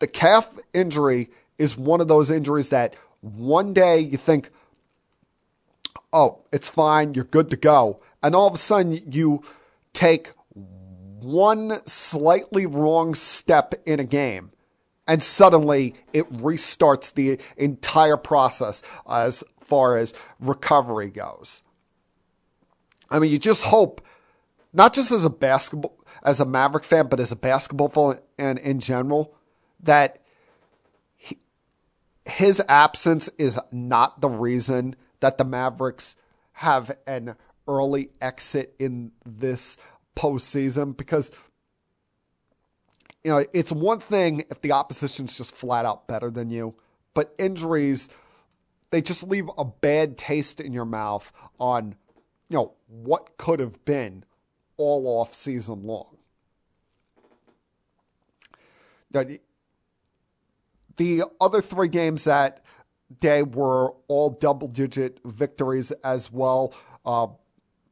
the 0.00 0.06
calf 0.06 0.50
injury 0.74 1.30
is 1.58 1.76
one 1.76 2.00
of 2.00 2.08
those 2.08 2.30
injuries 2.30 2.70
that 2.70 2.94
one 3.20 3.72
day 3.72 4.00
you 4.00 4.16
think, 4.16 4.50
oh, 6.12 6.40
it's 6.52 6.68
fine, 6.68 7.14
you're 7.14 7.24
good 7.24 7.50
to 7.50 7.56
go. 7.56 8.00
And 8.22 8.34
all 8.34 8.48
of 8.48 8.54
a 8.54 8.58
sudden 8.58 9.12
you 9.12 9.42
take 9.92 10.32
one 10.54 11.80
slightly 11.86 12.66
wrong 12.66 13.14
step 13.14 13.74
in 13.86 14.00
a 14.00 14.04
game 14.04 14.50
and 15.06 15.22
suddenly 15.22 15.94
it 16.12 16.32
restarts 16.32 17.12
the 17.12 17.38
entire 17.56 18.16
process 18.16 18.82
as 19.08 19.44
far 19.60 19.96
as 19.96 20.14
recovery 20.38 21.10
goes. 21.10 21.62
I 23.10 23.18
mean, 23.18 23.30
you 23.30 23.38
just 23.38 23.64
hope, 23.64 24.00
not 24.72 24.94
just 24.94 25.10
as 25.10 25.24
a 25.24 25.30
basketball, 25.30 25.98
as 26.22 26.38
a 26.38 26.44
Maverick 26.44 26.84
fan, 26.84 27.08
but 27.08 27.18
as 27.18 27.32
a 27.32 27.36
basketball 27.36 27.88
fan 27.88 28.20
and 28.38 28.58
in 28.58 28.78
general, 28.78 29.34
that 29.82 30.20
he, 31.16 31.38
his 32.24 32.62
absence 32.68 33.28
is 33.38 33.58
not 33.72 34.20
the 34.20 34.28
reason 34.28 34.96
that 35.20 35.38
the 35.38 35.44
Mavericks 35.44 36.16
have 36.52 36.90
an 37.06 37.36
early 37.68 38.10
exit 38.20 38.74
in 38.78 39.12
this 39.24 39.76
postseason 40.16 40.96
because 40.96 41.30
you 43.22 43.30
know 43.30 43.44
it's 43.52 43.70
one 43.70 44.00
thing 44.00 44.44
if 44.50 44.60
the 44.60 44.72
opposition's 44.72 45.36
just 45.36 45.54
flat 45.54 45.86
out 45.86 46.08
better 46.08 46.30
than 46.30 46.50
you, 46.50 46.74
but 47.14 47.34
injuries 47.38 48.08
they 48.90 49.00
just 49.00 49.22
leave 49.22 49.48
a 49.56 49.64
bad 49.64 50.18
taste 50.18 50.60
in 50.60 50.72
your 50.72 50.84
mouth 50.84 51.30
on 51.58 51.94
you 52.48 52.56
know 52.56 52.72
what 52.88 53.36
could 53.38 53.60
have 53.60 53.84
been 53.84 54.24
all 54.76 55.06
off 55.20 55.32
season 55.34 55.84
long. 55.84 56.16
Now, 59.12 59.24
the 61.00 61.24
other 61.40 61.62
three 61.62 61.88
games 61.88 62.24
that 62.24 62.62
day 63.20 63.42
were 63.42 63.94
all 64.06 64.28
double 64.28 64.68
digit 64.68 65.18
victories 65.24 65.92
as 66.04 66.30
well. 66.30 66.74
Uh, 67.06 67.28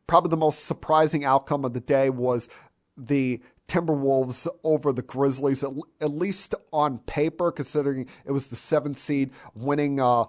probably 0.06 0.28
the 0.28 0.36
most 0.36 0.66
surprising 0.66 1.24
outcome 1.24 1.64
of 1.64 1.72
the 1.72 1.80
day 1.80 2.10
was 2.10 2.50
the 2.98 3.40
Timberwolves 3.66 4.46
over 4.62 4.92
the 4.92 5.00
Grizzlies, 5.00 5.64
at, 5.64 5.70
at 6.02 6.10
least 6.10 6.54
on 6.70 6.98
paper, 6.98 7.50
considering 7.50 8.06
it 8.26 8.32
was 8.32 8.48
the 8.48 8.56
seventh 8.56 8.98
seed 8.98 9.30
winning 9.54 10.00
uh, 10.00 10.24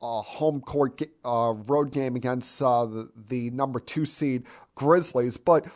a 0.00 0.22
home 0.22 0.62
court 0.62 1.02
uh, 1.26 1.52
road 1.66 1.92
game 1.92 2.16
against 2.16 2.62
uh, 2.62 2.86
the, 2.86 3.10
the 3.28 3.50
number 3.50 3.78
two 3.78 4.06
seed 4.06 4.44
Grizzlies. 4.74 5.36
But 5.36 5.66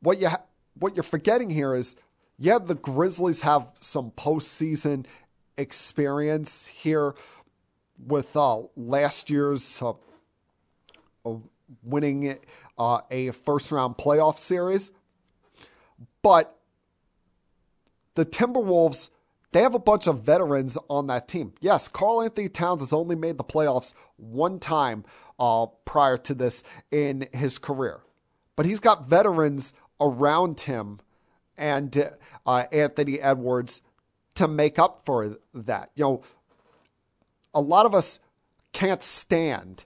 what 0.00 0.18
you 0.20 0.28
ha- 0.28 0.42
what 0.74 0.96
you're 0.96 1.02
forgetting 1.02 1.48
here 1.48 1.74
is, 1.74 1.96
yeah, 2.38 2.58
the 2.58 2.74
Grizzlies 2.74 3.40
have 3.40 3.68
some 3.80 4.10
postseason 4.10 5.06
experience 5.58 6.66
here 6.66 7.14
with 8.06 8.36
uh, 8.36 8.60
last 8.76 9.28
year's 9.28 9.82
uh, 9.82 9.92
winning 11.82 12.38
uh, 12.78 13.00
a 13.10 13.32
first 13.32 13.72
round 13.72 13.96
playoff 13.96 14.38
series. 14.38 14.90
But 16.22 16.56
the 18.14 18.24
Timberwolves, 18.24 19.10
they 19.52 19.62
have 19.62 19.74
a 19.74 19.78
bunch 19.78 20.06
of 20.06 20.22
veterans 20.22 20.78
on 20.88 21.08
that 21.08 21.28
team. 21.28 21.52
Yes, 21.60 21.88
Karl-Anthony 21.88 22.48
Towns 22.48 22.80
has 22.80 22.92
only 22.92 23.16
made 23.16 23.38
the 23.38 23.44
playoffs 23.44 23.94
one 24.16 24.58
time 24.58 25.04
uh, 25.38 25.66
prior 25.84 26.16
to 26.18 26.34
this 26.34 26.64
in 26.90 27.28
his 27.32 27.58
career. 27.58 28.00
But 28.56 28.66
he's 28.66 28.80
got 28.80 29.08
veterans 29.08 29.72
around 30.00 30.60
him 30.60 31.00
and 31.56 32.10
uh, 32.46 32.64
Anthony 32.72 33.20
Edwards 33.20 33.82
to 34.38 34.48
make 34.48 34.78
up 34.78 35.02
for 35.04 35.36
that. 35.52 35.90
You 35.94 36.04
know, 36.04 36.22
a 37.52 37.60
lot 37.60 37.86
of 37.86 37.94
us 37.94 38.20
can't 38.72 39.02
stand 39.02 39.84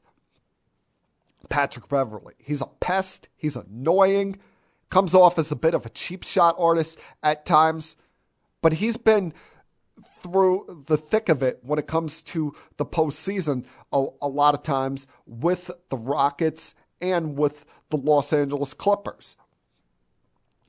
Patrick 1.48 1.88
Beverley. 1.88 2.34
He's 2.38 2.60
a 2.60 2.66
pest. 2.66 3.28
He's 3.34 3.56
annoying. 3.56 4.36
Comes 4.90 5.14
off 5.14 5.38
as 5.38 5.50
a 5.50 5.56
bit 5.56 5.72
of 5.72 5.86
a 5.86 5.90
cheap 5.90 6.22
shot 6.22 6.54
artist 6.58 6.98
at 7.22 7.46
times, 7.46 7.96
but 8.60 8.74
he's 8.74 8.98
been 8.98 9.32
through 10.20 10.84
the 10.86 10.98
thick 10.98 11.30
of 11.30 11.42
it 11.42 11.60
when 11.62 11.78
it 11.78 11.86
comes 11.86 12.20
to 12.22 12.54
the 12.76 12.84
postseason 12.84 13.64
a, 13.90 14.04
a 14.20 14.28
lot 14.28 14.54
of 14.54 14.62
times 14.62 15.06
with 15.26 15.70
the 15.88 15.96
Rockets 15.96 16.74
and 17.00 17.38
with 17.38 17.64
the 17.88 17.96
Los 17.96 18.32
Angeles 18.34 18.74
Clippers. 18.74 19.36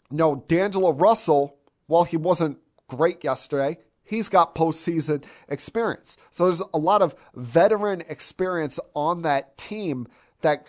No, 0.09 0.43
D'Angelo 0.47 0.93
Russell, 0.93 1.57
while 1.87 2.05
he 2.05 2.17
wasn't 2.17 2.59
great 2.87 3.23
yesterday, 3.23 3.77
he's 4.03 4.29
got 4.29 4.55
postseason 4.55 5.23
experience. 5.47 6.17
So 6.31 6.45
there's 6.45 6.61
a 6.73 6.77
lot 6.77 7.01
of 7.01 7.15
veteran 7.35 8.01
experience 8.07 8.79
on 8.93 9.21
that 9.23 9.57
team 9.57 10.07
that 10.41 10.67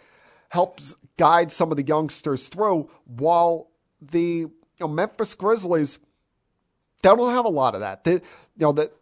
helps 0.50 0.94
guide 1.16 1.50
some 1.50 1.70
of 1.70 1.76
the 1.76 1.82
youngsters 1.82 2.48
through 2.48 2.88
while 3.04 3.70
the 4.00 4.20
you 4.20 4.52
know, 4.80 4.88
Memphis 4.88 5.34
Grizzlies 5.34 5.98
they 7.02 7.10
don't 7.10 7.34
have 7.34 7.44
a 7.44 7.50
lot 7.50 7.74
of 7.74 7.80
that. 7.80 8.02
They, 8.04 8.12
you 8.12 8.20
know 8.56 8.72
that 8.72 8.92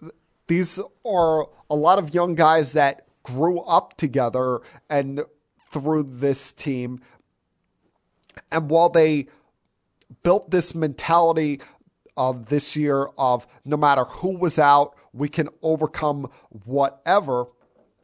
these 0.48 0.80
are 1.06 1.46
a 1.70 1.74
lot 1.74 1.98
of 1.98 2.12
young 2.12 2.34
guys 2.34 2.72
that 2.72 3.06
grew 3.22 3.60
up 3.60 3.96
together 3.96 4.60
and 4.90 5.24
through 5.70 6.02
this 6.02 6.50
team. 6.52 7.00
And 8.50 8.68
while 8.68 8.88
they 8.88 9.28
built 10.22 10.50
this 10.50 10.74
mentality 10.74 11.60
of 12.16 12.46
this 12.46 12.76
year 12.76 13.08
of 13.18 13.46
no 13.64 13.76
matter 13.76 14.04
who 14.04 14.36
was 14.36 14.58
out, 14.58 14.94
we 15.12 15.28
can 15.28 15.48
overcome 15.62 16.30
whatever. 16.64 17.46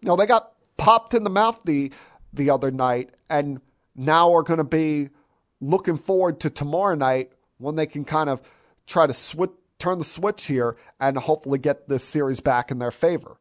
You 0.00 0.08
know, 0.08 0.16
they 0.16 0.26
got 0.26 0.52
popped 0.76 1.14
in 1.14 1.24
the 1.24 1.30
mouth 1.30 1.60
the 1.64 1.92
the 2.32 2.50
other 2.50 2.70
night 2.70 3.10
and 3.30 3.60
now 3.96 4.34
are 4.34 4.42
going 4.42 4.58
to 4.58 4.64
be 4.64 5.08
looking 5.60 5.96
forward 5.96 6.40
to 6.40 6.50
tomorrow 6.50 6.94
night 6.94 7.32
when 7.56 7.74
they 7.74 7.86
can 7.86 8.04
kind 8.04 8.28
of 8.28 8.40
try 8.86 9.06
to 9.06 9.14
switch 9.14 9.50
turn 9.78 9.98
the 9.98 10.04
switch 10.04 10.46
here 10.46 10.76
and 10.98 11.16
hopefully 11.16 11.58
get 11.58 11.88
this 11.88 12.02
series 12.02 12.40
back 12.40 12.70
in 12.70 12.78
their 12.80 12.90
favor. 12.90 13.36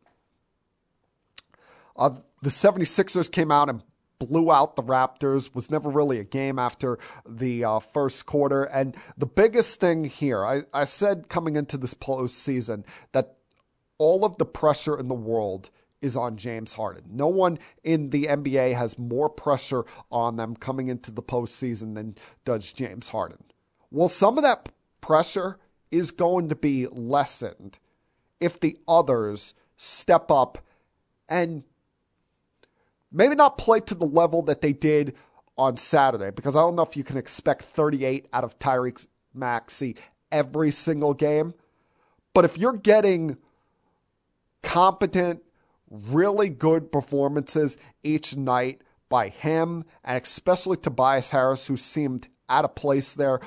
Uh, 1.95 2.11
the 2.43 2.49
76ers 2.49 3.31
came 3.31 3.51
out 3.51 3.69
and 3.69 3.81
blew 4.19 4.51
out 4.51 4.75
the 4.75 4.83
Raptors, 4.83 5.53
was 5.53 5.69
never 5.69 5.89
really 5.89 6.19
a 6.19 6.23
game 6.23 6.59
after 6.59 6.97
the 7.27 7.63
uh, 7.63 7.79
first 7.79 8.25
quarter. 8.25 8.63
And 8.63 8.95
the 9.17 9.25
biggest 9.25 9.79
thing 9.79 10.05
here, 10.05 10.45
I, 10.45 10.63
I 10.73 10.85
said 10.85 11.29
coming 11.29 11.55
into 11.55 11.77
this 11.77 11.93
postseason 11.93 12.83
that 13.11 13.37
all 13.97 14.25
of 14.25 14.37
the 14.37 14.45
pressure 14.45 14.97
in 14.97 15.07
the 15.07 15.15
world 15.15 15.69
is 16.01 16.15
on 16.15 16.37
James 16.37 16.73
Harden. 16.73 17.03
No 17.09 17.27
one 17.27 17.57
in 17.83 18.11
the 18.11 18.25
NBA 18.25 18.75
has 18.75 18.99
more 18.99 19.29
pressure 19.29 19.83
on 20.11 20.35
them 20.35 20.55
coming 20.55 20.89
into 20.89 21.11
the 21.11 21.23
postseason 21.23 21.95
than 21.95 22.15
does 22.45 22.71
James 22.71 23.09
Harden. 23.09 23.43
Well, 23.89 24.09
some 24.09 24.37
of 24.37 24.43
that 24.43 24.69
pressure 25.01 25.57
is 25.89 26.11
going 26.11 26.49
to 26.49 26.55
be 26.55 26.85
lessened 26.87 27.79
if 28.39 28.59
the 28.59 28.77
others 28.87 29.53
step 29.77 30.29
up 30.29 30.59
and 31.29 31.63
maybe 33.17 33.35
not 33.35 33.57
play 33.57 33.79
to 33.81 33.95
the 33.95 34.05
level 34.05 34.43
that 34.43 34.61
they 34.61 34.73
did 34.73 35.15
on 35.57 35.75
Saturday, 35.75 36.29
because 36.29 36.55
I 36.55 36.61
don't 36.61 36.75
know 36.75 36.83
if 36.83 36.95
you 36.95 37.03
can 37.03 37.17
expect 37.17 37.63
38 37.63 38.27
out 38.31 38.43
of 38.43 38.59
Tyrese 38.59 39.07
Maxey 39.33 39.95
every 40.31 40.71
single 40.71 41.13
game. 41.13 41.53
But 42.33 42.45
if 42.45 42.57
you're 42.57 42.73
getting 42.73 43.37
competent, 44.61 45.41
really 45.89 46.49
good 46.49 46.91
performances 46.91 47.77
each 48.03 48.35
night 48.35 48.81
by 49.09 49.29
him, 49.29 49.85
and 50.03 50.21
especially 50.21 50.77
Tobias 50.77 51.31
Harris, 51.31 51.65
who 51.65 51.77
seemed 51.77 52.27
out 52.49 52.65
of 52.65 52.75
place 52.75 53.15
there 53.15 53.39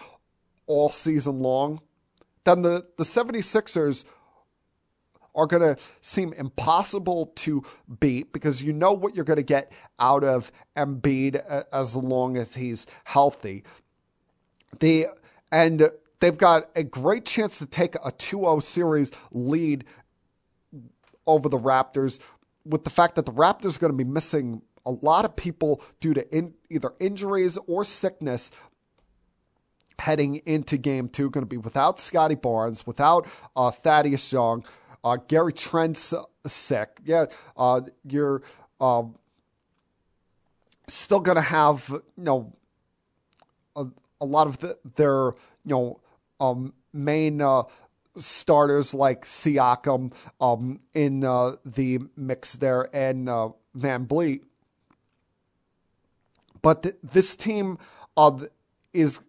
all 0.66 0.90
season 0.90 1.40
long, 1.40 1.80
then 2.44 2.62
the, 2.62 2.86
the 2.96 3.04
76ers 3.04 4.04
are 5.34 5.46
going 5.46 5.62
to 5.62 5.80
seem 6.00 6.32
impossible 6.32 7.32
to 7.36 7.62
beat 8.00 8.32
because 8.32 8.62
you 8.62 8.72
know 8.72 8.92
what 8.92 9.14
you're 9.14 9.24
going 9.24 9.36
to 9.36 9.42
get 9.42 9.72
out 9.98 10.24
of 10.24 10.50
Embiid 10.76 11.64
as 11.72 11.94
long 11.94 12.36
as 12.36 12.54
he's 12.54 12.86
healthy. 13.04 13.64
The 14.78 15.06
and 15.52 15.90
they've 16.20 16.36
got 16.36 16.70
a 16.76 16.82
great 16.82 17.24
chance 17.24 17.58
to 17.58 17.66
take 17.66 17.94
a 17.96 18.12
2-0 18.12 18.62
series 18.62 19.10
lead 19.32 19.84
over 21.26 21.48
the 21.48 21.58
Raptors 21.58 22.18
with 22.64 22.84
the 22.84 22.90
fact 22.90 23.16
that 23.16 23.26
the 23.26 23.32
Raptors 23.32 23.76
are 23.76 23.80
going 23.80 23.92
to 23.92 23.96
be 23.96 24.04
missing 24.04 24.62
a 24.86 24.90
lot 24.90 25.24
of 25.24 25.36
people 25.36 25.82
due 26.00 26.14
to 26.14 26.36
in, 26.36 26.54
either 26.70 26.92
injuries 27.00 27.58
or 27.66 27.84
sickness 27.84 28.50
heading 29.98 30.36
into 30.46 30.76
game 30.76 31.08
two. 31.08 31.30
Going 31.30 31.42
to 31.42 31.48
be 31.48 31.56
without 31.56 31.98
Scottie 31.98 32.34
Barnes, 32.34 32.86
without 32.86 33.26
uh, 33.54 33.70
Thaddeus 33.70 34.32
Young, 34.32 34.64
uh, 35.04 35.16
Gary 35.28 35.52
Trent's 35.52 36.14
sick. 36.46 36.98
Yeah, 37.04 37.26
uh, 37.56 37.82
you're 38.04 38.42
um, 38.80 39.16
still 40.88 41.20
going 41.20 41.36
to 41.36 41.42
have 41.42 41.88
you 41.88 42.02
know 42.16 42.52
a, 43.76 43.86
a 44.20 44.24
lot 44.24 44.46
of 44.46 44.58
the, 44.58 44.78
their 44.96 45.34
you 45.64 45.74
know 45.74 46.00
um, 46.40 46.72
main 46.92 47.40
uh, 47.40 47.62
starters 48.16 48.94
like 48.94 49.24
Siakam 49.24 50.12
um, 50.40 50.80
in 50.94 51.24
uh, 51.24 51.56
the 51.64 52.00
mix 52.16 52.56
there 52.56 52.94
and 52.94 53.28
uh, 53.28 53.50
VanVleet. 53.76 54.42
But 56.62 56.82
th- 56.82 56.96
this 57.02 57.36
team 57.36 57.78
uh, 58.16 58.46
is 58.92 59.20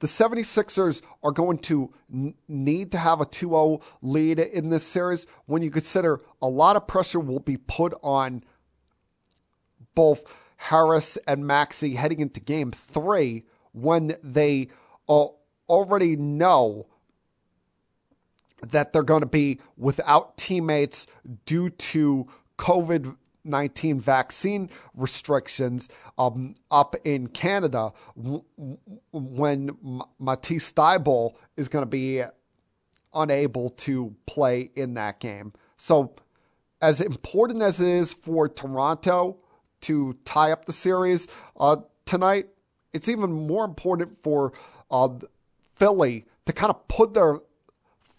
the 0.00 0.06
76ers 0.06 1.00
are 1.22 1.32
going 1.32 1.58
to 1.58 1.92
n- 2.12 2.34
need 2.48 2.92
to 2.92 2.98
have 2.98 3.20
a 3.20 3.24
2 3.24 3.48
0 3.48 3.80
lead 4.02 4.38
in 4.38 4.70
this 4.70 4.86
series 4.86 5.26
when 5.46 5.62
you 5.62 5.70
consider 5.70 6.20
a 6.42 6.48
lot 6.48 6.76
of 6.76 6.86
pressure 6.86 7.20
will 7.20 7.40
be 7.40 7.56
put 7.56 7.94
on 8.02 8.42
both 9.94 10.24
Harris 10.56 11.16
and 11.26 11.46
Maxey 11.46 11.94
heading 11.94 12.20
into 12.20 12.40
game 12.40 12.72
three 12.72 13.44
when 13.72 14.16
they 14.22 14.68
uh, 15.08 15.26
already 15.68 16.16
know 16.16 16.86
that 18.62 18.92
they're 18.92 19.02
going 19.02 19.20
to 19.20 19.26
be 19.26 19.60
without 19.76 20.36
teammates 20.36 21.06
due 21.44 21.70
to 21.70 22.26
COVID 22.58 23.16
19 23.46 24.00
vaccine 24.00 24.70
restrictions 24.94 25.88
um, 26.18 26.56
up 26.70 26.96
in 27.04 27.28
Canada 27.28 27.92
when 29.12 29.70
Matisse 30.18 30.72
Thybulle 30.72 31.34
is 31.56 31.68
going 31.68 31.82
to 31.82 31.86
be 31.86 32.22
unable 33.14 33.70
to 33.70 34.14
play 34.26 34.70
in 34.74 34.94
that 34.94 35.20
game. 35.20 35.52
So, 35.76 36.14
as 36.80 37.00
important 37.00 37.62
as 37.62 37.80
it 37.80 37.88
is 37.88 38.12
for 38.12 38.48
Toronto 38.48 39.38
to 39.82 40.16
tie 40.24 40.52
up 40.52 40.66
the 40.66 40.72
series 40.72 41.26
uh, 41.58 41.76
tonight, 42.04 42.48
it's 42.92 43.08
even 43.08 43.32
more 43.32 43.64
important 43.64 44.22
for 44.22 44.52
uh, 44.90 45.08
Philly 45.74 46.26
to 46.44 46.52
kind 46.52 46.70
of 46.70 46.86
put 46.88 47.14
their 47.14 47.40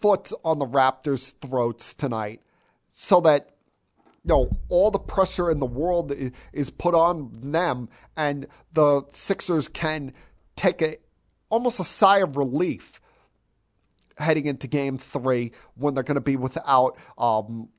foot 0.00 0.32
on 0.44 0.58
the 0.58 0.66
Raptors' 0.66 1.32
throats 1.40 1.94
tonight 1.94 2.40
so 2.92 3.20
that 3.20 3.50
you 4.28 4.34
know, 4.34 4.50
all 4.68 4.90
the 4.90 4.98
pressure 4.98 5.50
in 5.50 5.58
the 5.58 5.66
world 5.66 6.12
is 6.52 6.68
put 6.68 6.94
on 6.94 7.30
them, 7.32 7.88
and 8.14 8.46
the 8.74 9.06
Sixers 9.10 9.68
can 9.68 10.12
take 10.54 10.82
a 10.82 10.98
almost 11.48 11.80
a 11.80 11.84
sigh 11.84 12.18
of 12.18 12.36
relief 12.36 13.00
heading 14.18 14.44
into 14.44 14.66
Game 14.66 14.98
Three 14.98 15.52
when 15.76 15.94
they're 15.94 16.02
going 16.02 16.16
to 16.16 16.20
be 16.20 16.36
without 16.36 16.98
um, 17.16 17.70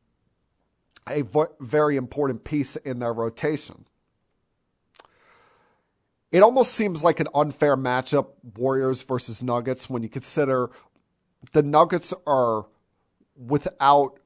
a 1.07 1.23
very 1.59 1.97
important 1.97 2.43
piece 2.43 2.77
in 2.77 2.97
their 2.97 3.13
rotation. 3.13 3.85
It 6.31 6.41
almost 6.41 6.73
seems 6.73 7.03
like 7.03 7.19
an 7.19 7.27
unfair 7.35 7.77
matchup, 7.77 8.29
Warriors 8.55 9.03
versus 9.03 9.43
Nuggets, 9.43 9.87
when 9.87 10.01
you 10.01 10.09
consider 10.09 10.71
the 11.51 11.61
Nuggets 11.61 12.11
are 12.25 12.65
without 13.35 14.19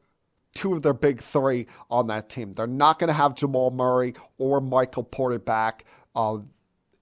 two 0.54 0.74
of 0.74 0.82
their 0.82 0.94
big 0.94 1.22
three 1.22 1.68
on 1.90 2.08
that 2.08 2.30
team. 2.30 2.54
They're 2.54 2.68
not 2.68 3.00
going 3.00 3.08
to 3.08 3.14
have 3.14 3.36
Jamal 3.36 3.72
Murray 3.72 4.14
or 4.38 4.62
Michael 4.62 5.04
Porter 5.04 5.40
back 5.40 5.86
uh, 6.16 6.40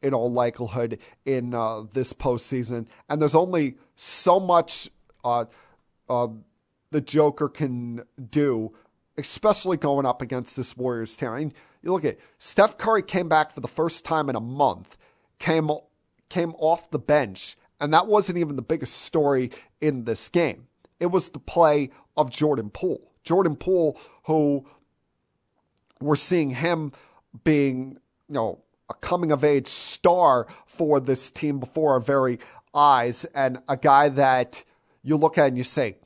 in 0.02 0.14
all 0.14 0.32
likelihood 0.32 1.00
in 1.26 1.54
uh, 1.54 1.84
this 1.94 2.14
postseason. 2.14 2.88
And 3.10 3.22
there's 3.22 3.36
only 3.36 3.78
so 3.96 4.40
much 4.40 4.90
uh, 5.24 5.46
uh 6.10 6.28
the 6.92 7.02
Joker 7.02 7.48
can 7.48 8.04
do, 8.30 8.74
especially 9.18 9.78
going 9.78 10.06
up 10.06 10.22
against 10.22 10.58
this 10.58 10.76
Warriors 10.76 11.16
team. 11.16 11.30
I 11.30 11.40
mean, 11.40 11.54
you 11.82 11.92
look 11.92 12.06
at 12.06 12.18
Steph 12.38 12.78
Curry 12.78 13.02
came 13.02 13.30
back 13.30 13.54
for 13.54 13.62
the 13.62 13.68
first 13.68 14.06
time 14.06 14.30
in 14.30 14.36
a 14.36 14.42
month, 14.42 14.98
came 15.40 15.72
came 16.30 16.54
off 16.58 16.92
the 16.92 17.00
bench, 17.00 17.58
and 17.80 17.94
that 17.94 18.08
wasn't 18.08 18.38
even 18.38 18.56
the 18.56 18.62
biggest 18.62 19.02
story 19.02 19.52
in 19.80 20.04
this 20.04 20.30
game. 20.30 20.68
It 21.00 21.08
was 21.08 21.30
the 21.30 21.40
play 21.40 21.90
of 22.16 22.30
Jordan 22.30 22.70
Poole. 22.70 23.11
Jordan 23.24 23.56
Poole, 23.56 24.00
who 24.24 24.66
we're 26.00 26.16
seeing 26.16 26.52
him 26.52 26.92
being, 27.44 27.98
you 28.28 28.36
know, 28.36 28.64
a 28.90 28.94
coming 28.96 29.32
of 29.32 29.44
age 29.44 29.68
star 29.68 30.48
for 30.66 31.00
this 31.00 31.32
team 31.32 31.60
before 31.60 31.94
our 31.94 32.00
very 32.00 32.40
eyes, 32.74 33.26
and 33.36 33.60
a 33.70 33.78
guy 33.78 34.10
that 34.10 34.64
you 35.04 35.16
look 35.16 35.38
at 35.38 35.48
and 35.48 35.58
you 35.58 35.64
say, 35.64 35.98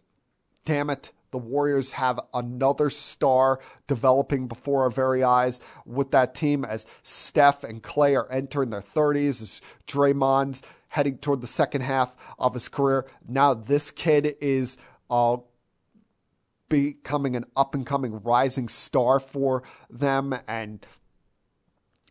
damn 0.65 0.89
it, 0.89 1.11
the 1.31 1.37
Warriors 1.39 1.93
have 1.93 2.19
another 2.33 2.89
star 2.89 3.59
developing 3.87 4.47
before 4.47 4.83
our 4.83 4.89
very 4.89 5.23
eyes 5.23 5.59
with 5.85 6.11
that 6.11 6.33
team 6.33 6.63
as 6.63 6.85
Steph 7.03 7.63
and 7.63 7.83
Clay 7.83 8.15
are 8.15 8.31
entering 8.31 8.69
their 8.69 8.81
30s, 8.81 9.41
as 9.41 9.61
Draymond's 9.85 10.61
heading 10.87 11.17
toward 11.17 11.41
the 11.41 11.47
second 11.47 11.81
half 11.81 12.15
of 12.39 12.53
his 12.53 12.69
career. 12.69 13.05
Now 13.27 13.53
this 13.53 13.91
kid 13.91 14.37
is 14.39 14.77
uh, 15.09 15.37
becoming 16.69 17.35
an 17.35 17.45
up 17.55 17.75
and 17.75 17.85
coming 17.85 18.21
rising 18.21 18.67
star 18.67 19.19
for 19.19 19.63
them 19.89 20.33
and 20.47 20.85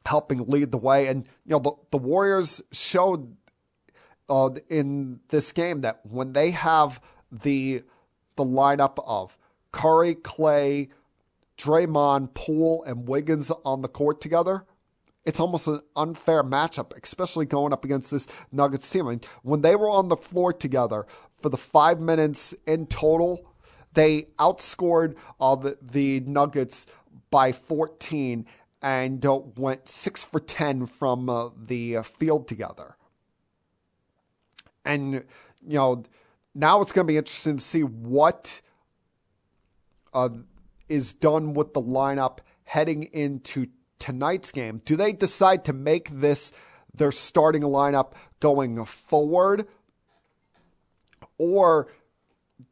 helping 0.07 0.47
lead 0.47 0.71
the 0.71 0.79
way. 0.79 1.07
And, 1.09 1.27
you 1.47 1.53
know, 1.53 1.59
the, 1.59 1.73
the 1.93 1.99
Warriors 1.99 2.63
showed 2.73 3.37
uh, 4.29 4.51
in 4.69 5.21
this 5.29 5.53
game 5.53 5.83
that 5.83 6.01
when 6.05 6.33
they 6.33 6.51
have 6.51 7.01
the 7.31 7.83
the 8.37 8.45
lineup 8.45 9.03
of 9.07 9.39
Curry, 9.71 10.17
Clay, 10.17 10.89
Draymond, 11.57 12.35
Poole, 12.35 12.83
and 12.85 13.09
Wiggins 13.09 13.53
on 13.65 13.83
the 13.83 13.89
court 13.89 14.21
together, 14.21 14.65
it's 15.25 15.39
almost 15.39 15.69
an 15.69 15.81
unfair 15.95 16.43
matchup, 16.43 17.01
especially 17.01 17.47
going 17.47 17.73
up 17.73 17.85
against 17.85 18.11
this 18.11 18.27
Nuggets 18.51 18.91
team. 18.91 19.07
I 19.07 19.11
mean, 19.11 19.21
when 19.43 19.63
they 19.63 19.77
were 19.77 19.89
on 19.89 20.09
the 20.09 20.17
floor 20.17 20.53
together 20.53 21.07
for 21.41 21.49
the 21.49 21.57
five 21.57 22.01
minutes 22.01 22.55
in 22.67 22.87
total 22.87 23.47
they 23.95 24.29
outscored 24.39 25.17
uh, 25.41 25.55
the, 25.55 25.79
the 25.81 26.21
Nuggets 26.21 26.87
by 27.31 27.53
14 27.53 28.47
and 28.83 29.25
uh, 29.25 29.41
went 29.57 29.89
6 29.89 30.25
for 30.25 30.41
10 30.41 30.87
from 30.87 31.29
uh, 31.29 31.49
the 31.57 31.97
uh, 31.97 32.03
field 32.03 32.47
together. 32.47 32.97
And, 34.85 35.15
you 35.15 35.79
know, 35.79 36.05
now 36.55 36.83
it's 36.83 36.93
going 36.93 37.07
to 37.07 37.11
be 37.11 37.17
interesting 37.17 37.57
to 37.57 37.65
see 37.65 37.83
what 37.83 38.61
uh, 40.13 40.29
is 40.89 41.13
done 41.13 41.55
with 41.55 41.73
the 41.73 41.81
lineup 41.81 42.39
heading 42.65 43.05
into 43.05 43.69
tonight's 43.99 44.53
game. 44.53 44.83
Do 44.85 44.97
they 44.97 45.13
decide 45.13 45.65
to 45.65 45.73
make 45.73 46.21
this 46.21 46.53
their 46.95 47.11
starting 47.11 47.63
lineup 47.63 48.13
going 48.41 48.85
forward? 48.85 49.67
Or 51.39 51.89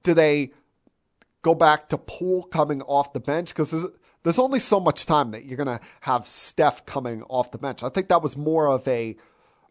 do 0.03 0.15
they 0.15 0.53
go 1.43 1.55
back 1.55 1.89
to 1.91 1.99
Poole 1.99 2.45
coming 2.45 2.83
off 2.83 3.13
the 3.13 3.21
bench 3.21 3.49
because 3.51 3.71
there's, 3.71 3.87
there's 4.23 4.39
only 4.39 4.61
so 4.61 4.81
much 4.81 5.07
time 5.07 5.33
that 5.33 5.45
you're 5.45 5.57
going 5.57 5.79
to 5.79 5.85
have 6.01 6.27
Steph 6.27 6.87
coming 6.87 7.23
off 7.25 7.51
the 7.51 7.59
bench. 7.59 7.83
I 7.83 7.89
think 7.89 8.09
that 8.09 8.23
was 8.23 8.37
more 8.37 8.69
of 8.69 8.87
a 8.87 9.17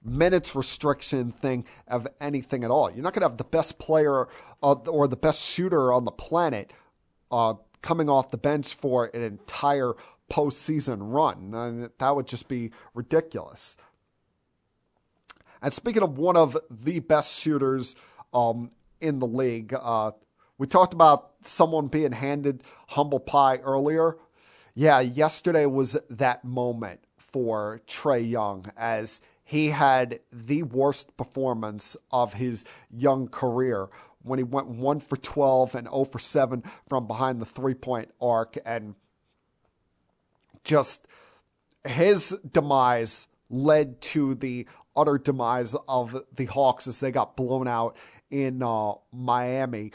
minutes 0.04 0.56
restriction 0.56 1.32
thing 1.32 1.66
of 1.88 2.08
anything 2.20 2.64
at 2.64 2.72
all. 2.72 2.92
You're 2.92 3.04
not 3.04 3.14
going 3.14 3.22
to 3.22 3.30
have 3.30 3.38
the 3.38 3.44
best 3.44 3.80
player 3.80 4.28
uh, 4.62 4.74
or 4.74 5.08
the 5.08 5.16
best 5.16 5.44
shooter 5.44 5.94
on 5.94 6.06
the 6.06 6.12
planet 6.12 6.72
uh, 7.32 7.56
coming 7.82 8.10
off 8.10 8.32
the 8.32 8.38
bench 8.38 8.74
for 8.74 9.06
an 9.14 9.22
entire 9.22 9.94
postseason 10.30 10.98
run. 11.00 11.90
That 12.00 12.16
would 12.16 12.28
just 12.28 12.48
be 12.48 12.72
ridiculous. 12.94 13.78
And 15.62 15.74
speaking 15.74 16.02
of 16.02 16.18
one 16.18 16.36
of 16.36 16.58
the 16.70 17.00
best 17.00 17.40
shooters 17.40 17.96
um, 18.34 18.72
in 19.00 19.20
the 19.20 19.28
league, 19.28 19.74
uh, 19.80 20.12
we 20.62 20.68
talked 20.68 20.94
about 20.94 21.32
someone 21.42 21.88
being 21.88 22.12
handed 22.12 22.62
humble 22.90 23.20
pie 23.20 23.58
earlier. 23.64 24.18
Yeah, 24.76 25.00
yesterday 25.00 25.66
was 25.66 25.98
that 26.08 26.46
moment 26.46 27.00
for 27.18 27.82
Trae 27.88 28.30
Young 28.30 28.72
as 28.78 29.22
he 29.44 29.72
had 29.72 30.20
the 30.32 30.62
worst 30.62 31.18
performance 31.18 31.98
of 32.12 32.36
his 32.36 32.64
young 32.92 33.28
career 33.28 33.90
when 34.22 34.38
he 34.38 34.44
went 34.44 34.68
1 34.68 35.00
for 35.00 35.18
12 35.18 35.74
and 35.74 35.88
0 35.88 36.04
for 36.04 36.20
7 36.20 36.64
from 36.88 37.08
behind 37.08 37.42
the 37.42 37.46
three 37.48 37.74
point 37.74 38.12
arc. 38.22 38.56
And 38.64 38.94
just 40.64 41.08
his 41.88 42.38
demise 42.52 43.26
led 43.50 44.00
to 44.02 44.36
the 44.36 44.68
utter 44.96 45.18
demise 45.18 45.76
of 45.88 46.24
the 46.36 46.46
Hawks 46.46 46.86
as 46.86 47.00
they 47.00 47.10
got 47.10 47.36
blown 47.36 47.68
out 47.68 47.98
in 48.30 48.64
uh, 48.64 48.94
Miami. 49.12 49.92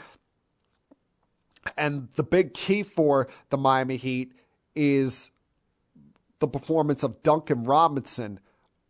And 1.77 2.09
the 2.15 2.23
big 2.23 2.53
key 2.53 2.83
for 2.83 3.27
the 3.49 3.57
Miami 3.57 3.97
Heat 3.97 4.33
is 4.75 5.31
the 6.39 6.47
performance 6.47 7.03
of 7.03 7.23
Duncan 7.23 7.63
Robinson 7.63 8.39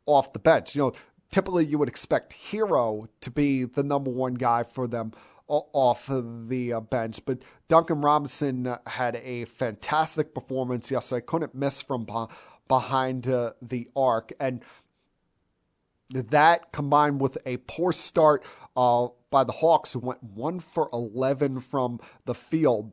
off 0.06 0.34
the 0.34 0.40
bench. 0.40 0.76
You 0.76 0.82
know, 0.84 0.94
typically 1.32 1.66
you 1.66 1.78
would 1.78 1.90
expect 1.90 2.34
Herro 2.52 3.08
to 3.22 3.32
be 3.32 3.64
the 3.64 3.84
number 3.84 4.12
one 4.12 4.36
guy 4.36 4.64
for 4.64 4.88
them 4.88 5.14
off 5.48 6.08
the 6.10 6.74
uh, 6.74 6.82
bench, 6.82 7.22
but 7.26 7.42
Duncan 7.70 8.02
Robinson 8.02 8.76
had 8.86 9.16
a 9.16 9.46
fantastic 9.46 10.34
performance 10.34 10.92
yesterday. 10.92 11.24
Couldn't 11.26 11.56
miss 11.56 11.82
from 11.82 12.06
behind 12.68 13.30
uh, 13.30 13.54
the 13.62 13.88
arc, 13.96 14.34
and 14.42 14.62
that 16.10 16.74
combined 16.74 17.22
with 17.22 17.38
a 17.46 17.58
poor 17.58 17.94
start 17.94 18.44
uh, 18.76 19.08
by 19.30 19.44
the 19.44 19.52
Hawks, 19.52 19.94
who 19.94 20.00
went 20.00 20.24
one 20.24 20.60
for 20.60 20.90
11 20.94 21.60
from 21.62 22.00
the 22.26 22.36
field, 22.36 22.92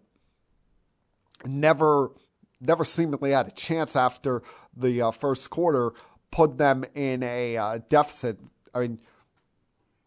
never, 1.45 2.11
never 2.61 2.85
seemingly 2.85 3.31
had 3.31 3.49
a 3.49 3.53
chance 3.53 3.97
after 3.97 4.43
the 4.77 5.03
uh, 5.03 5.11
first 5.11 5.51
quarter, 5.51 5.93
put 6.31 6.59
them 6.59 6.85
in 6.95 7.23
a 7.23 7.57
uh, 7.57 7.79
deficit. 7.89 8.39
I 8.75 8.81
mean, 8.81 8.99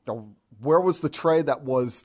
you 0.05 0.13
know, 0.13 0.35
where 0.59 0.79
was 0.79 0.99
the 0.99 1.09
trade 1.09 1.45
that 1.45 1.61
was 1.63 2.03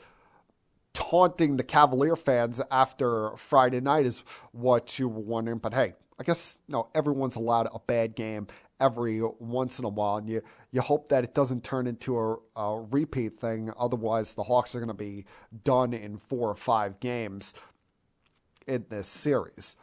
taunting 0.92 1.56
the 1.56 1.64
Cavalier 1.64 2.16
fans 2.16 2.60
after 2.70 3.36
Friday 3.36 3.80
night 3.80 4.06
is 4.06 4.22
what 4.52 4.98
you 4.98 5.08
were 5.08 5.20
wondering. 5.20 5.58
But 5.58 5.74
hey, 5.74 5.94
I 6.18 6.22
guess 6.22 6.58
you 6.68 6.72
know 6.72 6.88
everyone's 6.94 7.36
allowed 7.36 7.68
a 7.72 7.78
bad 7.80 8.14
game 8.14 8.46
every 8.82 9.22
once 9.38 9.78
in 9.78 9.84
a 9.84 9.88
while, 9.88 10.16
and 10.16 10.28
you 10.28 10.42
you 10.72 10.80
hope 10.80 11.08
that 11.08 11.22
it 11.22 11.34
doesn't 11.34 11.62
turn 11.62 11.86
into 11.86 12.18
a, 12.18 12.36
a 12.56 12.80
repeat 12.90 13.38
thing. 13.38 13.72
Otherwise, 13.78 14.34
the 14.34 14.42
Hawks 14.42 14.74
are 14.74 14.80
going 14.80 14.88
to 14.88 14.94
be 14.94 15.24
done 15.62 15.94
in 15.94 16.18
four 16.18 16.48
or 16.48 16.56
five 16.56 16.98
games 16.98 17.54
in 18.66 18.84
this 18.90 19.06
series. 19.06 19.76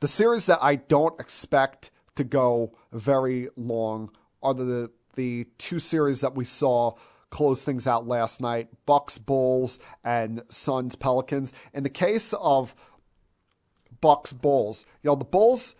The 0.00 0.08
series 0.08 0.46
that 0.46 0.58
I 0.62 0.76
don't 0.76 1.20
expect 1.20 1.90
to 2.16 2.24
go 2.24 2.72
very 2.92 3.48
long 3.56 4.10
are 4.42 4.54
the 4.54 4.90
the 5.14 5.46
two 5.58 5.78
series 5.78 6.22
that 6.22 6.34
we 6.34 6.46
saw 6.46 6.94
close 7.28 7.62
things 7.62 7.86
out 7.86 8.08
last 8.08 8.40
night: 8.40 8.68
Bucks 8.86 9.18
Bulls 9.18 9.78
and 10.02 10.42
Suns 10.48 10.96
Pelicans. 10.96 11.52
In 11.74 11.82
the 11.82 11.90
case 11.90 12.32
of 12.32 12.74
Bucks 14.00 14.32
Bulls, 14.32 14.86
you 15.02 15.10
know 15.10 15.16
the 15.16 15.26
Bulls 15.26 15.74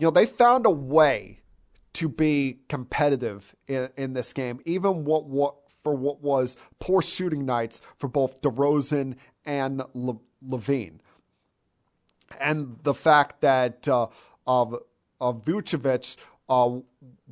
you 0.00 0.06
know, 0.06 0.10
they 0.10 0.26
found 0.26 0.64
a 0.64 0.70
way 0.70 1.40
to 1.92 2.08
be 2.08 2.60
competitive 2.68 3.54
in, 3.68 3.90
in 3.96 4.14
this 4.14 4.32
game, 4.32 4.60
even 4.64 5.04
what, 5.04 5.26
what 5.26 5.56
for 5.82 5.94
what 5.94 6.22
was 6.22 6.56
poor 6.78 7.02
shooting 7.02 7.44
nights 7.44 7.80
for 7.98 8.08
both 8.08 8.40
DeRozan 8.40 9.16
and 9.44 9.82
Le, 9.94 10.18
LaVine. 10.46 11.00
and 12.40 12.78
the 12.82 12.94
fact 12.94 13.40
that 13.42 13.86
uh, 13.88 14.06
of 14.46 14.76
of 15.20 15.44
Vucevic 15.44 16.16
uh, 16.48 16.78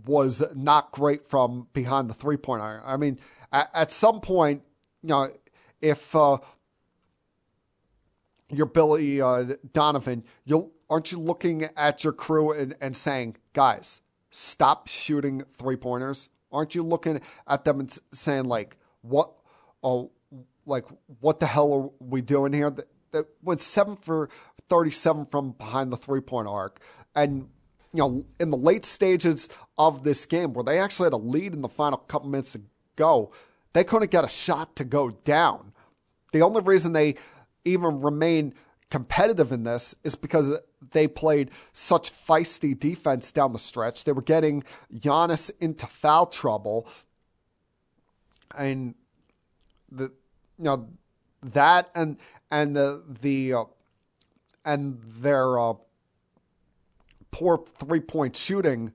was 0.06 0.42
not 0.54 0.92
great 0.92 1.28
from 1.28 1.68
behind 1.72 2.08
the 2.08 2.14
three 2.14 2.36
point 2.36 2.60
line. 2.60 2.80
I 2.84 2.96
mean, 2.96 3.18
at, 3.52 3.70
at, 3.74 3.92
some 3.92 4.20
point, 4.20 4.62
you 5.02 5.08
know, 5.08 5.30
if 5.80 6.14
uh, 6.14 6.38
you're 8.50 8.66
Billy 8.66 9.20
uh, 9.20 9.44
Donovan, 9.72 10.24
you 10.44 10.72
aren't 10.90 11.12
you 11.12 11.18
looking 11.18 11.64
at 11.76 12.04
your 12.04 12.12
crew 12.12 12.52
and, 12.52 12.74
and 12.80 12.96
saying, 12.96 13.36
guys, 13.52 14.00
stop 14.30 14.88
shooting 14.88 15.42
three 15.52 15.76
pointers? 15.76 16.28
Aren't 16.50 16.74
you 16.74 16.82
looking 16.82 17.20
at 17.46 17.64
them 17.64 17.80
and 17.80 17.98
saying 18.12 18.44
like, 18.44 18.76
what? 19.02 19.32
Oh, 19.82 20.10
like 20.66 20.84
what 21.20 21.40
the 21.40 21.46
hell 21.46 21.72
are 21.72 21.90
we 22.00 22.20
doing 22.20 22.52
here? 22.52 22.70
That, 22.70 22.88
that 23.12 23.26
went 23.42 23.60
seven 23.60 23.96
for 23.96 24.28
thirty-seven 24.68 25.26
from 25.26 25.52
behind 25.52 25.92
the 25.92 25.96
three-point 25.96 26.46
arc, 26.46 26.80
and 27.14 27.48
you 27.92 28.00
know 28.00 28.26
in 28.38 28.50
the 28.50 28.56
late 28.56 28.84
stages 28.84 29.48
of 29.78 30.04
this 30.04 30.26
game 30.26 30.52
where 30.52 30.64
they 30.64 30.78
actually 30.78 31.06
had 31.06 31.14
a 31.14 31.16
lead 31.16 31.54
in 31.54 31.62
the 31.62 31.68
final 31.68 31.98
couple 31.98 32.28
minutes 32.28 32.52
to 32.52 32.60
go, 32.96 33.32
they 33.72 33.84
couldn't 33.84 34.10
get 34.10 34.24
a 34.24 34.28
shot 34.28 34.76
to 34.76 34.84
go 34.84 35.10
down. 35.10 35.72
The 36.32 36.42
only 36.42 36.60
reason 36.60 36.92
they 36.92 37.14
even 37.64 38.00
remain 38.00 38.54
competitive 38.90 39.52
in 39.52 39.64
this 39.64 39.94
is 40.02 40.14
because 40.14 40.52
they 40.92 41.06
played 41.06 41.50
such 41.72 42.12
feisty 42.12 42.78
defense 42.78 43.30
down 43.30 43.52
the 43.52 43.58
stretch. 43.58 44.04
They 44.04 44.12
were 44.12 44.22
getting 44.22 44.64
Giannis 44.94 45.50
into 45.60 45.86
foul 45.86 46.26
trouble. 46.26 46.88
And 48.56 48.94
the 49.90 50.04
you 50.58 50.64
know 50.64 50.88
that 51.42 51.90
and 51.94 52.16
and 52.50 52.74
the 52.74 53.02
the 53.20 53.52
uh, 53.52 53.64
and 54.64 55.00
their 55.02 55.58
uh, 55.58 55.74
poor 57.30 57.64
three 57.66 58.00
point 58.00 58.36
shooting 58.36 58.92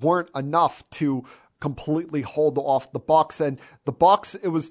weren't 0.00 0.30
enough 0.34 0.88
to 0.90 1.24
completely 1.60 2.22
hold 2.22 2.58
off 2.58 2.92
the 2.92 2.98
Bucks 2.98 3.40
and 3.40 3.58
the 3.84 3.92
Bucks 3.92 4.34
it 4.34 4.48
was 4.48 4.70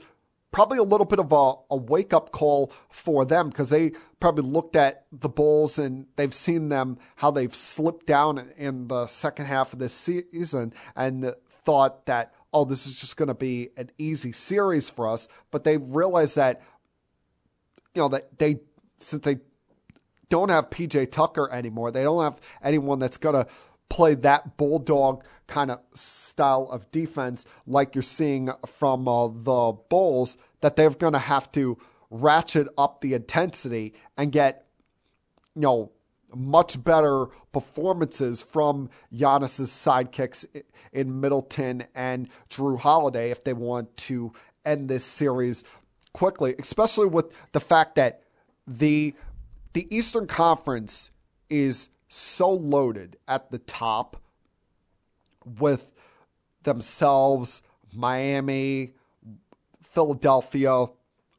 probably 0.56 0.78
a 0.78 0.84
little 0.84 1.06
bit 1.06 1.20
of 1.20 1.34
a, 1.34 1.54
a 1.70 1.76
wake 1.76 2.14
up 2.14 2.32
call 2.32 2.72
for 2.90 3.26
them 3.26 3.50
because 3.50 3.70
they 3.70 3.92
probably 4.22 4.50
looked 4.50 4.78
at 4.78 5.06
the 5.12 5.28
Bulls 5.28 5.78
and 5.78 6.06
they've 6.16 6.34
seen 6.34 6.70
them 6.70 6.98
how 7.18 7.30
they've 7.30 7.54
slipped 7.54 8.06
down 8.06 8.54
in 8.56 8.88
the 8.88 9.06
second 9.06 9.48
half 9.48 9.74
of 9.74 9.80
this 9.80 9.94
season 9.94 10.74
and 10.96 11.36
thought 11.50 12.06
that 12.06 12.34
oh 12.54 12.64
this 12.64 12.88
is 12.88 13.02
just 13.02 13.18
going 13.18 13.28
to 13.28 13.34
be 13.34 13.68
an 13.76 13.92
easy 13.98 14.32
series 14.32 14.90
for 14.90 15.10
us. 15.10 15.28
But 15.52 15.66
they 15.66 15.76
realized 15.76 16.38
that 16.38 16.62
you 17.94 18.04
know 18.04 18.08
that 18.08 18.40
they 18.40 18.62
since 18.96 19.26
they 19.26 19.40
don't 20.30 20.50
have 20.50 20.70
PJ 20.70 21.12
Tucker 21.12 21.52
anymore 21.52 21.92
they 21.92 22.04
don't 22.04 22.24
have 22.24 22.40
anyone 22.64 23.00
that's 23.00 23.18
going 23.18 23.36
to 23.36 23.52
play 23.90 24.16
that 24.16 24.58
bulldog 24.58 25.24
kind 25.48 25.72
of 25.72 25.80
style 25.94 26.68
of 26.72 26.90
defense 26.92 27.46
like 27.68 27.96
you're 27.96 28.02
seeing 28.02 28.50
from 28.66 29.08
uh, 29.08 29.28
the 29.28 29.78
Bulls, 29.90 30.38
that 30.62 30.76
they're 30.76 30.90
going 30.90 31.14
to 31.14 31.20
have 31.20 31.52
to 31.54 31.78
ratchet 32.10 32.68
up 32.78 33.02
the 33.02 33.14
intensity 33.14 33.94
and 34.18 34.32
get, 34.32 34.66
you 35.56 35.62
know, 35.62 35.92
much 36.34 36.84
better 36.84 37.28
performances 37.54 38.42
from 38.42 38.90
Giannis's 39.14 39.70
sidekicks 39.70 40.46
in 40.92 41.22
Middleton 41.22 41.86
and 41.94 42.28
Jrue 42.50 42.80
Holiday 42.80 43.32
if 43.32 43.44
they 43.44 43.54
want 43.54 43.96
to 43.98 44.34
end 44.66 44.90
this 44.90 45.06
series 45.06 45.64
quickly, 46.14 46.56
especially 46.60 47.08
with 47.08 47.26
the 47.52 47.60
fact 47.60 47.96
that 47.96 48.22
the 48.68 49.14
the 49.74 49.88
Eastern 49.96 50.26
Conference 50.26 51.12
is 51.50 51.90
so 52.08 52.50
loaded 52.50 53.18
at 53.28 53.52
the 53.52 53.60
top 53.60 54.18
with 55.60 55.92
themselves, 56.64 57.62
Miami, 57.94 58.94
Philadelphia, 59.82 60.88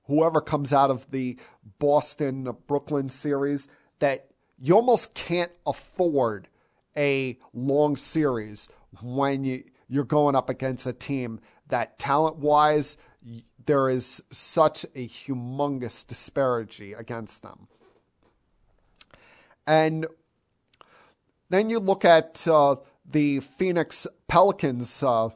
whoever 0.07 0.41
comes 0.41 0.73
out 0.73 0.91
of 0.91 1.11
the 1.11 1.37
Boston 1.79 2.55
Brooklyn 2.67 3.09
series, 3.09 3.69
that 3.99 4.29
you 4.59 4.75
almost 4.75 5.15
can't 5.15 5.53
afford 5.67 6.49
a 6.97 7.39
long 7.53 7.97
series 7.97 8.69
when 9.03 9.45
you, 9.45 9.65
you're 9.89 10.05
going 10.05 10.35
up 10.35 10.49
against 10.49 10.87
a 10.87 10.93
team 10.93 11.41
that 11.69 11.99
talent 11.99 12.37
wise, 12.37 12.97
there 13.67 13.89
is 13.89 14.23
such 14.31 14.85
a 14.95 15.09
humongous 15.09 16.07
disparity 16.07 16.93
against 16.93 17.43
them. 17.43 17.67
And 19.67 20.07
then 21.49 21.71
you 21.71 21.79
look 21.79 22.05
at 22.05 22.47
uh, 22.49 22.77
the 23.05 23.41
Phoenix 23.41 24.07
Pelicans 24.29 25.03
uh, 25.03 25.31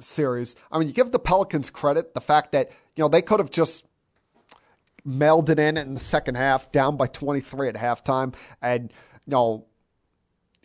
series. 0.00 0.56
I 0.70 0.78
mean, 0.78 0.88
you 0.88 0.94
give 0.94 1.12
the 1.12 1.18
Pelicans 1.18 1.70
credit 1.70 2.14
the 2.14 2.20
fact 2.20 2.52
that 2.52 2.70
you 2.96 3.04
know 3.04 3.08
they 3.08 3.22
could 3.22 3.40
have 3.40 3.50
just 3.50 3.84
mailed 5.04 5.50
it 5.50 5.58
in 5.58 5.76
in 5.76 5.94
the 5.94 6.00
second 6.00 6.36
half, 6.36 6.72
down 6.72 6.96
by 6.96 7.06
23 7.06 7.68
at 7.68 7.74
halftime, 7.74 8.34
and 8.62 8.92
you 9.26 9.30
know 9.32 9.66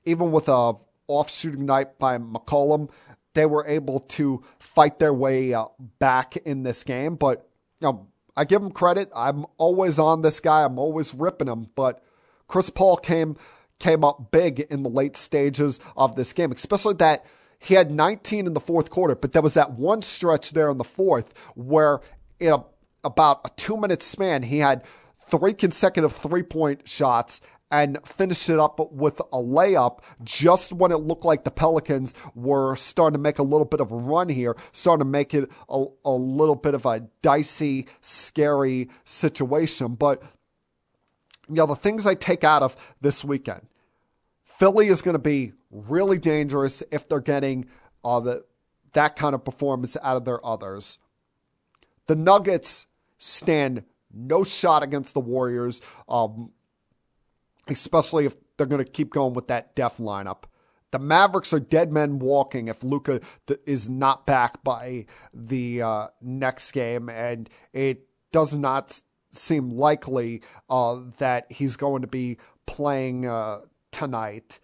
even 0.06 0.32
with 0.32 0.50
a 0.50 0.74
off 1.08 1.30
shooting 1.30 1.66
night 1.66 2.00
by 2.00 2.18
McCollum, 2.18 2.90
they 3.34 3.46
were 3.46 3.66
able 3.68 4.00
to 4.00 4.44
fight 4.60 5.00
their 5.00 5.14
way 5.14 5.54
uh, 5.54 5.66
back 6.00 6.38
in 6.38 6.64
this 6.64 6.84
game. 6.84 7.16
But 7.16 7.48
you 7.80 7.88
know, 7.88 8.08
I 8.36 8.46
give 8.46 8.62
them 8.62 8.72
credit. 8.72 9.12
I'm 9.16 9.46
always 9.58 10.00
on 10.00 10.22
this 10.22 10.40
guy. 10.40 10.64
I'm 10.64 10.80
always 10.80 11.14
ripping 11.14 11.48
him, 11.48 11.68
but 11.76 12.04
Chris 12.48 12.70
Paul 12.70 12.98
came 12.98 13.38
came 13.80 14.04
up 14.04 14.32
big 14.32 14.62
in 14.62 14.84
the 14.84 14.90
late 14.90 15.18
stages 15.18 15.80
of 15.98 16.16
this 16.16 16.32
game, 16.32 16.52
especially 16.52 16.94
that 16.96 17.26
he 17.60 17.74
had 17.74 17.92
19 17.92 18.46
in 18.46 18.54
the 18.54 18.60
fourth 18.60 18.90
quarter, 18.90 19.16
but 19.16 19.32
there 19.32 19.42
was 19.42 19.54
that 19.56 19.74
one 19.74 20.02
stretch 20.02 20.52
there 20.52 20.70
in 20.70 20.78
the 20.78 20.84
fourth 20.84 21.34
where 21.56 22.00
in 22.40 22.54
a, 22.54 22.64
about 23.04 23.42
a 23.46 23.50
two 23.56 23.78
minute 23.78 24.04
span, 24.04 24.44
he 24.44 24.60
had 24.60 24.84
three 25.30 25.54
consecutive 25.54 26.14
three 26.14 26.44
point 26.44 26.88
shots 26.88 27.42
and 27.72 27.98
finished 28.06 28.50
it 28.50 28.60
up 28.60 28.80
with 28.92 29.20
a 29.20 29.38
layup 29.38 30.00
just 30.24 30.72
when 30.72 30.92
it 30.92 30.98
looked 30.98 31.26
like 31.26 31.44
the 31.44 31.50
Pelicans 31.50 32.14
were 32.36 32.76
starting 32.76 33.14
to 33.14 33.20
make 33.20 33.40
a 33.40 33.44
little 33.44 33.66
bit 33.66 33.80
of 33.80 33.92
a 33.92 33.96
run 33.96 34.30
here, 34.30 34.56
starting 34.74 35.00
to 35.00 35.10
make 35.10 35.34
it 35.34 35.50
a, 35.70 35.86
a 36.06 36.12
little 36.12 36.56
bit 36.56 36.76
of 36.76 36.86
a 36.86 37.00
dicey, 37.24 37.88
scary 38.02 38.90
situation. 39.06 39.96
But 39.96 40.22
you 41.50 41.56
know, 41.56 41.66
the 41.66 41.76
things 41.76 42.06
I 42.06 42.16
take 42.16 42.44
out 42.44 42.64
of 42.64 42.76
this 43.02 43.24
weekend. 43.24 43.68
Philly 44.44 44.88
is 44.88 45.02
going 45.02 45.14
to 45.14 45.20
be 45.20 45.54
really 45.72 46.18
dangerous 46.18 46.84
if 46.92 47.08
they're 47.08 47.20
getting 47.20 47.66
uh, 48.04 48.20
the, 48.20 48.46
that 48.94 49.16
kind 49.16 49.36
of 49.36 49.44
performance 49.44 49.98
out 50.02 50.16
of 50.16 50.26
their 50.26 50.46
others. 50.46 51.00
The 52.08 52.16
Nuggets 52.16 52.86
stand 53.18 53.84
no 54.14 54.44
shot 54.44 54.84
against 54.84 55.14
the 55.14 55.20
Warriors, 55.20 55.82
um, 56.08 56.52
especially 57.68 58.26
if 58.26 58.36
they're 58.58 58.68
going 58.68 58.84
to 58.84 58.90
keep 58.90 59.12
going 59.12 59.34
with 59.34 59.48
that 59.48 59.76
def 59.76 59.98
lineup. 59.98 60.44
The 60.92 61.00
Mavericks 61.00 61.54
are 61.54 61.60
dead 61.60 61.92
men 61.92 62.20
walking 62.20 62.68
if 62.68 62.84
Luka 62.84 63.20
is 63.66 63.90
not 63.90 64.28
back 64.28 64.64
by 64.64 65.08
the 65.34 65.82
uh, 65.82 66.08
next 66.22 66.72
game, 66.72 67.10
and 67.10 67.50
it 67.74 68.08
does 68.32 68.56
not 68.56 69.02
seem 69.34 69.72
likely 69.72 70.42
uh, 70.70 71.02
that 71.18 71.52
he's 71.52 71.76
going 71.76 72.02
to 72.02 72.08
be 72.08 72.38
playing 72.66 73.26
uh, 73.26 73.62
tonight. 73.92 74.60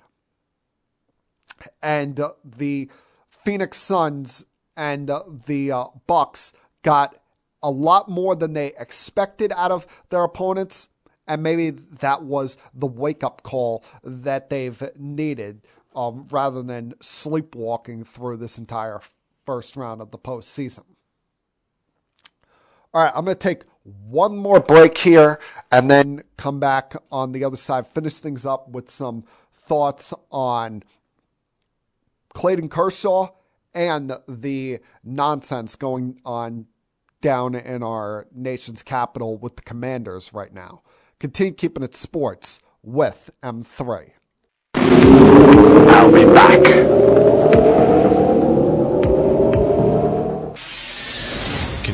And 1.82 2.20
uh, 2.20 2.34
the 2.44 2.90
Phoenix 3.30 3.78
Suns 3.78 4.46
and 4.78 5.10
uh, 5.10 5.24
the 5.48 5.72
uh, 5.72 5.86
Bucks 6.08 6.54
got 6.84 7.18
a 7.62 7.70
lot 7.70 8.10
more 8.10 8.36
than 8.36 8.54
they 8.54 8.68
expected 8.80 9.52
out 9.52 9.72
of 9.72 9.86
their 10.10 10.24
opponents. 10.24 10.88
And 11.28 11.44
maybe 11.44 11.70
that 11.70 12.24
was 12.24 12.58
the 12.74 12.88
wake 12.88 13.24
up 13.24 13.44
call 13.44 13.84
that 14.04 14.50
they've 14.50 14.82
needed 14.98 15.62
um, 15.96 16.26
rather 16.32 16.64
than 16.64 16.94
sleepwalking 17.02 18.04
through 18.04 18.38
this 18.38 18.58
entire 18.58 19.02
first 19.46 19.76
round 19.76 20.02
of 20.02 20.12
the 20.12 20.18
postseason. 20.18 20.86
All 22.94 23.04
right, 23.04 23.14
I'm 23.16 23.26
going 23.26 23.38
to 23.38 23.40
take 23.40 23.64
one 24.08 24.38
more 24.38 24.60
break 24.60 24.98
here 24.98 25.40
and 25.72 25.90
then 25.90 26.24
come 26.38 26.60
back 26.60 26.96
on 27.12 27.32
the 27.32 27.44
other 27.44 27.58
side, 27.58 27.88
finish 27.88 28.16
things 28.16 28.46
up 28.46 28.70
with 28.70 28.90
some 28.90 29.24
thoughts 29.52 30.14
on 30.32 30.84
Clayton 32.34 32.70
Kershaw 32.70 33.30
and 33.74 34.18
the 34.28 34.80
nonsense 35.04 35.76
going 35.76 36.20
on 36.26 36.66
down 37.22 37.56
in 37.56 37.84
our 37.84 38.28
nation's 38.34 38.82
capital 38.82 39.38
with 39.38 39.56
the 39.58 39.62
commanders 39.62 40.34
right 40.34 40.54
now. 40.54 40.82
Continue 41.20 41.54
keeping 41.54 41.84
it 41.84 41.96
sports 41.96 42.62
with 42.82 43.30
M3. 43.44 44.12
I'll 44.76 46.12
be 46.12 46.26
back. 46.26 46.64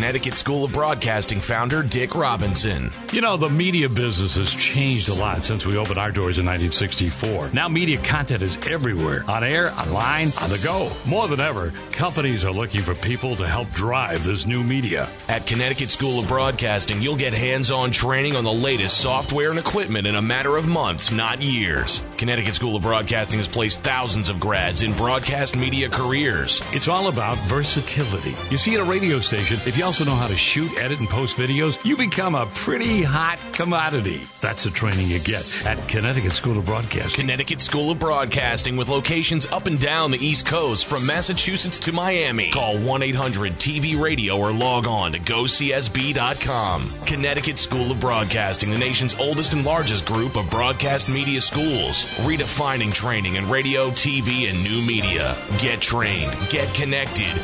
Connecticut 0.06 0.36
School 0.36 0.66
of 0.66 0.72
Broadcasting 0.72 1.40
founder 1.40 1.82
Dick 1.82 2.14
Robinson. 2.14 2.92
You 3.12 3.22
know, 3.22 3.38
the 3.38 3.50
media 3.50 3.90
business 3.90 4.36
has 4.36 4.54
changed 4.54 5.10
a 5.10 5.16
lot 5.16 5.44
since 5.44 5.66
we 5.66 5.78
opened 5.78 5.98
our 5.98 6.12
doors 6.12 6.38
in 6.38 6.46
1964. 6.46 7.50
Now, 7.54 7.68
media 7.68 7.98
content 8.04 8.44
is 8.44 8.56
everywhere 8.68 9.26
on 9.28 9.44
air, 9.44 9.72
online, 9.72 10.32
on 10.40 10.52
the 10.52 10.60
go. 10.64 10.92
More 11.08 11.28
than 11.28 11.40
ever, 11.40 11.74
companies 11.92 12.46
are 12.46 12.52
looking 12.52 12.84
for 12.84 12.94
people 12.94 13.36
to 13.38 13.48
help 13.48 13.72
drive 13.72 14.24
this 14.24 14.46
new 14.46 14.64
media. 14.64 15.10
At 15.28 15.48
Connecticut 15.48 15.90
School 15.90 16.20
of 16.20 16.28
Broadcasting, 16.28 17.02
you'll 17.02 17.16
get 17.16 17.34
hands 17.34 17.72
on 17.72 17.90
training 17.90 18.36
on 18.36 18.44
the 18.44 18.54
latest 18.54 19.00
software 19.00 19.50
and 19.50 19.58
equipment 19.58 20.06
in 20.06 20.18
a 20.18 20.22
matter 20.22 20.56
of 20.56 20.68
months, 20.68 21.12
not 21.12 21.42
years. 21.42 22.04
Connecticut 22.18 22.54
School 22.54 22.76
of 22.76 22.84
Broadcasting 22.84 23.40
has 23.40 23.48
placed 23.48 23.82
thousands 23.82 24.30
of 24.30 24.40
grads 24.40 24.84
in 24.84 24.94
broadcast 24.94 25.56
media 25.56 25.90
careers. 25.90 26.62
It's 26.74 26.88
all 26.88 27.08
about 27.08 27.40
versatility. 27.48 28.36
You 28.52 28.58
see, 28.58 28.76
at 28.76 28.82
a 28.82 28.84
radio 28.84 29.20
station, 29.20 29.58
if 29.66 29.76
you 29.76 29.95
also 29.96 30.12
know 30.12 30.18
how 30.18 30.28
to 30.28 30.36
shoot, 30.36 30.78
edit, 30.78 31.00
and 31.00 31.08
post 31.08 31.38
videos, 31.38 31.82
you 31.86 31.96
become 31.96 32.36
a 32.36 32.48
pretty 32.48 33.02
hot 33.02 33.40
commodity. 33.54 34.20
That's 34.42 34.66
the 34.66 34.70
training 34.70 35.08
you 35.08 35.20
get 35.20 35.66
at 35.66 35.88
Connecticut 35.88 36.34
School 36.34 36.58
of 36.58 36.66
Broadcasting. 36.66 37.22
Connecticut 37.22 37.62
School 37.62 37.92
of 37.92 37.98
Broadcasting 37.98 38.76
with 38.76 38.90
locations 38.90 39.46
up 39.46 39.68
and 39.68 39.80
down 39.80 40.12
the 40.12 40.18
East 40.18 40.46
Coast 40.48 40.86
from 40.86 41.06
Massachusetts 41.06 41.80
to 41.80 41.94
Miami. 41.94 42.52
Call 42.52 42.78
1 42.78 43.04
800 43.04 43.54
TV 43.54 43.98
Radio 43.98 44.38
or 44.38 44.52
log 44.52 44.86
on 44.86 45.14
to 45.14 45.20
gocsb.com. 45.20 46.92
Connecticut 47.06 47.58
School 47.58 47.90
of 47.90 47.98
Broadcasting, 48.02 48.72
the 48.72 48.78
nation's 48.78 49.18
oldest 49.18 49.54
and 49.54 49.64
largest 49.64 50.06
group 50.06 50.36
of 50.36 50.50
broadcast 50.50 51.08
media 51.08 51.40
schools, 51.40 52.04
redefining 52.26 52.94
training 52.94 53.36
in 53.36 53.50
radio, 53.50 53.92
TV, 53.92 54.50
and 54.50 54.62
new 54.62 54.86
media. 54.86 55.38
Get 55.60 55.80
trained, 55.80 56.36
get 56.50 56.74
connected. 56.74 57.42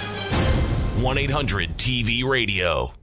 1 1.01 1.17
800 1.17 1.77
TV 1.77 2.23
Radio. 2.23 2.93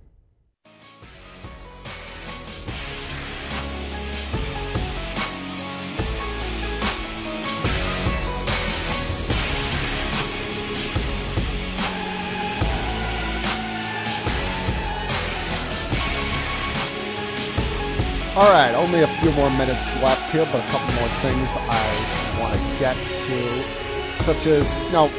All 18.36 18.48
right, 18.52 18.72
only 18.76 19.02
a 19.02 19.08
few 19.08 19.32
more 19.32 19.50
minutes 19.50 19.92
left 19.96 20.30
here, 20.30 20.44
but 20.44 20.54
a 20.54 20.68
couple 20.68 20.94
more 20.94 21.08
things 21.20 21.56
I 21.56 22.38
want 22.38 22.54
to 22.54 22.78
get 22.78 22.96
to, 22.96 24.22
such 24.22 24.46
as, 24.46 24.92
know, 24.92 25.10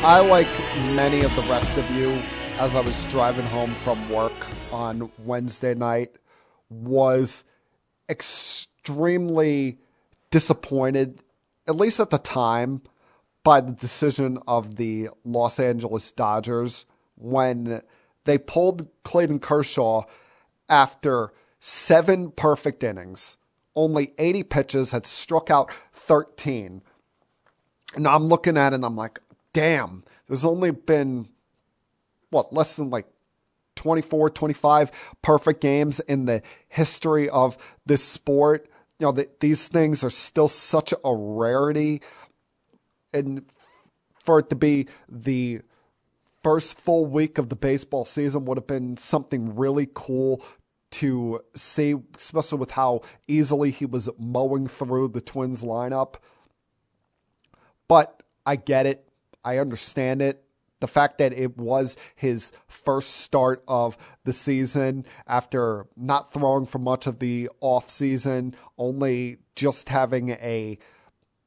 I, 0.00 0.20
like 0.20 0.46
many 0.94 1.22
of 1.22 1.34
the 1.34 1.42
rest 1.42 1.76
of 1.76 1.90
you, 1.90 2.10
as 2.60 2.76
I 2.76 2.80
was 2.80 3.02
driving 3.10 3.44
home 3.46 3.74
from 3.82 4.08
work 4.08 4.32
on 4.70 5.10
Wednesday 5.24 5.74
night, 5.74 6.12
was 6.70 7.42
extremely 8.08 9.78
disappointed, 10.30 11.20
at 11.66 11.74
least 11.74 11.98
at 11.98 12.10
the 12.10 12.18
time, 12.18 12.82
by 13.42 13.60
the 13.60 13.72
decision 13.72 14.38
of 14.46 14.76
the 14.76 15.08
Los 15.24 15.58
Angeles 15.58 16.12
Dodgers 16.12 16.86
when 17.16 17.82
they 18.22 18.38
pulled 18.38 18.86
Clayton 19.02 19.40
Kershaw 19.40 20.04
after 20.68 21.32
seven 21.58 22.30
perfect 22.30 22.84
innings, 22.84 23.36
only 23.74 24.12
80 24.16 24.44
pitches, 24.44 24.90
had 24.92 25.06
struck 25.06 25.50
out 25.50 25.72
13. 25.92 26.82
And 27.96 28.06
I'm 28.06 28.28
looking 28.28 28.56
at 28.56 28.72
it 28.72 28.76
and 28.76 28.84
I'm 28.84 28.94
like, 28.94 29.18
damn, 29.52 30.04
there's 30.26 30.44
only 30.44 30.70
been, 30.70 31.28
what, 32.30 32.52
less 32.52 32.76
than 32.76 32.90
like 32.90 33.06
24, 33.76 34.30
25 34.30 34.90
perfect 35.22 35.60
games 35.60 36.00
in 36.00 36.26
the 36.26 36.42
history 36.68 37.28
of 37.28 37.56
this 37.86 38.04
sport. 38.04 38.68
You 38.98 39.06
know, 39.06 39.12
the, 39.12 39.28
these 39.40 39.68
things 39.68 40.02
are 40.02 40.10
still 40.10 40.48
such 40.48 40.92
a 40.92 41.14
rarity. 41.14 42.02
And 43.12 43.44
for 44.24 44.40
it 44.40 44.50
to 44.50 44.56
be 44.56 44.88
the 45.08 45.60
first 46.42 46.78
full 46.78 47.06
week 47.06 47.38
of 47.38 47.48
the 47.48 47.56
baseball 47.56 48.04
season 48.04 48.44
would 48.44 48.58
have 48.58 48.66
been 48.66 48.96
something 48.96 49.56
really 49.56 49.88
cool 49.94 50.42
to 50.90 51.40
see, 51.54 51.94
especially 52.16 52.58
with 52.58 52.72
how 52.72 53.02
easily 53.26 53.70
he 53.70 53.86
was 53.86 54.08
mowing 54.18 54.66
through 54.66 55.08
the 55.08 55.20
Twins 55.20 55.62
lineup. 55.62 56.16
But 57.86 58.22
I 58.44 58.56
get 58.56 58.86
it. 58.86 59.07
I 59.44 59.58
understand 59.58 60.22
it. 60.22 60.44
The 60.80 60.86
fact 60.86 61.18
that 61.18 61.32
it 61.32 61.56
was 61.58 61.96
his 62.14 62.52
first 62.68 63.16
start 63.16 63.64
of 63.66 63.98
the 64.24 64.32
season 64.32 65.06
after 65.26 65.86
not 65.96 66.32
throwing 66.32 66.66
for 66.66 66.78
much 66.78 67.08
of 67.08 67.18
the 67.18 67.50
offseason, 67.60 68.54
only 68.76 69.38
just 69.56 69.88
having 69.88 70.30
a 70.30 70.78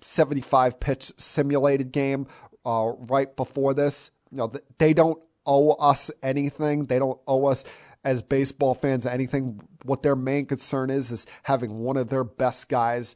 75 0.01 0.79
pitch 0.79 1.13
simulated 1.17 1.93
game 1.93 2.27
uh, 2.65 2.91
right 2.97 3.33
before 3.35 3.73
this. 3.73 4.11
You 4.31 4.37
know, 4.39 4.51
they 4.77 4.93
don't 4.93 5.21
owe 5.45 5.71
us 5.71 6.11
anything. 6.21 6.85
They 6.85 6.99
don't 6.99 7.19
owe 7.27 7.45
us 7.45 7.63
as 8.03 8.21
baseball 8.21 8.73
fans 8.73 9.05
anything. 9.05 9.61
What 9.83 10.03
their 10.03 10.15
main 10.15 10.45
concern 10.45 10.89
is 10.89 11.11
is 11.11 11.25
having 11.43 11.79
one 11.79 11.97
of 11.97 12.09
their 12.09 12.23
best 12.23 12.69
guys 12.69 13.15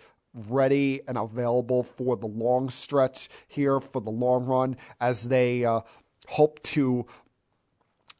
ready 0.50 1.02
and 1.08 1.18
available 1.18 1.84
for 1.84 2.16
the 2.18 2.28
long 2.28 2.70
stretch 2.70 3.30
here 3.48 3.80
for 3.80 4.02
the 4.02 4.12
long 4.12 4.46
run 4.46 4.78
as 5.00 5.24
they 5.24 5.66
uh, 5.66 5.82
hope 6.28 6.62
to 6.64 7.06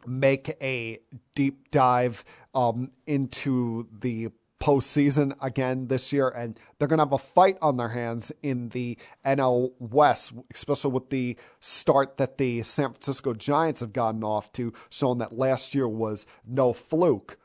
make 0.08 0.56
a 0.62 1.00
deep 1.34 1.72
dive 1.72 2.24
um, 2.54 2.92
into 3.06 3.88
the 4.00 4.30
postseason 4.60 5.36
again 5.42 5.88
this 5.88 6.12
year, 6.14 6.30
and 6.30 6.60
they're 6.78 6.88
going 6.88 6.98
to 6.98 7.04
have 7.06 7.12
a 7.12 7.18
fight 7.18 7.58
on 7.62 7.78
their 7.78 7.90
hands 7.90 8.32
in 8.42 8.70
the 8.70 8.98
NL 9.26 9.72
West, 9.80 10.34
especially 10.54 10.92
with 10.92 11.10
the 11.10 11.38
start 11.60 12.18
that 12.18 12.38
the 12.38 12.64
San 12.64 12.92
Francisco 12.92 13.34
Giants 13.34 13.82
have 13.82 13.94
gotten 13.94 14.24
off 14.24 14.52
to, 14.54 14.74
showing 14.90 15.20
that 15.20 15.38
last 15.38 15.76
year 15.76 15.88
was 15.88 16.26
no 16.48 16.74
fluke. 16.74 17.38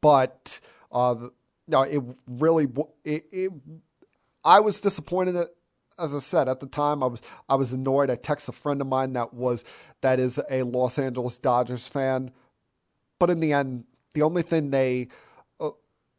But 0.00 0.60
uh, 0.92 1.28
no, 1.70 1.82
it 1.82 2.02
really 2.26 2.68
it, 3.04 3.24
it 3.32 3.52
I 4.44 4.60
was 4.60 4.80
disappointed 4.80 5.36
as 6.00 6.14
I 6.14 6.18
said 6.18 6.48
at 6.48 6.60
the 6.60 6.66
time, 6.66 7.02
I 7.02 7.06
was 7.06 7.20
I 7.48 7.54
was 7.54 7.72
annoyed. 7.72 8.10
I 8.10 8.16
texted 8.16 8.48
a 8.48 8.52
friend 8.52 8.80
of 8.80 8.86
mine 8.86 9.12
that 9.12 9.34
was 9.34 9.64
that 10.00 10.18
is 10.18 10.40
a 10.50 10.62
Los 10.62 10.98
Angeles 10.98 11.38
Dodgers 11.38 11.86
fan, 11.86 12.30
but 13.18 13.30
in 13.30 13.40
the 13.40 13.52
end, 13.52 13.84
the 14.14 14.22
only 14.22 14.42
thing 14.42 14.70
they 14.70 15.08
uh, 15.60 15.70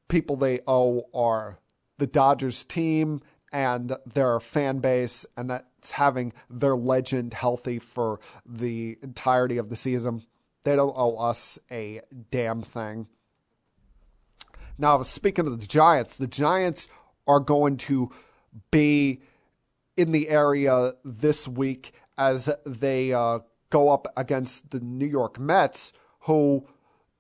people 0.08 0.36
they 0.36 0.60
owe 0.68 1.08
are 1.14 1.58
the 1.98 2.08
Dodgers 2.08 2.64
team 2.64 3.22
and 3.52 3.96
their 4.14 4.40
fan 4.40 4.80
base, 4.80 5.26
and 5.36 5.50
that's 5.50 5.92
having 5.92 6.32
their 6.50 6.76
legend 6.76 7.34
healthy 7.34 7.80
for 7.80 8.20
the 8.46 8.98
entirety 9.02 9.58
of 9.58 9.70
the 9.70 9.76
season. 9.76 10.24
They 10.64 10.76
don't 10.76 10.94
owe 10.96 11.18
us 11.18 11.58
a 11.72 12.02
damn 12.30 12.62
thing. 12.62 13.08
Now, 14.82 15.04
speaking 15.04 15.46
of 15.46 15.62
the 15.62 15.68
Giants, 15.68 16.18
the 16.18 16.26
Giants 16.26 16.90
are 17.28 17.40
going 17.40 17.78
to 17.78 18.10
be 18.72 19.22
in 19.96 20.12
the 20.12 20.28
area 20.28 20.94
this 21.06 21.48
week 21.48 21.94
as 22.18 22.50
they 22.66 23.14
uh, 23.14 23.40
go 23.70 23.90
up 23.90 24.08
against 24.18 24.72
the 24.72 24.80
New 24.80 25.06
York 25.06 25.40
Mets, 25.40 25.94
who 26.22 26.68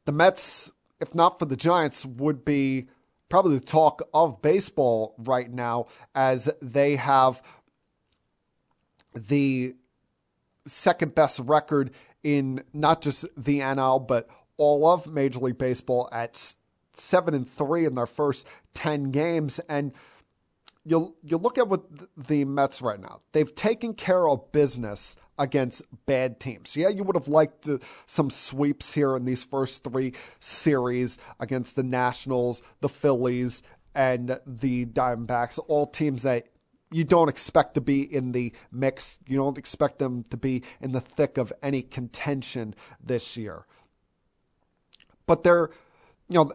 the 0.05 0.11
Mets, 0.11 0.71
if 0.99 1.13
not 1.13 1.37
for 1.37 1.45
the 1.45 1.55
Giants, 1.55 2.03
would 2.03 2.43
be 2.43 2.87
probably 3.29 3.59
the 3.59 3.65
talk 3.65 4.01
of 4.11 4.41
baseball 4.41 5.13
right 5.19 5.51
now 5.51 5.85
as 6.15 6.49
they 6.63 6.95
have 6.95 7.43
the 9.13 9.75
second 10.65 11.13
best 11.13 11.39
record 11.41 11.91
in 12.23 12.63
not 12.73 13.03
just 13.03 13.23
the 13.37 13.59
NL, 13.59 14.07
but 14.07 14.27
all 14.57 14.87
of 14.87 15.05
Major 15.05 15.39
League 15.41 15.59
Baseball 15.59 16.09
at 16.11 16.55
seven 16.93 17.33
and 17.33 17.49
three 17.49 17.85
in 17.85 17.95
their 17.95 18.05
first 18.05 18.47
ten 18.73 19.11
games, 19.11 19.59
and 19.69 19.93
you 20.85 21.15
you 21.23 21.37
look 21.37 21.57
at 21.57 21.67
what 21.67 21.83
the 22.17 22.45
Mets 22.45 22.81
right 22.81 22.99
now. 22.99 23.21
They've 23.31 23.53
taken 23.53 23.93
care 23.93 24.27
of 24.27 24.51
business 24.51 25.15
against 25.37 25.83
bad 26.05 26.39
teams. 26.39 26.75
Yeah, 26.75 26.89
you 26.89 27.03
would 27.03 27.15
have 27.15 27.27
liked 27.27 27.65
to, 27.65 27.79
some 28.05 28.29
sweeps 28.29 28.93
here 28.93 29.15
in 29.15 29.25
these 29.25 29.43
first 29.43 29.83
three 29.83 30.13
series 30.39 31.17
against 31.39 31.75
the 31.75 31.83
Nationals, 31.83 32.61
the 32.79 32.89
Phillies, 32.89 33.63
and 33.95 34.39
the 34.45 34.85
Diamondbacks. 34.85 35.59
All 35.67 35.87
teams 35.87 36.23
that 36.23 36.47
you 36.91 37.03
don't 37.03 37.29
expect 37.29 37.73
to 37.75 37.81
be 37.81 38.01
in 38.01 38.33
the 38.33 38.53
mix. 38.71 39.17
You 39.27 39.37
don't 39.37 39.57
expect 39.57 39.97
them 39.97 40.23
to 40.25 40.37
be 40.37 40.63
in 40.81 40.91
the 40.91 41.01
thick 41.01 41.37
of 41.37 41.51
any 41.63 41.81
contention 41.81 42.75
this 43.03 43.37
year. 43.37 43.65
But 45.25 45.43
they're, 45.43 45.69
you 46.27 46.35
know, 46.35 46.51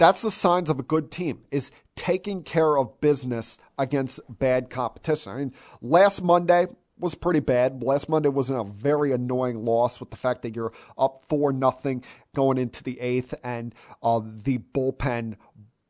that's 0.00 0.22
the 0.22 0.30
signs 0.30 0.70
of 0.70 0.80
a 0.80 0.82
good 0.82 1.10
team 1.10 1.42
is 1.50 1.70
taking 1.94 2.42
care 2.42 2.78
of 2.78 2.98
business 3.02 3.58
against 3.76 4.18
bad 4.30 4.70
competition. 4.70 5.30
I 5.30 5.36
mean, 5.36 5.52
last 5.82 6.22
Monday 6.22 6.68
was 6.98 7.14
pretty 7.14 7.40
bad. 7.40 7.82
Last 7.82 8.08
Monday 8.08 8.30
was 8.30 8.48
a 8.48 8.64
very 8.64 9.12
annoying 9.12 9.62
loss 9.62 10.00
with 10.00 10.10
the 10.10 10.16
fact 10.16 10.40
that 10.42 10.56
you're 10.56 10.72
up 10.96 11.26
four 11.28 11.52
nothing 11.52 12.02
going 12.34 12.56
into 12.56 12.82
the 12.82 12.98
eighth, 12.98 13.34
and 13.44 13.74
uh, 14.02 14.22
the 14.24 14.56
bullpen 14.56 15.36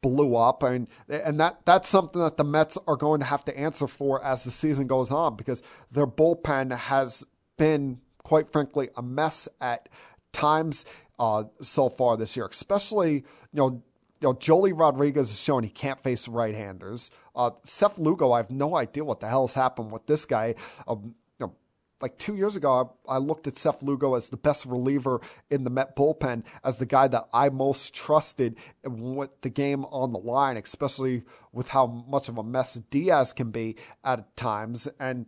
blew 0.02 0.34
up, 0.34 0.64
and 0.64 0.88
and 1.08 1.38
that 1.38 1.60
that's 1.64 1.88
something 1.88 2.20
that 2.20 2.36
the 2.36 2.42
Mets 2.42 2.76
are 2.88 2.96
going 2.96 3.20
to 3.20 3.26
have 3.26 3.44
to 3.44 3.56
answer 3.56 3.86
for 3.86 4.24
as 4.24 4.42
the 4.42 4.50
season 4.50 4.88
goes 4.88 5.12
on 5.12 5.36
because 5.36 5.62
their 5.92 6.08
bullpen 6.08 6.76
has 6.76 7.22
been, 7.56 8.00
quite 8.24 8.50
frankly, 8.50 8.88
a 8.96 9.02
mess 9.02 9.46
at 9.60 9.88
times 10.32 10.84
uh, 11.20 11.44
so 11.60 11.88
far 11.88 12.16
this 12.16 12.36
year, 12.36 12.46
especially 12.46 13.12
you 13.12 13.24
know 13.52 13.84
you 14.20 14.28
know, 14.28 14.34
Joely 14.34 14.78
Rodriguez 14.78 15.30
has 15.30 15.40
shown 15.40 15.62
he 15.62 15.70
can't 15.70 16.00
face 16.02 16.28
right-handers. 16.28 17.10
Uh, 17.34 17.50
Seth 17.64 17.98
Lugo, 17.98 18.32
I 18.32 18.38
have 18.38 18.50
no 18.50 18.76
idea 18.76 19.04
what 19.04 19.20
the 19.20 19.28
hell 19.28 19.46
has 19.46 19.54
happened 19.54 19.90
with 19.90 20.06
this 20.06 20.26
guy. 20.26 20.54
Um, 20.86 21.14
you 21.38 21.46
know, 21.46 21.54
like 22.02 22.18
two 22.18 22.36
years 22.36 22.54
ago, 22.54 22.96
I, 23.08 23.14
I, 23.14 23.18
looked 23.18 23.46
at 23.46 23.56
Seth 23.56 23.82
Lugo 23.82 24.14
as 24.14 24.28
the 24.28 24.36
best 24.36 24.66
reliever 24.66 25.22
in 25.48 25.64
the 25.64 25.70
Met 25.70 25.96
bullpen, 25.96 26.44
as 26.62 26.76
the 26.76 26.86
guy 26.86 27.08
that 27.08 27.28
I 27.32 27.48
most 27.48 27.94
trusted 27.94 28.58
with 28.84 29.30
the 29.40 29.50
game 29.50 29.86
on 29.86 30.12
the 30.12 30.18
line, 30.18 30.58
especially 30.58 31.22
with 31.52 31.68
how 31.68 31.86
much 31.86 32.28
of 32.28 32.36
a 32.36 32.42
mess 32.42 32.74
Diaz 32.74 33.32
can 33.32 33.50
be 33.50 33.76
at 34.04 34.36
times. 34.36 34.86
And 34.98 35.26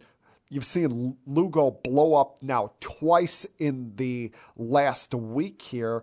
You've 0.52 0.66
seen 0.66 1.16
Lugo 1.26 1.70
blow 1.82 2.12
up 2.12 2.42
now 2.42 2.72
twice 2.78 3.46
in 3.58 3.96
the 3.96 4.32
last 4.54 5.14
week 5.14 5.62
here 5.62 6.02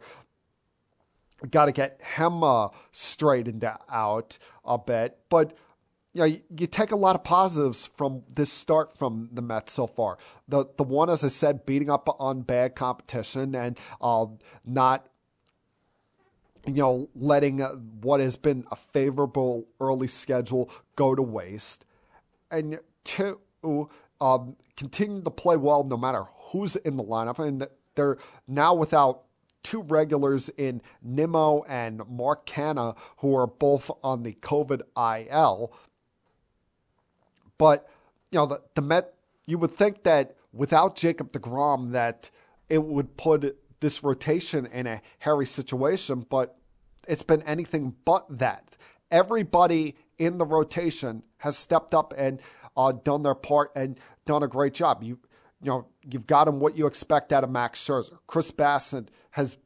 got 1.51 1.65
to 1.65 1.71
get 1.71 2.01
uh, 2.17 2.69
straightened 2.91 3.63
out 3.89 4.37
a 4.65 4.77
bit. 4.77 5.17
But 5.29 5.55
you, 6.13 6.21
know, 6.21 6.25
you, 6.25 6.67
take 6.67 6.91
a 6.91 6.95
lot 6.95 7.15
of 7.15 7.23
positives 7.23 7.85
from 7.85 8.23
this 8.33 8.51
start 8.51 8.97
from 8.97 9.29
the 9.31 9.41
Mets 9.41 9.73
so 9.73 9.87
far. 9.87 10.17
The 10.47 10.65
the 10.77 10.83
one, 10.83 11.09
as 11.09 11.23
I 11.23 11.27
said, 11.27 11.65
beating 11.65 11.89
up 11.89 12.09
on 12.19 12.41
bad 12.41 12.75
competition 12.75 13.55
and 13.55 13.77
uh, 14.01 14.25
not 14.65 15.07
you 16.65 16.73
know 16.73 17.09
letting 17.15 17.59
what 18.01 18.19
has 18.19 18.35
been 18.35 18.65
a 18.71 18.75
favorable 18.75 19.67
early 19.79 20.07
schedule 20.07 20.69
go 20.95 21.15
to 21.15 21.21
waste, 21.21 21.85
and 22.51 22.79
two. 23.03 23.39
Um, 24.21 24.57
continue 24.75 25.21
to 25.21 25.29
play 25.29 25.57
well 25.57 25.83
no 25.83 25.97
matter 25.97 26.25
who's 26.51 26.75
in 26.77 26.95
the 26.95 27.03
lineup. 27.03 27.39
And 27.39 27.67
they're 27.95 28.17
now 28.47 28.73
without 28.73 29.23
two 29.63 29.81
regulars 29.81 30.49
in 30.49 30.81
Nimmo 31.01 31.63
and 31.67 32.01
Mark 32.07 32.45
Canha, 32.45 32.95
who 33.17 33.35
are 33.35 33.47
both 33.47 33.91
on 34.03 34.23
the 34.23 34.33
COVID 34.33 34.81
IL. 34.97 35.73
But, 37.57 37.89
you 38.31 38.39
know, 38.39 38.45
the, 38.45 38.61
the 38.75 38.81
Met, 38.81 39.13
you 39.45 39.57
would 39.57 39.75
think 39.75 40.03
that 40.03 40.35
without 40.53 40.95
Jacob 40.95 41.31
DeGrom, 41.31 41.91
that 41.91 42.29
it 42.69 42.83
would 42.83 43.17
put 43.17 43.57
this 43.79 44.03
rotation 44.03 44.65
in 44.67 44.87
a 44.87 45.01
hairy 45.19 45.45
situation, 45.45 46.25
but 46.29 46.57
it's 47.07 47.23
been 47.23 47.41
anything 47.43 47.95
but 48.05 48.25
that. 48.29 48.75
Everybody 49.11 49.95
in 50.17 50.37
the 50.37 50.45
rotation 50.45 51.23
has 51.37 51.57
stepped 51.57 51.93
up 51.93 52.13
and 52.17 52.41
uh, 52.77 52.91
done 52.91 53.23
their 53.23 53.35
part 53.35 53.71
and 53.75 53.99
done 54.25 54.43
a 54.43 54.47
great 54.47 54.73
job. 54.73 55.03
You 55.03 55.19
you 55.61 55.69
know, 55.69 55.87
you've 56.09 56.27
got 56.27 56.47
him 56.47 56.59
what 56.59 56.77
you 56.77 56.87
expect 56.87 57.33
out 57.33 57.43
of 57.43 57.49
Max 57.49 57.79
Scherzer. 57.85 58.17
Chris 58.27 58.51
Bassitt 58.51 59.07
has 59.31 59.57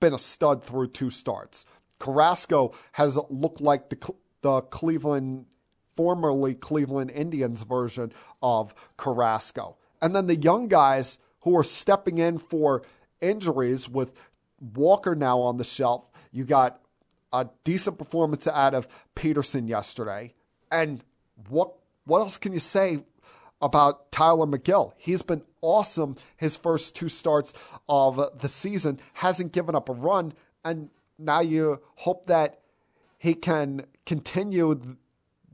been 0.00 0.12
a 0.12 0.18
stud 0.18 0.62
through 0.62 0.88
two 0.88 1.10
starts. 1.10 1.64
Carrasco 1.98 2.74
has 2.92 3.18
looked 3.30 3.60
like 3.60 3.88
the 3.88 4.14
the 4.42 4.60
Cleveland, 4.60 5.46
formerly 5.94 6.54
Cleveland 6.54 7.10
Indians 7.10 7.62
version 7.62 8.12
of 8.42 8.74
Carrasco. 8.96 9.78
And 10.00 10.14
then 10.14 10.26
the 10.26 10.36
young 10.36 10.68
guys 10.68 11.18
who 11.40 11.56
are 11.56 11.64
stepping 11.64 12.18
in 12.18 12.38
for 12.38 12.82
injuries 13.20 13.88
with 13.88 14.12
Walker 14.60 15.14
now 15.14 15.40
on 15.40 15.56
the 15.56 15.64
shelf. 15.64 16.04
You 16.32 16.44
got 16.44 16.80
a 17.32 17.48
decent 17.64 17.98
performance 17.98 18.46
out 18.46 18.74
of 18.74 18.86
Peterson 19.14 19.68
yesterday. 19.68 20.34
And 20.70 21.02
what 21.48 21.72
what 22.04 22.20
else 22.20 22.36
can 22.36 22.52
you 22.52 22.60
say 22.60 23.04
about 23.60 24.10
Tylor 24.12 24.46
Megill. 24.46 24.92
He's 24.96 25.22
been 25.22 25.42
awesome 25.62 26.16
his 26.36 26.56
first 26.56 26.94
two 26.94 27.08
starts 27.08 27.52
of 27.88 28.40
the 28.40 28.48
season, 28.48 29.00
hasn't 29.14 29.52
given 29.52 29.74
up 29.74 29.88
a 29.88 29.92
run, 29.92 30.34
and 30.64 30.90
now 31.18 31.40
you 31.40 31.80
hope 31.96 32.26
that 32.26 32.60
he 33.18 33.34
can 33.34 33.86
continue 34.04 34.96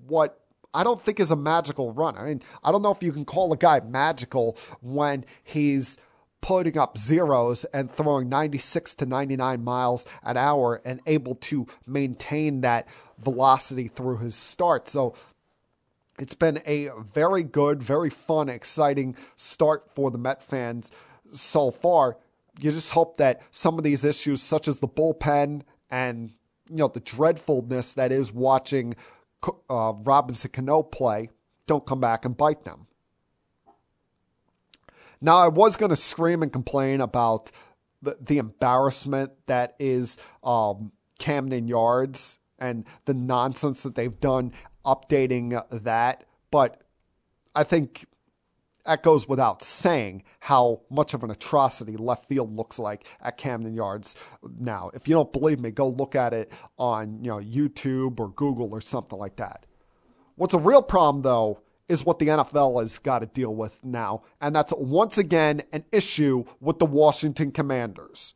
what 0.07 0.38
I 0.74 0.84
don't 0.84 1.03
think 1.03 1.20
is 1.20 1.30
a 1.30 1.36
magical 1.36 1.92
run. 1.92 2.16
I 2.16 2.24
mean, 2.24 2.42
I 2.64 2.72
don't 2.72 2.82
know 2.82 2.92
if 2.92 3.03
you 3.03 3.12
can 3.12 3.24
call 3.24 3.53
a 3.53 3.57
guy 3.57 3.80
magical 3.80 4.57
when 4.80 5.24
he's 5.44 5.96
putting 6.40 6.76
up 6.76 6.98
zeros 6.98 7.64
and 7.66 7.90
throwing 7.90 8.28
96 8.28 8.94
to 8.96 9.07
99 9.07 9.62
miles 9.62 10.05
an 10.24 10.36
hour 10.36 10.82
and 10.84 11.00
able 11.07 11.36
to 11.36 11.66
maintain 11.86 12.62
that 12.62 12.88
velocity 13.18 13.86
through 13.86 14.18
his 14.18 14.34
start. 14.34 14.88
So 14.88 15.14
it's 16.23 16.35
been 16.35 16.62
a 16.66 16.89
very 17.12 17.43
good, 17.43 17.83
very 17.83 18.09
fun, 18.09 18.49
exciting 18.49 19.16
start 19.35 19.91
for 19.93 20.09
the 20.09 20.18
Met 20.18 20.41
fans 20.41 20.89
so 21.33 21.73
far. 21.73 22.16
You 22.61 22.70
just 22.70 22.93
hope 22.93 23.16
that 23.16 23.43
some 23.51 23.77
of 23.77 23.83
these 23.83 24.05
issues, 24.05 24.41
such 24.41 24.68
as 24.68 24.79
the 24.79 24.87
bullpen 24.87 25.62
and 25.91 26.31
you 26.70 26.77
know 26.77 26.87
the 26.87 27.01
dreadfulness 27.01 27.95
that 27.95 28.12
is 28.12 28.33
watching 28.33 28.95
uh, 29.68 29.95
Robinson 30.05 30.53
Cano 30.53 30.85
play, 30.85 31.29
don't 31.66 31.85
come 31.85 31.99
back 31.99 32.25
and 32.25 32.37
bite 32.37 32.64
them. 32.64 32.87
Now, 35.20 35.39
I 35.39 35.49
was 35.49 35.75
going 35.75 35.91
to 35.91 35.97
scream 35.97 36.45
and 36.45 36.53
complain 36.53 37.01
about 37.01 37.51
the, 38.01 38.16
the 38.20 38.39
embarrassment 38.39 39.33
that 39.47 39.75
is 39.81 40.18
um, 40.45 40.93
Camden 41.18 41.66
Yards 41.66 42.39
and 42.61 42.85
the 43.07 43.14
nonsense 43.14 43.83
that 43.83 43.97
they've 43.97 44.20
done 44.20 44.53
updating 44.85 45.62
that. 45.70 46.24
But 46.51 46.83
I 47.55 47.64
think 47.64 48.07
that 48.85 49.03
goes 49.03 49.28
without 49.28 49.62
saying 49.62 50.24
how 50.41 50.80
much 50.91 51.14
of 51.14 51.22
an 51.22 51.30
atrocity 51.30 51.97
left 51.97 52.26
field 52.26 52.55
looks 52.57 52.78
like 52.78 53.07
at 53.20 53.37
Camden 53.37 53.74
Yards 53.74 54.16
now. 54.59 54.91
If 54.95 55.07
you 55.07 55.14
don't 55.14 55.33
believe 55.33 55.61
me, 55.61 55.70
go 55.70 55.89
look 55.89 56.14
at 56.14 56.33
it 56.33 56.53
on 56.78 57.22
you 57.22 57.30
know 57.30 57.39
YouTube 57.39 58.18
or 58.20 58.30
Google 58.30 58.72
or 58.72 58.80
something 58.80 59.18
like 59.18 59.37
that. 59.37 59.66
What's 60.37 60.55
a 60.55 60.59
real 60.59 60.83
problem 60.83 61.22
though 61.22 61.61
is 61.89 62.05
what 62.05 62.18
the 62.18 62.28
NFL 62.28 62.80
has 62.80 62.99
got 62.99 63.18
to 63.18 63.26
deal 63.26 63.55
with 63.55 63.85
now, 63.85 64.22
and 64.41 64.55
that's 64.55 64.72
once 64.76 65.18
again 65.18 65.62
an 65.72 65.85
issue 65.93 66.45
with 66.61 66.78
the 66.78 66.87
Washington 66.87 67.53
Commanders. 67.53 68.35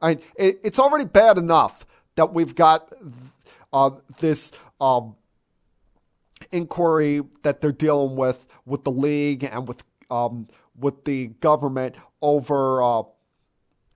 I 0.00 0.14
mean, 0.14 0.22
it, 0.36 0.60
it's 0.64 0.78
already 0.78 1.04
bad 1.04 1.38
enough 1.38 1.86
that 2.16 2.32
we've 2.32 2.54
got 2.54 2.92
uh, 3.72 3.90
this. 4.18 4.52
Um, 4.80 5.16
inquiry 6.54 7.22
that 7.42 7.60
they're 7.60 7.72
dealing 7.72 8.16
with 8.16 8.46
with 8.64 8.84
the 8.84 8.90
league 8.90 9.44
and 9.44 9.66
with 9.66 9.82
um, 10.10 10.48
with 10.78 11.04
the 11.04 11.26
government 11.26 11.96
over 12.22 12.82
uh, 12.82 13.02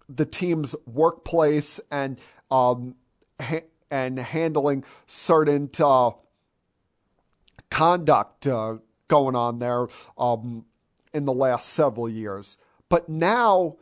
the 0.09 0.27
team's 0.27 0.75
workplace 0.87 1.81
and 1.91 2.21
um, 2.51 2.97
ha- 3.41 3.67
and 3.91 4.19
handling 4.19 4.85
certain 5.07 5.71
uh, 5.79 6.11
conduct 7.71 8.47
uh, 8.47 8.77
going 9.07 9.37
on 9.37 9.59
there 9.59 9.87
um, 10.19 10.65
in 11.15 11.25
the 11.25 11.33
last 11.33 11.69
several 11.69 12.09
years. 12.09 12.59
But 12.89 13.09
now 13.09 13.77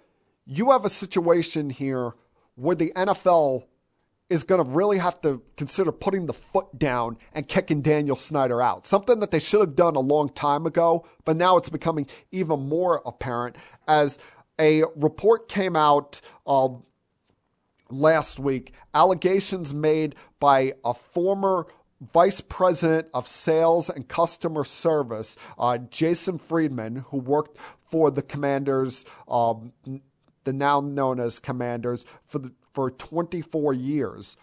you 0.45 0.70
have 0.70 0.85
a 0.85 0.91
situation 0.91 1.70
here 1.70 2.12
where 2.55 2.77
the 2.77 2.93
NFL 2.97 3.64
is 4.29 4.43
going 4.43 4.62
to 4.64 4.70
really 4.70 4.99
have 4.99 5.20
to 5.20 5.41
consider 5.57 5.93
putting 5.93 6.27
the 6.27 6.33
foot 6.33 6.66
down 6.79 7.16
and 7.33 7.47
kicking 7.47 7.81
Daniel 7.81 8.17
Snyder 8.17 8.61
out. 8.61 8.84
Something 8.84 9.21
that 9.21 9.30
they 9.30 9.38
should 9.38 9.61
have 9.61 9.76
done 9.76 9.95
a 9.95 10.01
long 10.01 10.29
time 10.29 10.67
ago, 10.67 11.07
but 11.25 11.37
now 11.37 11.57
it's 11.57 11.68
becoming 11.68 12.09
even 12.33 12.68
more 12.68 13.03
apparent 13.07 13.57
as 13.87 14.18
a 14.59 14.83
report 14.96 15.49
came 15.49 15.76
out 15.76 16.21
uh, 16.46 16.68
last 17.91 18.38
week. 18.38 18.72
Allegations 18.95 19.75
made 19.75 20.14
by 20.41 20.72
a 20.84 20.95
former 20.95 21.67
vice 22.13 22.41
president 22.41 23.09
of 23.14 23.26
sales 23.26 23.88
and 23.88 24.09
customer 24.09 24.64
service, 24.64 25.37
uh, 25.59 25.79
Jason 25.79 26.38
Friedman, 26.38 26.96
who 27.09 27.18
worked 27.18 27.59
for 27.84 28.11
the 28.11 28.22
commanders, 28.22 29.05
um, 29.29 29.72
the 30.45 30.53
now 30.53 30.80
known 30.80 31.21
as 31.21 31.38
commanders, 31.38 32.05
for 32.26 32.38
the 32.38 32.53
for 32.77 32.91
24 32.91 33.73
years 33.73 34.37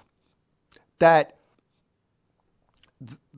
that 0.98 1.38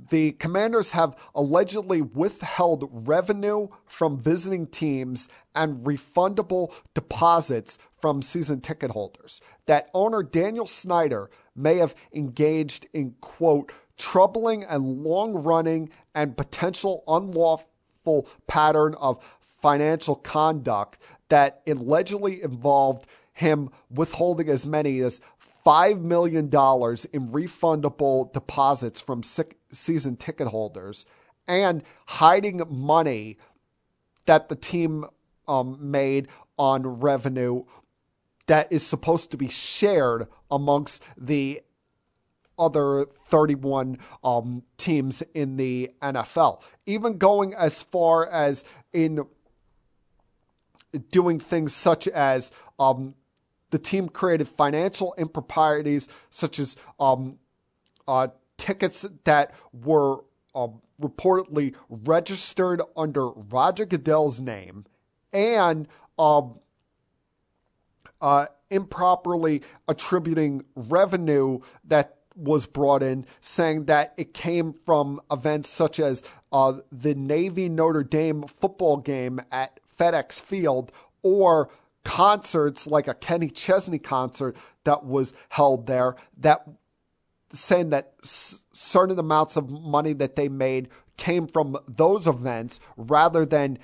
the 0.10 0.32
commanders 0.34 0.94
have 0.94 1.18
allegedly 1.36 2.00
withheld 2.00 2.90
revenue 3.06 3.68
from 3.86 4.18
visiting 4.18 4.66
teams 4.68 5.28
and 5.54 5.86
refundable 5.86 6.74
deposits 6.94 7.78
from 8.00 8.22
season 8.22 8.62
ticket 8.62 8.92
holders. 8.92 9.42
That 9.66 9.90
owner 9.94 10.24
Daniel 10.24 10.66
Snyder 10.66 11.30
may 11.58 11.76
have 11.80 11.94
engaged 12.14 12.88
in, 12.94 13.16
quote, 13.20 13.74
troubling 13.98 14.64
and 14.64 15.04
long 15.04 15.34
running 15.34 15.90
and 16.14 16.38
potential 16.38 17.04
unlawful 17.06 18.30
pattern 18.48 18.94
of 18.94 19.22
financial 19.62 20.16
conduct 20.16 21.00
that 21.28 21.64
allegedly 21.68 22.42
involved 22.42 23.08
him 23.36 23.70
withholding 23.91 24.49
as 24.49 24.66
many 24.66 24.99
as 25.02 25.22
$5 25.66 26.02
million 26.02 26.45
in 26.45 26.49
refundable 26.49 28.34
deposits 28.34 29.02
from 29.02 29.22
season 29.72 30.16
ticket 30.16 30.48
holders 30.48 31.06
and 31.48 31.84
hiding 32.07 32.64
money 32.70 33.38
that 34.26 34.49
the 34.49 34.56
team 34.56 35.06
um, 35.48 35.78
made 35.80 36.28
on 36.57 36.86
revenue 36.99 37.64
that 38.48 38.72
is 38.72 38.86
supposed 38.86 39.32
to 39.32 39.38
be 39.38 39.49
shared 39.49 40.28
amongst 40.49 41.03
the 41.18 41.62
other 42.57 43.06
31 43.28 43.98
um, 44.24 44.64
teams 44.78 45.24
in 45.34 45.57
the 45.57 45.91
NFL. 46.02 46.62
Even 46.86 47.18
going 47.18 47.53
as 47.53 47.84
far 47.84 48.28
as 48.30 48.64
in 48.94 49.26
doing 51.12 51.40
things 51.40 51.74
such 51.74 52.07
as 52.07 52.52
um, 52.80 53.16
the 53.76 53.80
team 53.80 54.07
created 54.07 54.47
financial 54.47 55.14
improprieties, 55.18 56.07
such 56.30 56.60
as 56.60 56.77
um, 56.97 57.38
uh, 58.07 58.30
tickets 58.56 59.06
that 59.26 59.53
were 59.73 60.23
um, 60.56 60.81
reportedly 61.02 61.76
registered 61.89 62.81
under 62.95 63.27
Roger 63.27 63.85
Goodell's 63.85 64.39
name 64.39 64.85
and 65.34 65.89
um, 66.18 66.57
uh, 68.22 68.45
improperly 68.69 69.61
attributing 69.89 70.64
revenue 70.73 71.60
that 71.84 72.19
was 72.34 72.65
brought 72.65 73.03
in, 73.03 73.26
saying 73.41 73.88
that 73.88 74.14
it 74.15 74.34
came 74.34 74.72
from 74.72 75.19
events 75.30 75.69
such 75.69 75.99
as 75.99 76.23
uh, 76.53 76.76
the 76.93 77.14
Navy 77.14 77.68
Notre 77.68 78.03
Dame 78.03 78.43
football 78.43 78.95
game 78.95 79.41
at 79.52 79.81
FedEx 79.99 80.41
Field 80.41 80.93
or 81.23 81.69
concerts 82.06 82.88
like 82.88 83.10
a 83.10 83.14
Kenny 83.14 83.49
Chesney 83.49 83.99
concert 83.99 84.56
that 84.86 85.03
was 85.03 85.34
held 85.49 85.88
there 85.88 86.15
that 86.38 86.65
saying 87.53 87.90
that 87.90 88.14
certain 88.22 89.18
amounts 89.19 89.57
of 89.57 89.69
money 89.69 90.14
that 90.14 90.36
they 90.36 90.48
made 90.48 90.90
came 91.18 91.48
from 91.48 91.77
those 91.88 92.27
events 92.27 92.80
rather 92.95 93.45
than 93.45 93.80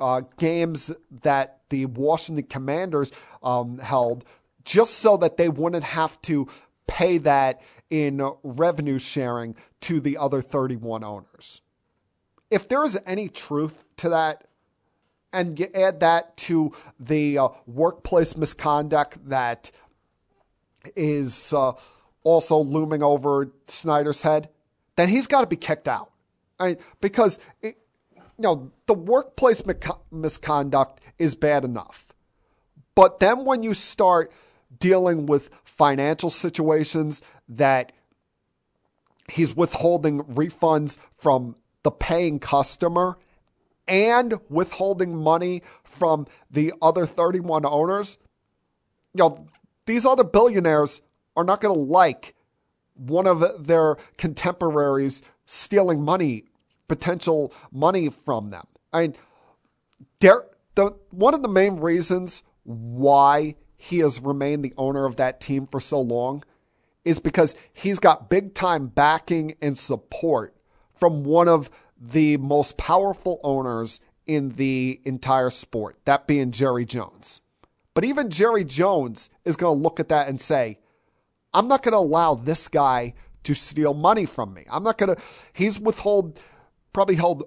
uh, 0.00 0.22
games 0.38 0.90
that 1.22 1.60
the 1.68 1.86
Washington 1.86 2.44
Commanders 2.44 3.12
um, 3.42 3.78
held, 3.78 4.24
just 4.64 4.94
so 4.94 5.16
that 5.18 5.36
they 5.36 5.48
wouldn't 5.48 5.84
have 5.84 6.20
to 6.22 6.48
pay 6.86 7.18
that 7.18 7.60
in 7.90 8.22
revenue 8.42 8.98
sharing 8.98 9.54
to 9.80 10.00
the 10.00 10.16
other 10.16 10.40
31 10.40 11.04
owners. 11.04 11.60
If 12.50 12.68
there 12.68 12.84
is 12.84 12.98
any 13.04 13.28
truth 13.28 13.84
to 13.98 14.08
that, 14.10 14.44
and 15.32 15.58
you 15.58 15.68
add 15.74 16.00
that 16.00 16.36
to 16.36 16.72
the 16.98 17.38
uh, 17.38 17.48
workplace 17.66 18.36
misconduct 18.36 19.18
that 19.28 19.70
is 20.96 21.52
uh, 21.52 21.72
also 22.22 22.58
looming 22.58 23.02
over 23.02 23.50
Snyder's 23.68 24.22
head, 24.22 24.48
then 24.96 25.08
he's 25.08 25.26
got 25.26 25.42
to 25.42 25.46
be 25.46 25.56
kicked 25.56 25.88
out. 25.88 26.10
I 26.58 26.68
mean, 26.68 26.76
because 27.00 27.38
it, 27.62 27.78
you 28.14 28.22
know 28.38 28.70
the 28.86 28.94
workplace 28.94 29.62
misconduct 30.10 31.00
is 31.18 31.34
bad 31.34 31.64
enough, 31.64 32.06
but 32.94 33.20
then 33.20 33.44
when 33.44 33.62
you 33.62 33.74
start 33.74 34.32
dealing 34.78 35.26
with 35.26 35.50
financial 35.64 36.30
situations 36.30 37.22
that 37.48 37.92
he's 39.28 39.56
withholding 39.56 40.22
refunds 40.24 40.98
from 41.16 41.56
the 41.82 41.90
paying 41.90 42.38
customer 42.38 43.16
and 43.90 44.38
withholding 44.48 45.16
money 45.16 45.62
from 45.82 46.26
the 46.50 46.72
other 46.80 47.04
31 47.04 47.66
owners, 47.66 48.16
you 49.12 49.18
know, 49.18 49.46
these 49.84 50.06
other 50.06 50.24
billionaires 50.24 51.02
are 51.36 51.44
not 51.44 51.60
going 51.60 51.74
to 51.74 51.80
like 51.80 52.34
one 52.94 53.26
of 53.26 53.66
their 53.66 53.96
contemporaries 54.16 55.22
stealing 55.46 56.02
money, 56.02 56.44
potential 56.86 57.52
money 57.72 58.08
from 58.08 58.50
them. 58.50 58.66
I 58.92 59.00
mean, 59.02 59.16
the, 60.20 60.94
one 61.10 61.34
of 61.34 61.42
the 61.42 61.48
main 61.48 61.76
reasons 61.80 62.42
why 62.62 63.56
he 63.76 63.98
has 63.98 64.20
remained 64.20 64.64
the 64.64 64.74
owner 64.76 65.06
of 65.06 65.16
that 65.16 65.40
team 65.40 65.66
for 65.66 65.80
so 65.80 66.00
long 66.00 66.44
is 67.04 67.18
because 67.18 67.54
he's 67.72 67.98
got 67.98 68.28
big 68.28 68.54
time 68.54 68.86
backing 68.86 69.56
and 69.60 69.76
support 69.76 70.54
from 70.98 71.24
one 71.24 71.48
of 71.48 71.70
the 72.00 72.38
most 72.38 72.76
powerful 72.76 73.40
owners 73.44 74.00
in 74.26 74.50
the 74.50 75.00
entire 75.04 75.50
sport, 75.50 75.98
that 76.04 76.26
being 76.26 76.50
Jerry 76.50 76.84
Jones. 76.84 77.40
But 77.94 78.04
even 78.04 78.30
Jerry 78.30 78.64
Jones 78.64 79.28
is 79.44 79.56
going 79.56 79.76
to 79.76 79.82
look 79.82 80.00
at 80.00 80.08
that 80.08 80.28
and 80.28 80.40
say, 80.40 80.78
I'm 81.52 81.68
not 81.68 81.82
going 81.82 81.92
to 81.92 81.98
allow 81.98 82.34
this 82.34 82.68
guy 82.68 83.14
to 83.42 83.54
steal 83.54 83.94
money 83.94 84.26
from 84.26 84.54
me. 84.54 84.64
I'm 84.70 84.84
not 84.84 84.98
going 84.98 85.14
to, 85.14 85.22
he's 85.52 85.80
withhold, 85.80 86.38
probably 86.92 87.16
held 87.16 87.44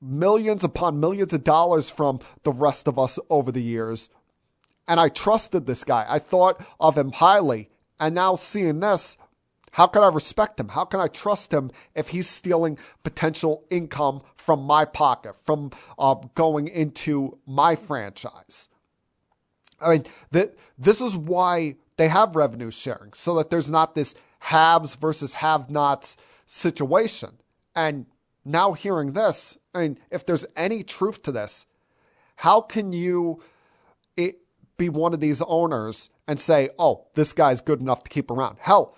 millions 0.00 0.64
upon 0.64 1.00
millions 1.00 1.32
of 1.32 1.44
dollars 1.44 1.90
from 1.90 2.20
the 2.42 2.52
rest 2.52 2.88
of 2.88 2.98
us 2.98 3.18
over 3.28 3.52
the 3.52 3.62
years. 3.62 4.08
And 4.88 4.98
I 4.98 5.08
trusted 5.08 5.66
this 5.66 5.84
guy. 5.84 6.06
I 6.08 6.18
thought 6.18 6.64
of 6.80 6.96
him 6.96 7.12
highly. 7.12 7.68
And 7.98 8.14
now 8.14 8.36
seeing 8.36 8.80
this, 8.80 9.18
how 9.72 9.86
can 9.86 10.02
I 10.02 10.08
respect 10.08 10.58
him? 10.58 10.68
How 10.68 10.84
can 10.84 11.00
I 11.00 11.08
trust 11.08 11.52
him 11.52 11.70
if 11.94 12.08
he's 12.08 12.28
stealing 12.28 12.78
potential 13.02 13.64
income 13.70 14.22
from 14.36 14.62
my 14.62 14.84
pocket, 14.84 15.36
from 15.44 15.70
uh, 15.98 16.14
going 16.34 16.68
into 16.68 17.38
my 17.46 17.76
franchise? 17.76 18.68
I 19.80 19.90
mean, 19.90 20.06
th- 20.32 20.52
this 20.78 21.00
is 21.00 21.16
why 21.16 21.76
they 21.96 22.08
have 22.08 22.36
revenue 22.36 22.70
sharing, 22.70 23.12
so 23.12 23.34
that 23.36 23.50
there's 23.50 23.70
not 23.70 23.94
this 23.94 24.14
haves 24.40 24.94
versus 24.94 25.34
have 25.34 25.70
nots 25.70 26.16
situation. 26.46 27.30
And 27.74 28.06
now 28.44 28.72
hearing 28.72 29.12
this, 29.12 29.56
I 29.74 29.82
mean, 29.82 29.98
if 30.10 30.26
there's 30.26 30.46
any 30.56 30.82
truth 30.82 31.22
to 31.22 31.32
this, 31.32 31.66
how 32.36 32.60
can 32.60 32.92
you 32.92 33.42
it, 34.16 34.40
be 34.76 34.88
one 34.88 35.14
of 35.14 35.20
these 35.20 35.42
owners 35.42 36.10
and 36.26 36.40
say, 36.40 36.70
oh, 36.78 37.06
this 37.14 37.32
guy's 37.32 37.60
good 37.60 37.80
enough 37.80 38.02
to 38.04 38.10
keep 38.10 38.30
around? 38.30 38.56
Hell, 38.60 38.96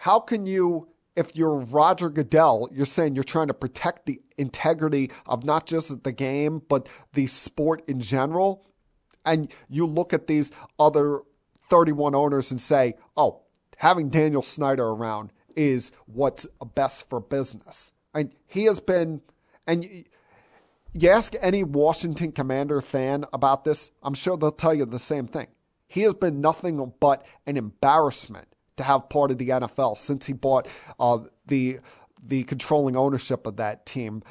how 0.00 0.18
can 0.18 0.46
you, 0.46 0.88
if 1.14 1.36
you're 1.36 1.56
Roger 1.56 2.08
Goodell, 2.08 2.70
you're 2.72 2.86
saying 2.86 3.14
you're 3.14 3.22
trying 3.22 3.48
to 3.48 3.54
protect 3.54 4.06
the 4.06 4.18
integrity 4.38 5.10
of 5.26 5.44
not 5.44 5.66
just 5.66 6.04
the 6.04 6.12
game, 6.12 6.62
but 6.70 6.88
the 7.12 7.26
sport 7.26 7.82
in 7.86 8.00
general? 8.00 8.64
And 9.26 9.52
you 9.68 9.84
look 9.84 10.14
at 10.14 10.26
these 10.26 10.52
other 10.78 11.20
31 11.68 12.14
owners 12.14 12.50
and 12.50 12.58
say, 12.58 12.94
oh, 13.14 13.42
having 13.76 14.08
Daniel 14.08 14.42
Snyder 14.42 14.86
around 14.86 15.34
is 15.54 15.92
what's 16.06 16.46
best 16.74 17.06
for 17.10 17.20
business. 17.20 17.92
And 18.14 18.32
he 18.46 18.64
has 18.64 18.80
been, 18.80 19.20
and 19.66 19.84
you 20.94 21.10
ask 21.10 21.34
any 21.42 21.62
Washington 21.62 22.32
Commander 22.32 22.80
fan 22.80 23.26
about 23.34 23.64
this, 23.64 23.90
I'm 24.02 24.14
sure 24.14 24.38
they'll 24.38 24.50
tell 24.50 24.72
you 24.72 24.86
the 24.86 24.98
same 24.98 25.26
thing. 25.26 25.48
He 25.88 26.00
has 26.02 26.14
been 26.14 26.40
nothing 26.40 26.94
but 27.00 27.26
an 27.44 27.58
embarrassment 27.58 28.46
to 28.80 28.84
have 28.84 29.08
part 29.08 29.30
of 29.30 29.38
the 29.38 29.50
NFL 29.50 29.96
since 29.96 30.26
he 30.26 30.32
bought 30.32 30.66
uh, 30.98 31.18
the 31.46 31.78
the 32.22 32.44
controlling 32.44 32.96
ownership 32.96 33.46
of 33.46 33.56
that 33.56 33.86
team. 33.86 34.22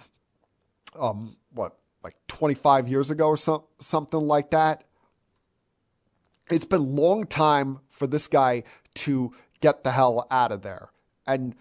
Um, 0.99 1.37
what 1.51 1.77
like 2.03 2.15
25 2.27 2.87
years 2.87 3.11
ago 3.11 3.27
or 3.27 3.37
so, 3.37 3.65
something 3.79 4.19
like 4.19 4.51
that. 4.51 4.83
It's 6.49 6.65
been 6.65 6.81
a 6.81 6.83
long 6.83 7.25
time 7.25 7.79
for 7.89 8.07
this 8.07 8.27
guy 8.27 8.63
to 8.95 9.33
get 9.61 9.83
the 9.83 9.91
hell 9.91 10.25
out 10.31 10.51
of 10.51 10.61
there. 10.61 10.89
And 11.27 11.55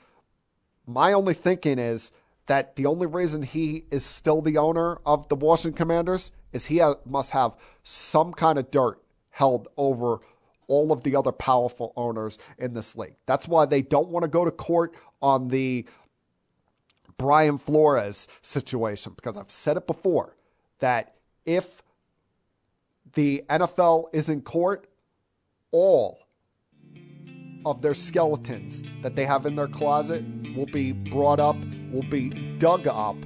my 0.87 1.13
only 1.13 1.35
thinking 1.35 1.79
is 1.79 2.11
that 2.47 2.77
the 2.77 2.87
only 2.87 3.07
reason 3.07 3.43
he 3.43 3.85
is 3.91 4.05
still 4.05 4.41
the 4.41 4.57
owner 4.57 4.99
of 5.05 5.29
the 5.29 5.37
Washington 5.37 5.77
Commanders 5.77 6.33
is 6.53 6.67
he 6.67 6.79
ha- 6.79 6.95
must 7.05 7.33
have 7.33 7.55
some 7.83 8.33
kind 8.33 8.59
of 8.59 8.71
dirt 8.71 8.99
held 9.31 9.69
over 9.77 10.21
all 10.69 10.93
of 10.93 11.03
the 11.03 11.17
other 11.17 11.33
powerful 11.33 11.93
owners 11.97 12.39
in 12.59 12.75
this 12.75 12.95
league. 12.95 13.17
That's 13.27 13.49
why 13.49 13.67
they 13.67 13.83
don't 13.83 14.09
want 14.09 14.23
to 14.23 14.29
go 14.29 14.45
to 14.45 14.51
court 14.51 14.95
on 15.21 15.49
the 15.49 15.87
Brian 17.17 17.59
Flores 17.59 18.29
situation 18.43 19.13
because 19.17 19.37
I've 19.37 19.51
said 19.51 19.77
it 19.77 19.87
before 19.87 20.37
that 20.79 21.17
if 21.45 21.83
the 23.15 23.43
NFL 23.49 24.05
is 24.13 24.29
in 24.29 24.43
court, 24.43 24.89
all 25.73 26.21
of 27.67 27.83
their 27.83 27.95
skeletons 27.95 28.83
that 29.03 29.17
they 29.17 29.25
have 29.25 29.47
in 29.47 29.57
their 29.57 29.67
closet 29.67 30.25
will 30.55 30.67
be 30.67 30.93
brought 30.93 31.41
up, 31.41 31.57
will 31.93 32.09
be 32.09 32.31
dug 32.59 32.87
up, 32.87 33.17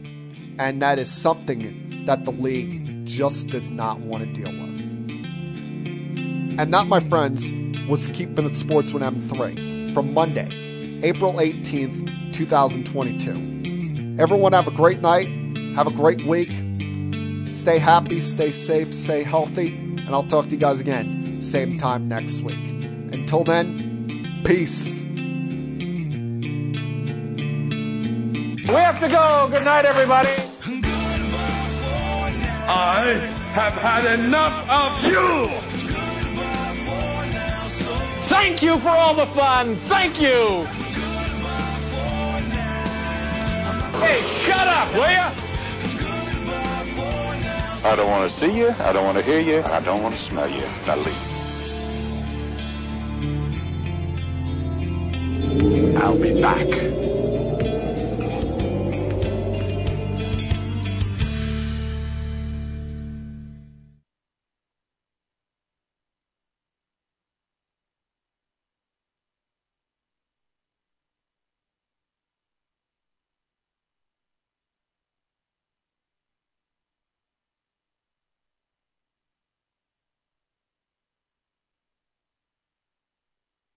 and 0.59 0.81
that 0.81 0.99
is 0.99 1.11
something 1.11 2.05
that 2.07 2.25
the 2.25 2.33
league 2.33 3.05
just 3.05 3.49
does 3.49 3.71
not 3.71 4.01
want 4.01 4.25
to 4.25 4.33
deal 4.33 4.51
with. 4.51 4.72
And 6.59 6.73
that, 6.75 6.87
my 6.87 7.01
friends, 7.01 7.53
was 7.89 8.09
Keeping 8.09 8.45
It 8.45 8.57
Sports 8.57 8.93
with 8.93 9.03
M3 9.03 9.95
from 9.95 10.13
Monday, 10.13 10.49
April 11.03 11.33
18th, 11.35 12.33
2022. 12.35 14.17
Everyone 14.21 14.53
have 14.53 14.67
a 14.67 14.71
great 14.71 15.01
night. 15.01 15.29
Have 15.75 15.87
a 15.87 15.91
great 15.91 16.25
week. 16.27 16.51
Stay 17.55 17.79
happy, 17.79 18.21
stay 18.21 18.53
safe, 18.53 18.93
stay 18.95 19.23
healthy, 19.23 19.69
and 19.69 20.11
I'll 20.11 20.25
talk 20.25 20.49
to 20.49 20.55
you 20.55 20.61
guys 20.61 20.81
again, 20.81 21.39
same 21.43 21.79
time 21.79 22.09
next 22.09 22.43
week. 22.43 22.59
Until 23.13 23.45
then, 23.45 24.43
peace. 24.45 25.01
We 28.69 28.75
have 28.75 29.01
to 29.01 29.09
go. 29.09 29.49
Good 29.51 29.65
night, 29.65 29.87
everybody. 29.87 30.29
I 32.69 33.19
have 33.55 33.73
had 33.75 34.19
enough 34.19 34.69
of 34.71 35.05
you! 35.05 35.72
Thank 38.29 38.63
you 38.63 38.79
for 38.79 38.89
all 38.89 39.15
the 39.15 39.27
fun. 39.27 39.77
Thank 39.87 40.21
you. 40.21 40.65
Hey, 44.01 44.23
shut 44.45 44.67
up, 44.67 44.93
will 44.95 45.11
ya? 45.11 45.33
I 47.85 47.97
don't 47.97 48.11
want 48.11 48.33
to 48.33 48.39
see 48.39 48.57
you. 48.57 48.71
I 48.81 48.93
don't 48.93 49.05
want 49.05 49.19
to 49.19 49.25
hear 49.25 49.41
you. 49.41 49.63
I 49.63 49.81
don't 49.81 50.03
want 50.03 50.15
to 50.15 50.25
smell 50.29 50.49
you. 50.49 50.65
Now 50.87 50.97
leave. 50.97 51.33
I'll 55.97 56.19
be 56.19 56.41
back. 56.41 57.42